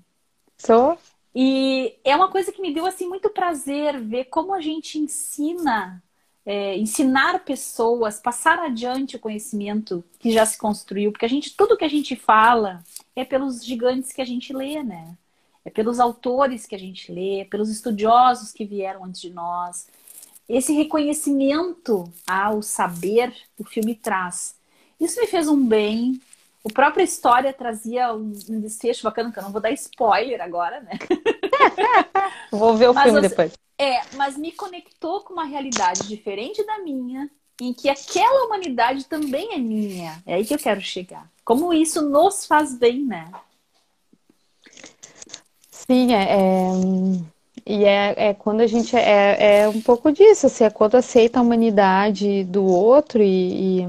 Sou. 0.59 0.99
E 1.35 1.99
é 2.05 2.17
uma 2.17 2.31
coisa 2.31 2.53
que 2.53 2.63
me 2.63 2.73
deu 2.75 2.87
assim 2.87 3.09
muito 3.09 3.31
prazer 3.31 4.01
ver 4.01 4.27
como 4.27 4.55
a 4.55 4.61
gente 4.61 4.99
ensina, 4.99 6.03
é, 6.45 6.77
ensinar 6.77 7.45
pessoas, 7.45 8.21
passar 8.21 8.59
adiante 8.59 9.17
o 9.17 9.21
conhecimento 9.21 10.05
que 10.19 10.33
já 10.33 10.45
se 10.47 10.59
construiu, 10.59 11.13
porque 11.13 11.27
a 11.27 11.29
gente 11.29 11.55
tudo 11.57 11.77
que 11.77 11.85
a 11.85 11.91
gente 11.91 12.17
fala 12.17 12.83
é 13.15 13.25
pelos 13.25 13.65
gigantes 13.65 14.13
que 14.13 14.23
a 14.23 14.25
gente 14.25 14.53
lê, 14.53 14.83
né? 14.83 15.17
É 15.65 15.71
pelos 15.71 16.01
autores 16.01 16.67
que 16.67 16.75
a 16.75 16.79
gente 16.79 17.13
lê, 17.13 17.45
pelos 17.45 17.69
estudiosos 17.69 18.53
que 18.53 18.65
vieram 18.65 19.05
antes 19.05 19.21
de 19.21 19.31
nós. 19.31 19.89
Esse 20.49 20.73
reconhecimento 20.73 22.11
ao 22.27 22.63
saber 22.63 23.33
o 23.59 23.65
filme 23.65 23.95
traz. 23.95 24.57
Isso 24.99 25.21
me 25.21 25.27
fez 25.27 25.49
um 25.49 25.67
bem, 25.67 26.21
o 26.63 26.71
própria 26.71 27.03
história 27.03 27.53
trazia 27.53 28.13
um, 28.13 28.33
um, 28.49 28.61
desfecho 28.61 29.03
bacana, 29.03 29.33
que 29.33 29.39
eu 29.39 29.43
não 29.43 29.53
vou 29.53 29.61
dar 29.61 29.71
spoiler 29.73 30.41
agora, 30.43 30.81
né? 30.81 30.93
vou 32.51 32.77
ver 32.77 32.91
o 32.91 32.95
mas 32.95 33.05
filme 33.05 33.21
depois. 33.21 33.53
É, 33.79 34.03
mas 34.15 34.37
me 34.37 34.53
conectou 34.53 35.21
com 35.21 35.33
uma 35.33 35.45
realidade 35.45 36.07
diferente 36.07 36.65
da 36.67 36.79
minha, 36.81 37.31
em 37.61 37.73
que 37.73 37.89
aquela 37.89 38.45
humanidade 38.47 39.05
também 39.07 39.55
é 39.55 39.59
minha. 39.59 40.23
É 40.27 40.35
aí 40.35 40.45
que 40.45 40.55
eu 40.55 40.59
quero 40.59 40.81
chegar. 40.81 41.31
Como 41.45 41.73
isso 41.73 42.03
nos 42.03 42.47
faz 42.47 42.77
bem, 42.77 43.05
né? 43.05 43.31
Sim, 45.71 46.13
é, 46.15 46.37
é 46.37 46.71
e 47.67 47.85
é, 47.85 48.15
é 48.17 48.35
quando 48.35 48.61
a 48.61 48.67
gente 48.67 48.97
é, 48.97 49.63
é 49.63 49.69
um 49.69 49.81
pouco 49.81 50.11
disso, 50.11 50.47
assim, 50.47 50.65
é 50.65 50.71
quando 50.71 50.97
aceita 50.97 51.39
a 51.39 51.43
humanidade 51.43 52.45
do 52.45 52.65
outro 52.65 53.23
e, 53.23 53.81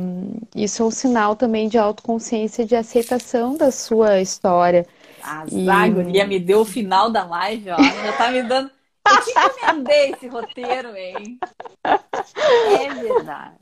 e 0.56 0.64
isso 0.64 0.84
é 0.84 0.86
um 0.86 0.92
sinal 0.92 1.36
também 1.36 1.68
de 1.68 1.78
autoconsciência, 1.78 2.66
de 2.66 2.76
aceitação 2.76 3.56
da 3.56 3.72
sua 3.72 4.22
história. 4.22 4.86
A 5.24 5.46
Zagonia 5.46 6.24
e... 6.24 6.28
me 6.28 6.40
deu 6.40 6.62
o 6.62 6.66
final 6.66 7.10
da 7.10 7.24
live, 7.24 7.72
ó, 7.72 7.78
já 7.82 8.14
tá 8.14 8.32
me 8.32 8.44
dando... 8.44 8.70
Eu 9.10 9.22
te 9.24 9.32
encomendei 9.32 10.12
esse 10.12 10.28
roteiro, 10.28 10.96
hein? 10.96 11.40
É 11.84 12.94
verdade. 12.94 13.56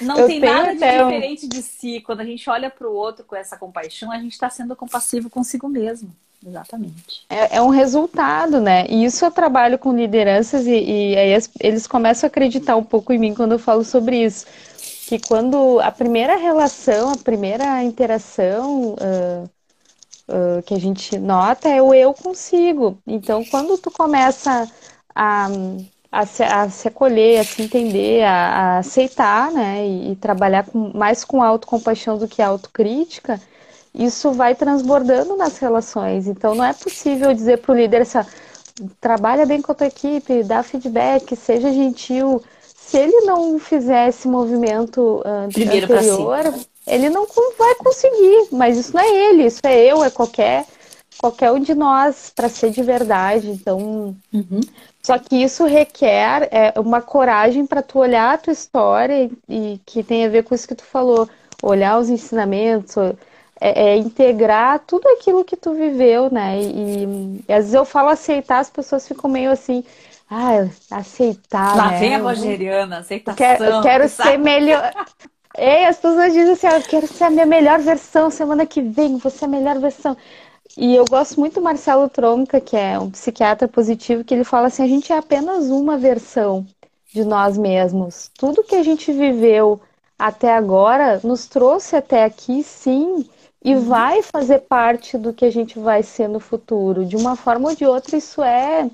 Não 0.00 0.18
eu 0.18 0.26
tem 0.26 0.40
nada 0.40 0.74
de 0.74 0.78
diferente 0.78 1.46
um... 1.46 1.48
de 1.48 1.62
si. 1.62 2.00
Quando 2.00 2.20
a 2.20 2.24
gente 2.24 2.50
olha 2.50 2.68
para 2.68 2.88
o 2.88 2.92
outro 2.92 3.24
com 3.24 3.36
essa 3.36 3.56
compaixão, 3.56 4.10
a 4.10 4.18
gente 4.18 4.32
está 4.32 4.50
sendo 4.50 4.74
compassivo 4.74 5.30
consigo 5.30 5.68
mesmo. 5.68 6.10
Exatamente. 6.44 7.24
É, 7.30 7.56
é, 7.56 7.62
um 7.62 7.70
resultado, 7.70 8.60
né? 8.60 8.86
E 8.88 9.04
isso 9.04 9.24
eu 9.24 9.30
trabalho 9.30 9.78
com 9.78 9.96
lideranças 9.96 10.66
e, 10.66 10.72
e 10.72 11.16
aí 11.16 11.42
eles 11.60 11.86
começam 11.86 12.26
a 12.26 12.28
acreditar 12.28 12.76
um 12.76 12.84
pouco 12.84 13.12
em 13.12 13.18
mim 13.18 13.34
quando 13.34 13.52
eu 13.52 13.58
falo 13.58 13.84
sobre 13.84 14.22
isso. 14.22 14.46
Que 15.08 15.18
quando 15.18 15.80
a 15.80 15.90
primeira 15.90 16.36
relação, 16.36 17.12
a 17.12 17.16
primeira 17.16 17.82
interação 17.82 18.94
uh, 18.94 19.48
uh, 20.28 20.62
que 20.62 20.74
a 20.74 20.78
gente 20.78 21.18
nota 21.18 21.68
é 21.68 21.80
o 21.80 21.94
eu 21.94 22.12
consigo. 22.14 22.98
Então, 23.06 23.44
quando 23.44 23.78
tu 23.78 23.90
começa 23.90 24.70
a, 25.14 25.48
a, 26.10 26.26
se, 26.26 26.42
a 26.42 26.68
se 26.68 26.88
acolher, 26.88 27.40
a 27.40 27.44
se 27.44 27.62
entender, 27.62 28.22
a, 28.24 28.32
a 28.32 28.78
aceitar, 28.78 29.50
né? 29.50 29.86
E, 29.86 30.12
e 30.12 30.16
trabalhar 30.16 30.64
com, 30.64 30.90
mais 30.94 31.24
com 31.24 31.42
autocompaixão 31.42 32.18
do 32.18 32.28
que 32.28 32.42
autocrítica, 32.42 33.40
isso 33.94 34.32
vai 34.32 34.54
transbordando 34.54 35.36
nas 35.36 35.58
relações. 35.58 36.26
Então, 36.26 36.54
não 36.54 36.64
é 36.64 36.72
possível 36.72 37.32
dizer 37.32 37.58
para 37.58 37.72
o 37.72 37.76
líder 37.76 38.02
essa 38.02 38.26
trabalha 39.00 39.46
bem 39.46 39.62
com 39.62 39.72
a 39.72 39.74
tua 39.74 39.86
equipe, 39.86 40.42
dá 40.42 40.62
feedback, 40.62 41.34
seja 41.34 41.72
gentil. 41.72 42.42
Se 42.60 42.98
ele 42.98 43.22
não 43.22 43.58
fizer 43.58 44.08
esse 44.08 44.28
movimento 44.28 45.22
uh, 45.24 45.46
anterior, 45.46 46.54
ele 46.86 47.10
não 47.10 47.26
vai 47.58 47.74
conseguir. 47.76 48.48
Mas 48.52 48.76
isso 48.76 48.94
não 48.94 49.02
é 49.02 49.08
ele, 49.08 49.46
isso 49.46 49.60
é 49.64 49.76
eu, 49.78 50.04
é 50.04 50.10
qualquer 50.10 50.64
qualquer 51.18 51.50
um 51.50 51.58
de 51.58 51.74
nós 51.74 52.30
para 52.34 52.48
ser 52.48 52.70
de 52.70 52.82
verdade. 52.82 53.50
Então, 53.50 54.14
uhum. 54.32 54.60
só 55.02 55.18
que 55.18 55.36
isso 55.36 55.64
requer 55.64 56.48
é, 56.52 56.78
uma 56.78 57.00
coragem 57.00 57.66
para 57.66 57.82
tu 57.82 57.98
olhar 57.98 58.34
a 58.34 58.38
tua 58.38 58.52
história 58.52 59.24
e, 59.24 59.30
e 59.48 59.80
que 59.84 60.02
tem 60.02 60.24
a 60.24 60.28
ver 60.28 60.44
com 60.44 60.54
isso 60.54 60.68
que 60.68 60.74
tu 60.74 60.84
falou, 60.84 61.28
olhar 61.62 61.98
os 61.98 62.08
ensinamentos 62.08 62.96
é, 63.60 63.90
é, 63.90 63.96
integrar 63.96 64.80
tudo 64.80 65.08
aquilo 65.08 65.44
que 65.44 65.56
tu 65.56 65.72
viveu, 65.72 66.30
né? 66.30 66.60
E, 66.60 67.42
e, 67.48 67.52
às 67.52 67.64
vezes 67.64 67.74
eu 67.74 67.84
falo 67.84 68.10
aceitar, 68.10 68.58
as 68.58 68.70
pessoas 68.70 69.08
ficam 69.08 69.30
meio 69.30 69.50
assim, 69.50 69.82
ah, 70.28 70.68
aceitar. 70.90 71.76
Lá 71.76 71.90
né? 71.92 71.98
vem 71.98 72.14
a 72.14 72.18
Rogeriana, 72.18 72.98
aceitação. 72.98 73.46
Eu 73.46 73.56
quero, 73.56 73.64
eu 73.64 73.82
quero 73.82 74.08
ser 74.08 74.38
melhor. 74.38 74.92
Ei, 75.58 75.86
as 75.86 75.96
pessoas 75.96 76.32
dizem 76.32 76.52
assim, 76.52 76.66
ah, 76.66 76.78
eu 76.78 76.82
quero 76.82 77.06
ser 77.06 77.24
a 77.24 77.30
minha 77.30 77.46
melhor 77.46 77.78
versão, 77.80 78.30
semana 78.30 78.66
que 78.66 78.80
vem, 78.82 79.16
você 79.16 79.44
é 79.44 79.48
a 79.48 79.50
melhor 79.50 79.78
versão. 79.78 80.16
E 80.76 80.94
eu 80.94 81.04
gosto 81.06 81.40
muito 81.40 81.54
do 81.54 81.62
Marcelo 81.62 82.08
Tronca, 82.08 82.60
que 82.60 82.76
é 82.76 82.98
um 82.98 83.10
psiquiatra 83.10 83.66
positivo, 83.66 84.24
que 84.24 84.34
ele 84.34 84.44
fala 84.44 84.66
assim, 84.66 84.82
a 84.82 84.88
gente 84.88 85.12
é 85.12 85.16
apenas 85.16 85.70
uma 85.70 85.96
versão 85.96 86.66
de 87.12 87.24
nós 87.24 87.56
mesmos. 87.56 88.30
Tudo 88.36 88.62
que 88.62 88.76
a 88.76 88.82
gente 88.82 89.10
viveu 89.12 89.80
até 90.18 90.54
agora 90.54 91.20
nos 91.24 91.46
trouxe 91.46 91.96
até 91.96 92.24
aqui, 92.24 92.62
sim, 92.62 93.28
e 93.64 93.74
uhum. 93.74 93.80
vai 93.82 94.22
fazer 94.22 94.60
parte 94.60 95.16
do 95.16 95.32
que 95.32 95.44
a 95.44 95.50
gente 95.50 95.78
vai 95.78 96.02
ser 96.02 96.28
no 96.28 96.40
futuro. 96.40 97.06
De 97.06 97.16
uma 97.16 97.36
forma 97.36 97.70
ou 97.70 97.74
de 97.74 97.86
outra, 97.86 98.16
isso 98.16 98.42
é 98.42 98.90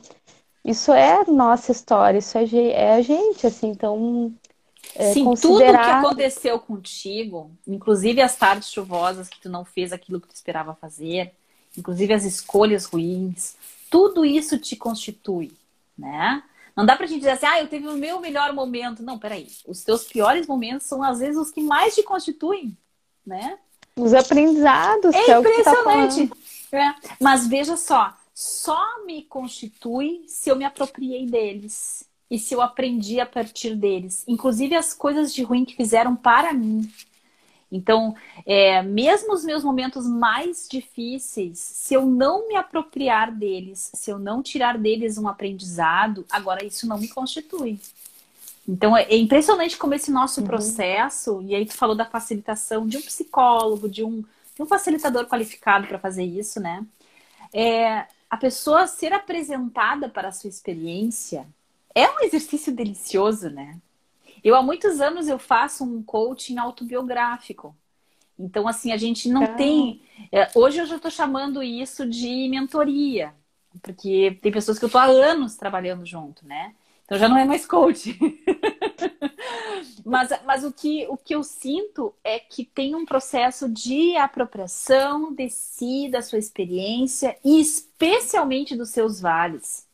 isso 0.64 0.92
é 0.92 1.24
nossa 1.26 1.72
história, 1.72 2.18
isso 2.18 2.38
é, 2.38 2.44
é 2.70 2.94
a 2.94 3.02
gente, 3.02 3.46
assim, 3.46 3.68
então. 3.68 4.32
É, 4.94 5.12
Sim, 5.12 5.24
considerar... 5.24 5.72
tudo 5.72 5.84
que 5.84 6.06
aconteceu 6.06 6.58
contigo, 6.58 7.50
inclusive 7.66 8.20
as 8.20 8.36
tardes 8.36 8.70
chuvosas 8.70 9.28
que 9.28 9.40
tu 9.40 9.48
não 9.48 9.64
fez 9.64 9.92
aquilo 9.92 10.20
que 10.20 10.28
tu 10.28 10.34
esperava 10.34 10.74
fazer, 10.74 11.32
inclusive 11.76 12.12
as 12.12 12.24
escolhas 12.24 12.84
ruins, 12.84 13.56
tudo 13.90 14.24
isso 14.24 14.58
te 14.58 14.76
constitui, 14.76 15.52
né? 15.96 16.42
Não 16.74 16.86
dá 16.86 16.96
pra 16.96 17.06
gente 17.06 17.18
dizer 17.18 17.32
assim, 17.32 17.46
ah, 17.46 17.60
eu 17.60 17.68
teve 17.68 17.86
o 17.86 17.96
meu 17.96 18.18
melhor 18.18 18.52
momento. 18.52 19.02
Não, 19.02 19.18
peraí. 19.18 19.46
Os 19.66 19.84
teus 19.84 20.04
piores 20.04 20.46
momentos 20.46 20.86
são 20.86 21.02
às 21.02 21.18
vezes 21.18 21.36
os 21.36 21.50
que 21.50 21.62
mais 21.62 21.94
te 21.94 22.02
constituem, 22.02 22.76
né? 23.26 23.58
Os 23.94 24.14
aprendizados. 24.14 25.14
É, 25.14 25.30
é 25.30 25.38
impressionante. 25.38 26.28
Tá 26.70 26.78
é. 26.78 26.94
Mas 27.20 27.46
veja 27.46 27.76
só, 27.76 28.14
só 28.34 29.04
me 29.04 29.22
constitui 29.24 30.24
se 30.26 30.48
eu 30.48 30.56
me 30.56 30.64
apropriei 30.64 31.26
deles 31.26 32.06
e 32.32 32.38
se 32.38 32.54
eu 32.54 32.62
aprendi 32.62 33.20
a 33.20 33.26
partir 33.26 33.76
deles, 33.76 34.24
inclusive 34.26 34.74
as 34.74 34.94
coisas 34.94 35.34
de 35.34 35.42
ruim 35.42 35.66
que 35.66 35.76
fizeram 35.76 36.16
para 36.16 36.50
mim. 36.54 36.90
Então, 37.70 38.16
é, 38.46 38.80
mesmo 38.82 39.34
os 39.34 39.44
meus 39.44 39.62
momentos 39.62 40.06
mais 40.06 40.66
difíceis, 40.66 41.58
se 41.58 41.92
eu 41.92 42.06
não 42.06 42.48
me 42.48 42.56
apropriar 42.56 43.30
deles, 43.30 43.90
se 43.94 44.10
eu 44.10 44.18
não 44.18 44.42
tirar 44.42 44.78
deles 44.78 45.18
um 45.18 45.28
aprendizado, 45.28 46.24
agora 46.30 46.64
isso 46.64 46.88
não 46.88 46.96
me 46.96 47.06
constitui. 47.06 47.78
Então 48.66 48.96
é 48.96 49.14
impressionante 49.14 49.76
como 49.76 49.92
esse 49.92 50.10
nosso 50.10 50.40
uhum. 50.40 50.46
processo, 50.46 51.42
e 51.42 51.54
aí 51.54 51.66
tu 51.66 51.74
falou 51.74 51.94
da 51.94 52.06
facilitação 52.06 52.88
de 52.88 52.96
um 52.96 53.02
psicólogo, 53.02 53.90
de 53.90 54.02
um, 54.02 54.24
de 54.56 54.62
um 54.62 54.66
facilitador 54.66 55.26
qualificado 55.26 55.86
para 55.86 55.98
fazer 55.98 56.24
isso, 56.24 56.58
né? 56.60 56.82
É, 57.52 58.06
a 58.30 58.38
pessoa 58.38 58.86
ser 58.86 59.12
apresentada 59.12 60.08
para 60.08 60.28
a 60.28 60.32
sua 60.32 60.48
experiência 60.48 61.46
é 61.94 62.08
um 62.10 62.20
exercício 62.20 62.72
delicioso, 62.72 63.50
né? 63.50 63.78
Eu 64.42 64.56
há 64.56 64.62
muitos 64.62 65.00
anos 65.00 65.28
eu 65.28 65.38
faço 65.38 65.84
um 65.84 66.02
coaching 66.02 66.58
autobiográfico. 66.58 67.76
Então, 68.38 68.66
assim, 68.66 68.92
a 68.92 68.96
gente 68.96 69.28
não 69.28 69.54
tem. 69.56 70.02
É, 70.32 70.50
hoje 70.54 70.78
eu 70.78 70.86
já 70.86 70.96
estou 70.96 71.10
chamando 71.10 71.62
isso 71.62 72.08
de 72.08 72.48
mentoria, 72.48 73.32
porque 73.80 74.38
tem 74.42 74.50
pessoas 74.50 74.78
que 74.78 74.84
eu 74.84 74.88
estou 74.88 75.00
há 75.00 75.04
anos 75.04 75.56
trabalhando 75.56 76.04
junto, 76.04 76.46
né? 76.46 76.74
Então 77.04 77.18
já 77.18 77.28
não 77.28 77.36
é 77.36 77.44
mais 77.44 77.66
coach. 77.66 78.18
mas 80.04 80.30
mas 80.44 80.64
o, 80.64 80.72
que, 80.72 81.06
o 81.08 81.16
que 81.16 81.34
eu 81.34 81.42
sinto 81.42 82.14
é 82.24 82.38
que 82.38 82.64
tem 82.64 82.94
um 82.94 83.04
processo 83.04 83.68
de 83.68 84.16
apropriação 84.16 85.32
de 85.32 85.48
si, 85.50 86.08
da 86.10 86.22
sua 86.22 86.38
experiência 86.38 87.36
e 87.44 87.60
especialmente 87.60 88.74
dos 88.74 88.90
seus 88.90 89.20
vales. 89.20 89.86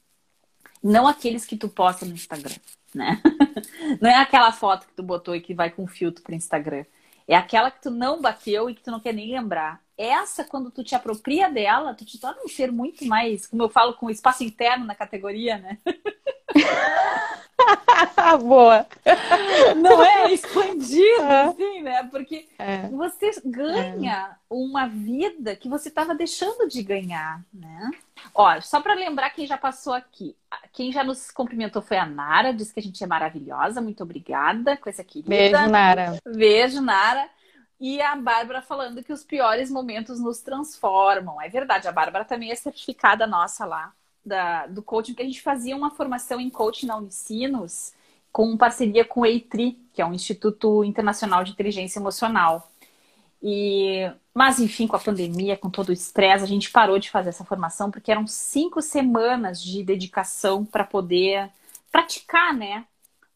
Não 0.83 1.07
aqueles 1.07 1.45
que 1.45 1.57
tu 1.57 1.69
posta 1.69 2.07
no 2.07 2.13
Instagram, 2.15 2.57
né? 2.95 3.21
Não 4.01 4.11
é 4.11 4.17
aquela 4.17 4.53
foto 4.53 4.87
que 4.87 4.95
tu 4.95 5.03
botou 5.03 5.35
e 5.37 5.41
que 5.41 5.55
vai 5.55 5.71
com 5.71 5.87
filtro 5.87 6.23
pro 6.23 6.35
Instagram. 6.35 6.85
É 7.27 7.37
aquela 7.37 7.71
que 7.71 7.83
tu 7.83 7.91
não 7.91 8.23
bateu 8.23 8.71
e 8.71 8.75
que 8.75 8.83
tu 8.83 8.91
não 8.91 9.01
quer 9.01 9.13
nem 9.13 9.33
lembrar. 9.33 9.83
Essa, 9.99 10.45
quando 10.45 10.71
tu 10.71 10.85
te 10.85 10.95
apropria 10.95 11.51
dela, 11.51 11.93
tu 11.93 12.05
te 12.05 12.21
torna 12.21 12.41
um 12.45 12.49
ser 12.49 12.71
muito 12.71 13.05
mais, 13.05 13.49
como 13.49 13.65
eu 13.65 13.69
falo, 13.69 13.95
com 13.95 14.09
espaço 14.09 14.45
interno 14.45 14.85
na 14.85 14.95
categoria, 14.95 15.59
né? 15.59 15.79
Boa. 18.41 18.87
Não 19.77 20.03
é 20.03 20.33
expandido, 20.33 21.23
é. 21.23 21.43
assim, 21.43 21.83
né? 21.83 22.03
Porque 22.05 22.49
é. 22.59 22.89
você 22.89 23.31
ganha 23.45 24.31
é. 24.33 24.37
uma 24.49 24.87
vida 24.87 25.57
que 25.57 25.69
você 25.69 25.89
estava 25.89 26.15
deixando 26.15 26.69
de 26.69 26.83
ganhar, 26.83 27.43
né? 27.53 27.91
Ó, 28.35 28.61
só 28.61 28.81
para 28.81 28.95
lembrar 28.95 29.31
quem 29.31 29.47
já 29.47 29.59
passou 29.59 29.93
aqui. 29.93 30.37
Quem 30.73 30.93
já 30.93 31.03
nos 31.03 31.31
cumprimentou 31.31 31.83
foi 31.83 31.97
a 31.97 32.07
Nara, 32.07 32.53
disse 32.53 32.73
que 32.73 32.81
a 32.81 32.83
gente 32.83 33.03
é 33.03 33.07
maravilhosa. 33.07 33.81
Muito 33.81 34.03
obrigada, 34.03 34.77
coisa 34.77 35.03
querida. 35.03 35.29
Beijo, 35.29 35.69
Nara. 35.69 36.19
Beijo, 36.25 36.81
Nara. 36.81 37.29
E 37.81 38.01
a 38.03 38.17
Bárbara 38.17 38.61
falando 38.61 39.03
que 39.05 39.13
os 39.13 39.23
piores 39.23 39.71
momentos 39.71 40.19
nos 40.19 40.41
transformam. 40.41 41.41
É 41.41 41.49
verdade, 41.49 41.87
a 41.87 41.93
Bárbara 41.93 42.25
também 42.25 42.51
é 42.51 42.57
certificada 42.57 43.27
nossa 43.27 43.65
lá 43.65 43.93
da, 44.25 44.67
do 44.67 44.83
coaching, 44.83 45.13
porque 45.13 45.23
a 45.23 45.27
gente 45.27 45.41
fazia 45.41 45.77
uma 45.77 45.91
formação 45.91 46.41
em 46.41 46.51
coaching 46.51 46.87
na 46.87 46.97
Unicinos 46.97 47.93
com 48.33 48.57
parceria 48.57 49.05
com 49.05 49.21
o 49.21 49.27
EITRI, 49.27 49.79
que 49.93 50.03
é 50.03 50.07
um 50.07 50.13
Instituto 50.13 50.85
Internacional 50.85 51.43
de 51.45 51.53
Inteligência 51.53 51.99
Emocional. 51.99 52.71
E, 53.43 54.11
mas, 54.35 54.59
enfim, 54.59 54.87
com 54.87 54.97
a 54.97 55.01
pandemia, 55.01 55.57
com 55.57 55.71
todo 55.71 55.89
o 55.89 55.93
estresse, 55.93 56.45
a 56.45 56.49
gente 56.49 56.71
parou 56.71 56.99
de 56.99 57.11
fazer 57.11 57.31
essa 57.31 57.45
formação, 57.45 57.91
porque 57.91 58.11
eram 58.11 58.27
cinco 58.27 58.83
semanas 58.83 59.63
de 59.63 59.83
dedicação 59.83 60.65
para 60.65 60.85
poder 60.85 61.51
praticar, 61.91 62.55
né? 62.55 62.85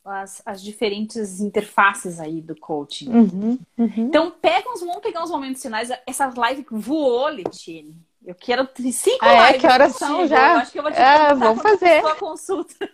As, 0.05 0.43
as, 0.45 0.61
diferentes 0.61 1.41
interfaces 1.41 2.19
aí 2.19 2.41
do 2.41 2.57
coaching. 2.57 3.09
Uhum, 3.09 3.59
uhum. 3.79 3.93
Então, 3.97 4.33
pega 4.33 4.69
uns, 4.69 4.81
vamos 4.81 5.01
pegar 5.01 5.23
uns 5.23 5.31
momentos 5.31 5.63
finais. 5.63 5.91
Essa 6.07 6.33
live 6.37 6.67
voou, 6.71 7.29
Letine. 7.29 7.97
Eu 8.25 8.35
quero 8.35 8.69
cinco 8.93 9.25
ah, 9.25 9.51
é? 9.51 9.59
Que 9.59 9.67
horas 9.67 9.97
são 9.97 10.27
já? 10.27 10.55
Eu 10.55 10.59
acho 10.59 10.73
que 10.73 10.79
eu 10.79 10.83
vou 10.83 10.93
te 10.93 10.99
é, 10.99 11.35
vamos 11.35 11.63
fazer. 11.63 12.01
sua 12.01 12.17
consulta. 12.17 12.75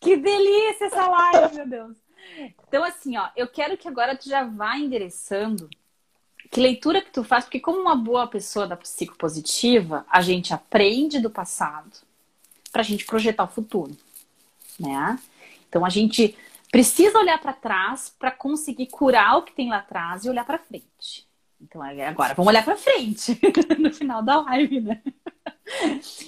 que 0.00 0.16
delícia 0.16 0.86
essa 0.86 1.08
live, 1.08 1.56
meu 1.56 1.68
Deus. 1.68 1.96
Então, 2.68 2.84
assim, 2.84 3.16
ó, 3.16 3.28
eu 3.36 3.46
quero 3.46 3.76
que 3.76 3.88
agora 3.88 4.16
tu 4.16 4.28
já 4.28 4.44
vá 4.44 4.76
endereçando 4.76 5.68
que 6.52 6.60
leitura 6.60 7.00
que 7.00 7.10
tu 7.10 7.24
faz, 7.24 7.44
porque 7.44 7.58
como 7.58 7.80
uma 7.80 7.96
boa 7.96 8.26
pessoa 8.26 8.66
da 8.66 8.76
psicopositiva, 8.76 10.04
a 10.10 10.20
gente 10.20 10.52
aprende 10.52 11.18
do 11.18 11.30
passado 11.30 11.90
para 12.70 12.82
a 12.82 12.84
gente 12.84 13.06
projetar 13.06 13.44
o 13.44 13.48
futuro, 13.48 13.96
né? 14.78 15.18
Então 15.68 15.84
a 15.84 15.88
gente 15.88 16.36
precisa 16.70 17.18
olhar 17.18 17.38
para 17.38 17.52
trás 17.52 18.12
para 18.18 18.30
conseguir 18.30 18.86
curar 18.86 19.38
o 19.38 19.42
que 19.42 19.52
tem 19.52 19.68
lá 19.68 19.78
atrás 19.78 20.24
e 20.24 20.30
olhar 20.30 20.44
para 20.44 20.58
frente. 20.58 21.26
Então, 21.60 21.80
agora, 21.80 22.34
vamos 22.34 22.48
olhar 22.48 22.64
para 22.64 22.76
frente 22.76 23.38
no 23.78 23.92
final 23.92 24.20
da 24.20 24.40
live, 24.40 24.80
né? 24.80 25.00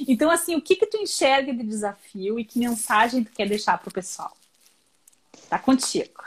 Então, 0.06 0.30
assim, 0.30 0.54
o 0.54 0.62
que 0.62 0.76
que 0.76 0.86
tu 0.86 0.96
enxerga 0.96 1.52
de 1.52 1.64
desafio 1.64 2.38
e 2.38 2.44
que 2.44 2.58
mensagem 2.58 3.24
tu 3.24 3.32
quer 3.32 3.48
deixar 3.48 3.76
para 3.78 3.88
o 3.88 3.92
pessoal? 3.92 4.30
Tá 5.48 5.58
contigo. 5.58 6.22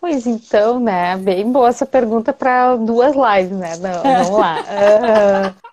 Pois 0.00 0.26
então, 0.26 0.78
né? 0.78 1.16
Bem 1.16 1.50
boa 1.50 1.68
essa 1.68 1.84
pergunta 1.84 2.32
para 2.32 2.76
duas 2.76 3.14
lives, 3.16 3.58
né? 3.58 3.76
Não, 3.76 4.02
vamos 4.02 4.30
lá. 4.30 4.58
Uh, 4.68 5.67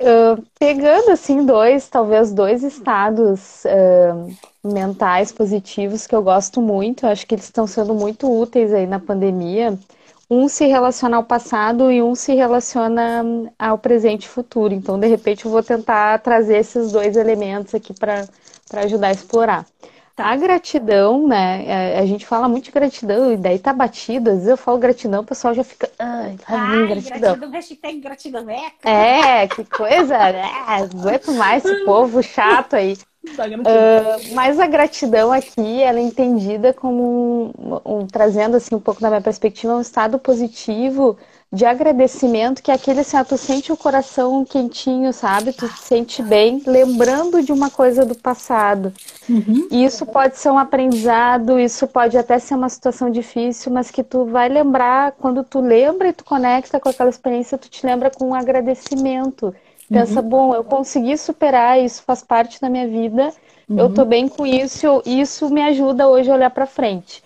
uh, 0.00 0.42
pegando, 0.58 1.10
assim, 1.10 1.44
dois, 1.44 1.88
talvez 1.88 2.32
dois 2.32 2.62
estados 2.62 3.64
uh, 3.64 4.36
mentais 4.64 5.32
positivos 5.32 6.06
que 6.06 6.14
eu 6.14 6.22
gosto 6.22 6.60
muito, 6.60 7.06
acho 7.06 7.26
que 7.26 7.34
eles 7.34 7.44
estão 7.44 7.66
sendo 7.66 7.94
muito 7.94 8.30
úteis 8.30 8.72
aí 8.72 8.86
na 8.86 8.98
pandemia 8.98 9.78
um 10.28 10.48
se 10.48 10.66
relaciona 10.66 11.16
ao 11.16 11.24
passado 11.24 11.90
e 11.90 12.02
um 12.02 12.14
se 12.14 12.34
relaciona 12.34 13.24
ao 13.58 13.78
presente 13.78 14.24
e 14.24 14.28
futuro. 14.28 14.74
Então, 14.74 14.98
de 14.98 15.06
repente, 15.06 15.44
eu 15.44 15.50
vou 15.50 15.62
tentar 15.62 16.18
trazer 16.20 16.58
esses 16.58 16.90
dois 16.92 17.16
elementos 17.16 17.74
aqui 17.74 17.94
para 17.94 18.26
ajudar 18.74 19.08
a 19.08 19.12
explorar. 19.12 19.66
Tá. 20.16 20.28
A 20.28 20.36
gratidão, 20.36 21.28
né? 21.28 21.66
É, 21.66 21.98
a 21.98 22.06
gente 22.06 22.24
fala 22.24 22.48
muito 22.48 22.64
de 22.64 22.70
gratidão 22.70 23.34
e 23.34 23.36
daí 23.36 23.58
tá 23.58 23.70
batido. 23.70 24.30
Às 24.30 24.36
vezes 24.36 24.48
eu 24.48 24.56
falo 24.56 24.78
gratidão, 24.78 25.20
o 25.20 25.26
pessoal 25.26 25.52
já 25.52 25.62
fica. 25.62 25.90
Ai, 25.98 26.36
Ai 26.48 26.86
gratidão. 26.86 27.20
gratidão, 27.20 27.50
hashtag 27.50 28.00
gratidão, 28.00 28.46
é. 28.48 28.72
É, 28.82 29.46
que 29.46 29.62
coisa, 29.66 30.16
né? 30.16 30.50
Aguento 30.66 31.32
mais 31.32 31.62
esse 31.62 31.84
povo 31.84 32.22
chato 32.22 32.76
aí. 32.76 32.96
Uh, 33.26 34.34
mas 34.34 34.58
a 34.58 34.66
gratidão 34.66 35.30
aqui, 35.32 35.82
ela 35.82 35.98
é 35.98 36.02
entendida 36.02 36.72
como 36.72 37.52
um, 37.58 37.80
um, 37.84 38.06
trazendo 38.06 38.56
assim 38.56 38.74
um 38.74 38.80
pouco 38.80 39.00
da 39.00 39.08
minha 39.08 39.20
perspectiva, 39.20 39.74
um 39.74 39.80
estado 39.80 40.18
positivo 40.18 41.18
de 41.52 41.64
agradecimento, 41.64 42.62
que 42.62 42.70
é 42.70 42.74
aquele 42.74 43.00
assim, 43.00 43.16
ah, 43.16 43.24
tu 43.24 43.38
sente 43.38 43.72
o 43.72 43.76
coração 43.76 44.44
quentinho, 44.44 45.12
sabe? 45.12 45.52
Tu 45.52 45.68
te 45.68 45.80
sente 45.80 46.22
bem, 46.22 46.60
lembrando 46.66 47.42
de 47.42 47.52
uma 47.52 47.70
coisa 47.70 48.04
do 48.04 48.16
passado. 48.16 48.92
Uhum. 49.28 49.68
E 49.70 49.84
isso 49.84 50.04
pode 50.04 50.38
ser 50.38 50.50
um 50.50 50.58
aprendizado, 50.58 51.58
isso 51.58 51.86
pode 51.86 52.18
até 52.18 52.38
ser 52.38 52.54
uma 52.54 52.68
situação 52.68 53.10
difícil, 53.10 53.72
mas 53.72 53.90
que 53.90 54.02
tu 54.02 54.24
vai 54.24 54.48
lembrar, 54.48 55.12
quando 55.12 55.44
tu 55.44 55.60
lembra 55.60 56.08
e 56.08 56.12
tu 56.12 56.24
conecta 56.24 56.80
com 56.80 56.88
aquela 56.88 57.10
experiência, 57.10 57.56
tu 57.56 57.68
te 57.68 57.86
lembra 57.86 58.10
com 58.10 58.30
um 58.30 58.34
agradecimento. 58.34 59.54
Pensa, 59.88 60.20
uhum. 60.20 60.28
bom, 60.28 60.54
eu 60.54 60.64
consegui 60.64 61.16
superar, 61.16 61.80
isso 61.80 62.02
faz 62.02 62.22
parte 62.22 62.60
da 62.60 62.68
minha 62.68 62.88
vida, 62.88 63.32
uhum. 63.68 63.78
eu 63.78 63.94
tô 63.94 64.04
bem 64.04 64.26
com 64.26 64.44
isso, 64.44 65.00
isso 65.06 65.48
me 65.48 65.62
ajuda 65.62 66.08
hoje 66.08 66.28
a 66.28 66.34
olhar 66.34 66.50
para 66.50 66.66
frente. 66.66 67.22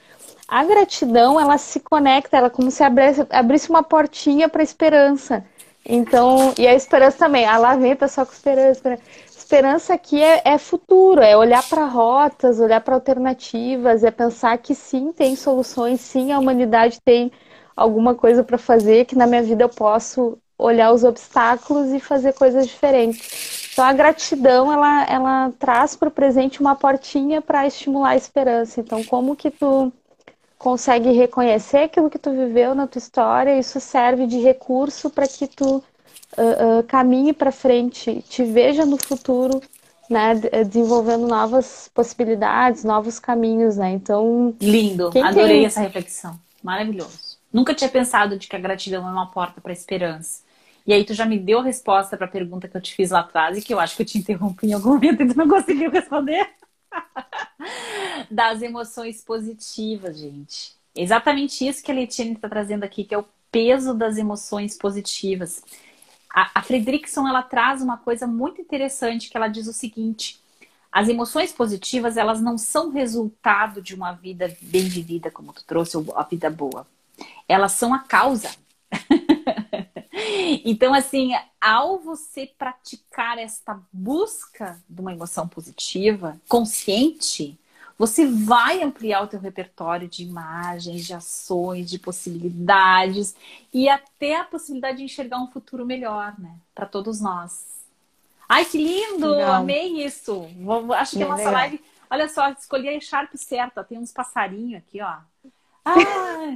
A 0.51 0.65
gratidão, 0.65 1.39
ela 1.41 1.57
se 1.59 1.79
conecta, 1.79 2.37
ela 2.37 2.49
é 2.49 2.51
como 2.51 2.73
se 2.73 2.83
abrisse, 2.83 3.25
abrisse 3.31 3.71
uma 3.71 3.85
portinha 3.85 4.49
para 4.49 4.65
esperança. 4.65 5.45
Então, 5.87 6.53
e 6.59 6.67
a 6.67 6.75
esperança 6.75 7.19
também. 7.19 7.47
Ah, 7.47 7.57
lá 7.57 7.77
vem 7.77 7.93
o 7.93 7.97
pessoal 7.97 8.27
com 8.27 8.33
esperança. 8.33 8.73
Esperança, 8.73 9.03
esperança 9.29 9.95
aqui 9.95 10.21
é, 10.21 10.43
é 10.45 10.59
futuro, 10.59 11.21
é 11.21 11.37
olhar 11.37 11.63
para 11.69 11.85
rotas, 11.85 12.59
olhar 12.59 12.81
para 12.81 12.97
alternativas, 12.97 14.03
é 14.03 14.11
pensar 14.11 14.59
que 14.59 14.75
sim, 14.75 15.13
tem 15.13 15.37
soluções, 15.37 16.01
sim, 16.01 16.33
a 16.33 16.39
humanidade 16.41 17.01
tem 17.05 17.31
alguma 17.77 18.17
coisa 18.17 18.43
para 18.43 18.59
fazer, 18.59 19.05
que 19.05 19.17
na 19.17 19.29
minha 19.29 19.43
vida 19.45 19.63
eu 19.63 19.69
posso 19.69 20.37
olhar 20.59 20.93
os 20.93 21.05
obstáculos 21.05 21.93
e 21.93 22.01
fazer 22.01 22.33
coisas 22.35 22.67
diferentes. 22.67 23.71
Então 23.73 23.85
a 23.85 23.93
gratidão 23.93 24.73
ela, 24.73 25.05
ela 25.05 25.53
traz 25.59 25.95
para 25.95 26.09
o 26.09 26.13
presente 26.13 26.61
uma 26.61 26.75
portinha 26.75 27.41
para 27.41 27.67
estimular 27.67 28.11
a 28.11 28.17
esperança. 28.17 28.81
Então 28.81 29.03
como 29.05 29.37
que 29.37 29.51
tu 29.51 29.93
consegue 30.61 31.11
reconhecer 31.11 31.85
aquilo 31.85 32.11
que 32.11 32.19
tu 32.19 32.31
viveu 32.31 32.75
na 32.75 32.87
tua 32.87 32.99
história? 32.99 33.59
Isso 33.59 33.81
serve 33.81 34.27
de 34.27 34.39
recurso 34.41 35.09
para 35.09 35.27
que 35.27 35.47
tu 35.47 35.77
uh, 35.77 35.81
uh, 36.81 36.83
caminhe 36.87 37.33
para 37.33 37.51
frente, 37.51 38.23
te 38.29 38.45
veja 38.45 38.85
no 38.85 38.99
futuro. 38.99 39.61
Né, 40.11 40.35
desenvolvendo 40.67 41.29
novas 41.29 41.89
possibilidades, 41.95 42.83
novos 42.83 43.21
caminhos, 43.21 43.77
né? 43.77 43.93
Então. 43.93 44.53
Lindo, 44.61 45.07
adorei 45.07 45.59
tem... 45.59 45.67
essa 45.67 45.81
reflexão. 45.83 46.37
Maravilhoso. 46.65 47.39
Nunca 47.53 47.73
tinha 47.73 47.89
pensado 47.89 48.37
de 48.37 48.49
que 48.49 48.57
a 48.57 48.59
gratidão 48.59 49.09
é 49.09 49.13
uma 49.13 49.31
porta 49.31 49.61
para 49.61 49.71
a 49.71 49.73
esperança. 49.73 50.43
E 50.85 50.93
aí 50.93 51.05
tu 51.05 51.15
já 51.15 51.25
me 51.25 51.39
deu 51.39 51.61
a 51.61 51.63
resposta 51.63 52.17
para 52.17 52.27
a 52.27 52.29
pergunta 52.29 52.67
que 52.67 52.77
eu 52.77 52.81
te 52.81 52.93
fiz 52.93 53.13
lá 53.13 53.21
atrás 53.21 53.57
e 53.57 53.63
que 53.63 53.73
eu 53.73 53.79
acho 53.79 53.95
que 53.95 54.03
eu 54.03 54.07
te 54.07 54.19
interrompi 54.19 54.67
em 54.67 54.73
algum 54.73 54.95
momento 54.95 55.23
e 55.23 55.29
tu 55.29 55.37
não 55.37 55.49
conseguiu 55.49 55.93
responder. 55.93 56.45
das 58.31 58.63
emoções 58.63 59.23
positivas, 59.23 60.19
gente. 60.19 60.75
Exatamente 60.95 61.67
isso 61.67 61.83
que 61.83 61.91
a 61.91 61.95
Letiane 61.95 62.33
está 62.33 62.49
trazendo 62.49 62.85
aqui, 62.85 63.05
que 63.05 63.15
é 63.15 63.19
o 63.19 63.25
peso 63.51 63.95
das 63.95 64.17
emoções 64.17 64.77
positivas. 64.77 65.63
A, 66.33 66.51
a 66.61 66.63
Fredrickson 66.63 67.27
ela 67.27 67.43
traz 67.43 67.83
uma 67.83 67.97
coisa 67.97 68.27
muito 68.27 68.61
interessante 68.61 69.29
que 69.29 69.37
ela 69.37 69.49
diz 69.49 69.67
o 69.67 69.73
seguinte: 69.73 70.41
as 70.91 71.09
emoções 71.09 71.53
positivas 71.53 72.17
elas 72.17 72.41
não 72.41 72.59
são 72.59 72.91
resultado 72.91 73.81
de 73.81 73.95
uma 73.95 74.13
vida 74.13 74.55
bem 74.61 74.85
vivida, 74.85 75.31
como 75.31 75.53
tu 75.53 75.65
trouxe, 75.65 75.97
ou 75.97 76.17
a 76.17 76.23
vida 76.23 76.51
boa. 76.51 76.87
Elas 77.49 77.73
são 77.73 77.95
a 77.95 78.01
causa. 78.01 78.51
Então, 80.65 80.95
assim, 80.95 81.33
ao 81.61 81.99
você 81.99 82.47
praticar 82.47 83.39
esta 83.39 83.81
busca 83.93 84.81
de 84.89 85.01
uma 85.01 85.13
emoção 85.13 85.47
positiva, 85.47 86.41
consciente, 86.49 87.59
você 87.99 88.27
vai 88.27 88.83
ampliar 88.83 89.23
o 89.23 89.27
teu 89.27 89.39
repertório 89.39 90.09
de 90.09 90.23
imagens, 90.23 91.05
de 91.07 91.13
ações, 91.13 91.91
de 91.91 91.99
possibilidades 91.99 93.37
e 93.73 93.89
até 93.89 94.37
a 94.37 94.45
possibilidade 94.45 94.99
de 94.99 95.05
enxergar 95.05 95.39
um 95.39 95.51
futuro 95.51 95.85
melhor, 95.85 96.35
né, 96.39 96.55
para 96.75 96.87
todos 96.87 97.21
nós. 97.21 97.67
Ai, 98.49 98.65
que 98.65 98.79
lindo! 98.79 99.29
Legal. 99.29 99.53
Amei 99.53 100.05
isso. 100.05 100.47
Acho 100.97 101.17
que 101.19 101.23
a 101.23 101.29
nossa 101.29 101.45
legal. 101.45 101.53
live, 101.53 101.85
olha 102.11 102.29
só, 102.29 102.49
escolhi 102.51 102.89
a 102.89 102.99
Sharp 102.99 103.35
certa, 103.35 103.85
tem 103.85 103.99
uns 103.99 104.13
passarinhos 104.13 104.83
aqui, 104.83 105.01
ó. 105.03 105.19
Ai. 105.85 106.55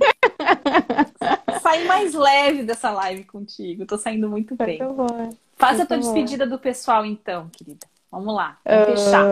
Saí 1.63 1.87
mais 1.87 2.15
leve 2.15 2.63
dessa 2.63 2.91
live 2.91 3.25
contigo. 3.25 3.87
Tô 3.87 3.97
saindo 3.97 4.29
muito 4.29 4.55
bem. 4.55 4.79
Muito 4.83 4.95
bom. 4.95 5.31
Faz 5.57 5.81
a 5.81 5.87
tua 5.87 5.99
despedida 5.99 6.47
do 6.47 6.59
pessoal, 6.59 7.05
então, 7.05 7.49
querida. 7.53 7.87
Vamos 8.11 8.35
lá. 8.35 8.59
Vamos 8.65 8.83
uh... 8.83 8.97
fechar. 8.97 9.27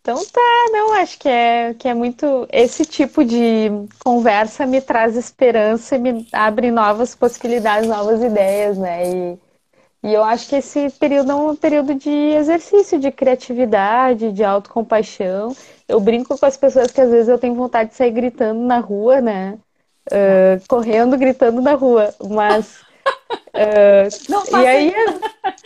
Então 0.00 0.22
tá, 0.26 0.66
não, 0.70 0.92
acho 1.00 1.18
que 1.18 1.28
é, 1.28 1.72
que 1.72 1.88
é 1.88 1.94
muito. 1.94 2.46
Esse 2.52 2.84
tipo 2.84 3.24
de 3.24 3.70
conversa 4.04 4.66
me 4.66 4.80
traz 4.82 5.16
esperança 5.16 5.96
e 5.96 5.98
me 5.98 6.28
abre 6.30 6.70
novas 6.70 7.14
possibilidades, 7.14 7.88
novas 7.88 8.22
ideias, 8.22 8.76
né? 8.76 9.10
E, 9.10 9.38
E 10.04 10.12
eu 10.12 10.22
acho 10.22 10.46
que 10.50 10.56
esse 10.56 10.90
período 10.90 11.32
é 11.32 11.34
um 11.34 11.56
período 11.56 11.94
de 11.94 12.10
exercício, 12.10 13.00
de 13.00 13.10
criatividade, 13.10 14.32
de 14.32 14.44
autocompaixão. 14.44 15.56
Eu 15.88 15.98
brinco 15.98 16.38
com 16.38 16.44
as 16.44 16.58
pessoas 16.58 16.90
que 16.90 17.00
às 17.00 17.10
vezes 17.10 17.28
eu 17.28 17.38
tenho 17.38 17.54
vontade 17.54 17.88
de 17.88 17.96
sair 17.96 18.10
gritando 18.10 18.60
na 18.60 18.80
rua, 18.80 19.22
né? 19.22 19.58
Uh, 20.10 20.62
correndo, 20.68 21.16
gritando 21.16 21.60
na 21.60 21.74
rua. 21.74 22.14
Mas. 22.28 22.82
Uh, 23.54 24.08
não 24.28 24.60
e 24.60 24.66
aí, 24.66 24.94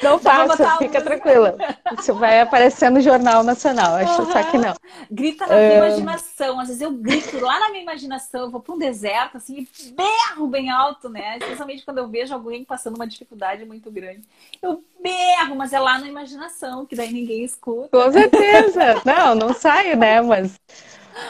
não 0.02 0.18
passa, 0.20 0.76
fica 0.76 1.00
tranquila. 1.00 1.56
Isso 1.98 2.14
vai 2.14 2.40
aparecer 2.40 2.90
no 2.90 3.00
Jornal 3.00 3.42
Nacional, 3.42 3.94
acho 3.94 4.22
uhum. 4.22 4.32
só 4.32 4.42
que 4.42 4.58
não. 4.58 4.74
Grita 5.10 5.46
na 5.46 5.54
minha 5.54 5.72
uh... 5.72 5.86
imaginação. 5.86 6.60
Às 6.60 6.68
vezes 6.68 6.82
eu 6.82 6.92
grito 6.92 7.40
lá 7.40 7.58
na 7.60 7.70
minha 7.70 7.82
imaginação, 7.82 8.42
eu 8.42 8.50
vou 8.50 8.60
para 8.60 8.74
um 8.74 8.78
deserto, 8.78 9.38
assim, 9.38 9.66
e 9.66 9.92
berro 9.92 10.46
bem 10.46 10.70
alto, 10.70 11.08
né? 11.08 11.38
Especialmente 11.38 11.84
quando 11.84 11.98
eu 11.98 12.08
vejo 12.08 12.34
alguém 12.34 12.64
passando 12.64 12.96
uma 12.96 13.06
dificuldade 13.06 13.64
muito 13.64 13.90
grande. 13.90 14.22
Eu 14.60 14.84
berro, 15.02 15.56
mas 15.56 15.72
é 15.72 15.80
lá 15.80 15.98
na 15.98 16.06
imaginação, 16.06 16.84
que 16.84 16.94
daí 16.94 17.12
ninguém 17.12 17.42
escuta. 17.42 17.88
Com 17.90 18.12
certeza. 18.12 19.00
Não, 19.04 19.34
não 19.34 19.54
saio, 19.54 19.96
né? 19.96 20.20
Mas. 20.20 20.60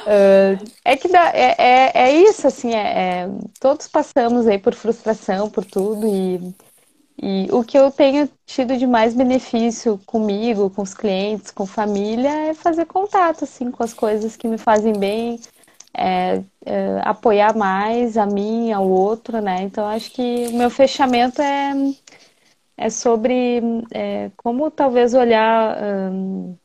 Uh, 0.07 0.64
é 0.84 0.97
que 0.97 1.09
dá, 1.09 1.30
é, 1.34 1.55
é, 1.59 1.93
é 1.95 2.12
isso, 2.12 2.47
assim, 2.47 2.74
é, 2.74 3.24
é, 3.24 3.28
todos 3.61 3.89
passamos 3.89 4.47
aí 4.47 4.59
por 4.59 4.74
frustração, 4.74 5.51
por 5.51 5.64
tudo, 5.64 6.07
e 6.07 6.55
e 7.20 7.49
o 7.53 7.64
que 7.64 7.76
eu 7.76 7.91
tenho 7.91 8.30
tido 8.47 8.76
de 8.76 8.86
mais 8.86 9.14
benefício 9.14 9.99
comigo, 10.07 10.70
com 10.70 10.82
os 10.82 10.95
clientes, 10.95 11.51
com 11.51 11.66
família, 11.66 12.30
é 12.51 12.55
fazer 12.55 12.86
contato 12.86 13.45
assim 13.45 13.70
com 13.72 13.82
as 13.82 13.93
coisas 13.93 14.36
que 14.36 14.47
me 14.47 14.57
fazem 14.57 14.93
bem, 14.93 15.41
é, 15.95 16.43
é, 16.64 17.01
apoiar 17.05 17.57
mais 17.57 18.16
a 18.16 18.26
mim, 18.26 18.72
ao 18.72 18.89
outro, 18.89 19.41
né? 19.41 19.62
Então 19.62 19.86
acho 19.89 20.12
que 20.12 20.49
o 20.49 20.55
meu 20.59 20.70
fechamento 20.70 21.43
é, 21.43 21.72
é 22.76 22.91
sobre 22.91 23.61
é, 23.93 24.30
como 24.36 24.70
talvez 24.70 25.14
olhar 25.14 25.76
um, 26.12 26.57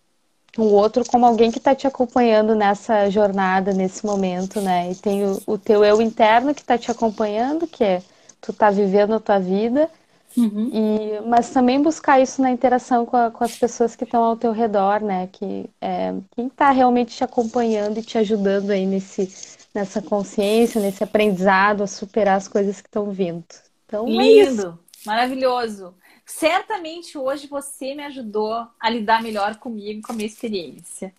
o 0.58 0.64
outro 0.64 1.04
como 1.06 1.26
alguém 1.26 1.52
que 1.52 1.58
está 1.58 1.74
te 1.74 1.88
acompanhando 1.88 2.56
nessa 2.56 3.10
jornada, 3.10 3.74
nesse 3.74 4.06
momento, 4.06 4.62
né? 4.62 4.92
E 4.92 4.96
tem 4.96 5.26
o, 5.26 5.42
o 5.48 5.58
teu 5.58 5.84
eu 5.84 6.02
interno 6.02 6.54
que 6.54 6.62
está 6.62 6.78
te 6.78 6.92
acompanhando, 6.92 7.68
que 7.68 7.84
é 7.84 8.02
tu 8.42 8.54
tá 8.54 8.70
vivendo 8.70 9.14
a 9.14 9.20
tua 9.20 9.40
vida 9.40 9.90
Uhum. 10.36 10.70
E, 10.74 11.22
mas 11.28 11.50
também 11.52 11.82
buscar 11.82 12.20
isso 12.20 12.42
na 12.42 12.52
interação 12.52 13.06
com, 13.06 13.16
a, 13.16 13.30
com 13.30 13.44
as 13.44 13.56
pessoas 13.56 13.96
que 13.96 14.04
estão 14.04 14.24
ao 14.24 14.36
teu 14.36 14.52
redor, 14.52 15.02
né? 15.02 15.30
Que 15.32 15.70
é, 15.80 16.14
quem 16.36 16.48
está 16.48 16.72
realmente 16.72 17.16
te 17.16 17.24
acompanhando 17.24 18.00
e 18.00 18.04
te 18.04 18.18
ajudando 18.18 18.72
aí 18.72 18.86
nesse, 18.86 19.32
nessa 19.74 20.02
consciência, 20.02 20.82
nesse 20.82 21.04
aprendizado 21.04 21.84
a 21.84 21.88
superar 21.88 22.38
as 22.38 22.48
coisas 22.48 22.82
que 22.82 22.88
estão 22.88 23.12
vindo. 23.12 23.46
Então, 23.86 24.08
é 24.08 24.12
Lindo, 24.12 24.80
é 25.06 25.10
maravilhoso. 25.10 25.94
Certamente 26.26 27.18
hoje 27.18 27.48
você 27.48 27.94
me 27.96 28.04
ajudou 28.04 28.68
a 28.80 28.90
lidar 28.90 29.22
melhor 29.22 29.58
comigo, 29.58 30.02
com 30.02 30.14
a 30.14 30.16
minha 30.16 30.28
experiência. 30.28 31.14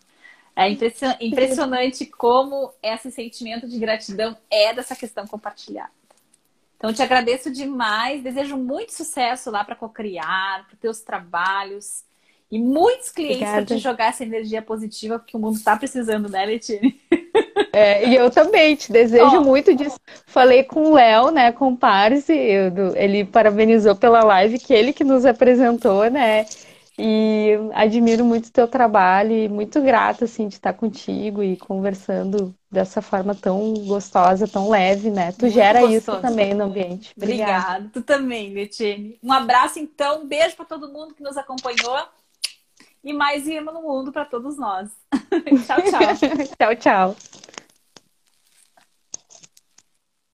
É 0.56 0.68
impressionante 1.20 2.06
como 2.06 2.72
esse 2.82 3.10
sentimento 3.10 3.68
de 3.68 3.78
gratidão 3.78 4.36
é 4.50 4.72
dessa 4.72 4.94
questão 4.94 5.26
compartilhada. 5.26 5.90
Então, 6.76 6.92
te 6.92 7.02
agradeço 7.02 7.50
demais. 7.50 8.22
Desejo 8.22 8.56
muito 8.56 8.92
sucesso 8.92 9.50
lá 9.50 9.64
para 9.64 9.74
Cocriar, 9.74 10.66
para 10.66 10.74
os 10.74 10.80
teus 10.80 11.00
trabalhos. 11.00 12.04
E 12.50 12.58
muitos 12.58 13.10
clientes 13.10 13.48
para 13.48 13.64
te 13.64 13.78
jogar 13.78 14.10
essa 14.10 14.22
energia 14.22 14.62
positiva, 14.62 15.18
porque 15.18 15.36
o 15.36 15.40
mundo 15.40 15.56
está 15.56 15.76
precisando, 15.76 16.28
né, 16.28 16.44
Letine? 16.44 17.00
É, 17.72 18.08
e 18.08 18.14
eu 18.14 18.30
também 18.30 18.76
te 18.76 18.92
desejo 18.92 19.38
oh. 19.38 19.44
muito 19.44 19.74
disso. 19.74 19.98
Falei 20.26 20.62
com 20.62 20.90
o 20.90 20.94
Léo, 20.94 21.30
né, 21.30 21.50
com 21.50 21.72
o 21.72 21.76
Parse, 21.76 22.32
ele 22.32 23.24
parabenizou 23.24 23.96
pela 23.96 24.22
live 24.22 24.60
que 24.60 24.72
ele 24.72 24.92
que 24.92 25.02
nos 25.02 25.26
apresentou, 25.26 26.08
né? 26.08 26.46
E 26.96 27.50
admiro 27.74 28.24
muito 28.24 28.46
o 28.46 28.52
teu 28.52 28.68
trabalho 28.68 29.32
e 29.32 29.48
muito 29.48 29.82
grata, 29.82 30.26
assim, 30.26 30.46
de 30.46 30.54
estar 30.54 30.72
contigo 30.72 31.42
e 31.42 31.56
conversando 31.56 32.54
dessa 32.70 33.02
forma 33.02 33.34
tão 33.34 33.74
gostosa, 33.84 34.46
tão 34.46 34.68
leve, 34.68 35.10
né? 35.10 35.32
Tu 35.32 35.42
muito 35.42 35.54
gera 35.54 35.80
gostoso. 35.80 35.98
isso 35.98 36.20
também 36.20 36.54
no 36.54 36.64
ambiente. 36.64 37.12
Obrigada. 37.16 37.52
Obrigada. 37.52 37.90
Tu 37.92 38.02
também, 38.02 38.54
Letine. 38.54 39.18
Um 39.20 39.32
abraço, 39.32 39.80
então. 39.80 40.22
Um 40.22 40.26
beijo 40.28 40.54
para 40.54 40.64
todo 40.64 40.92
mundo 40.92 41.14
que 41.14 41.22
nos 41.22 41.36
acompanhou. 41.36 41.98
E 43.04 43.12
mais 43.12 43.46
irmã 43.46 43.70
no 43.70 43.82
mundo 43.82 44.10
para 44.10 44.24
todos 44.24 44.56
nós. 44.56 44.90
tchau, 45.66 45.82
tchau. 45.82 46.16
tchau, 46.58 46.76
tchau. 46.76 47.16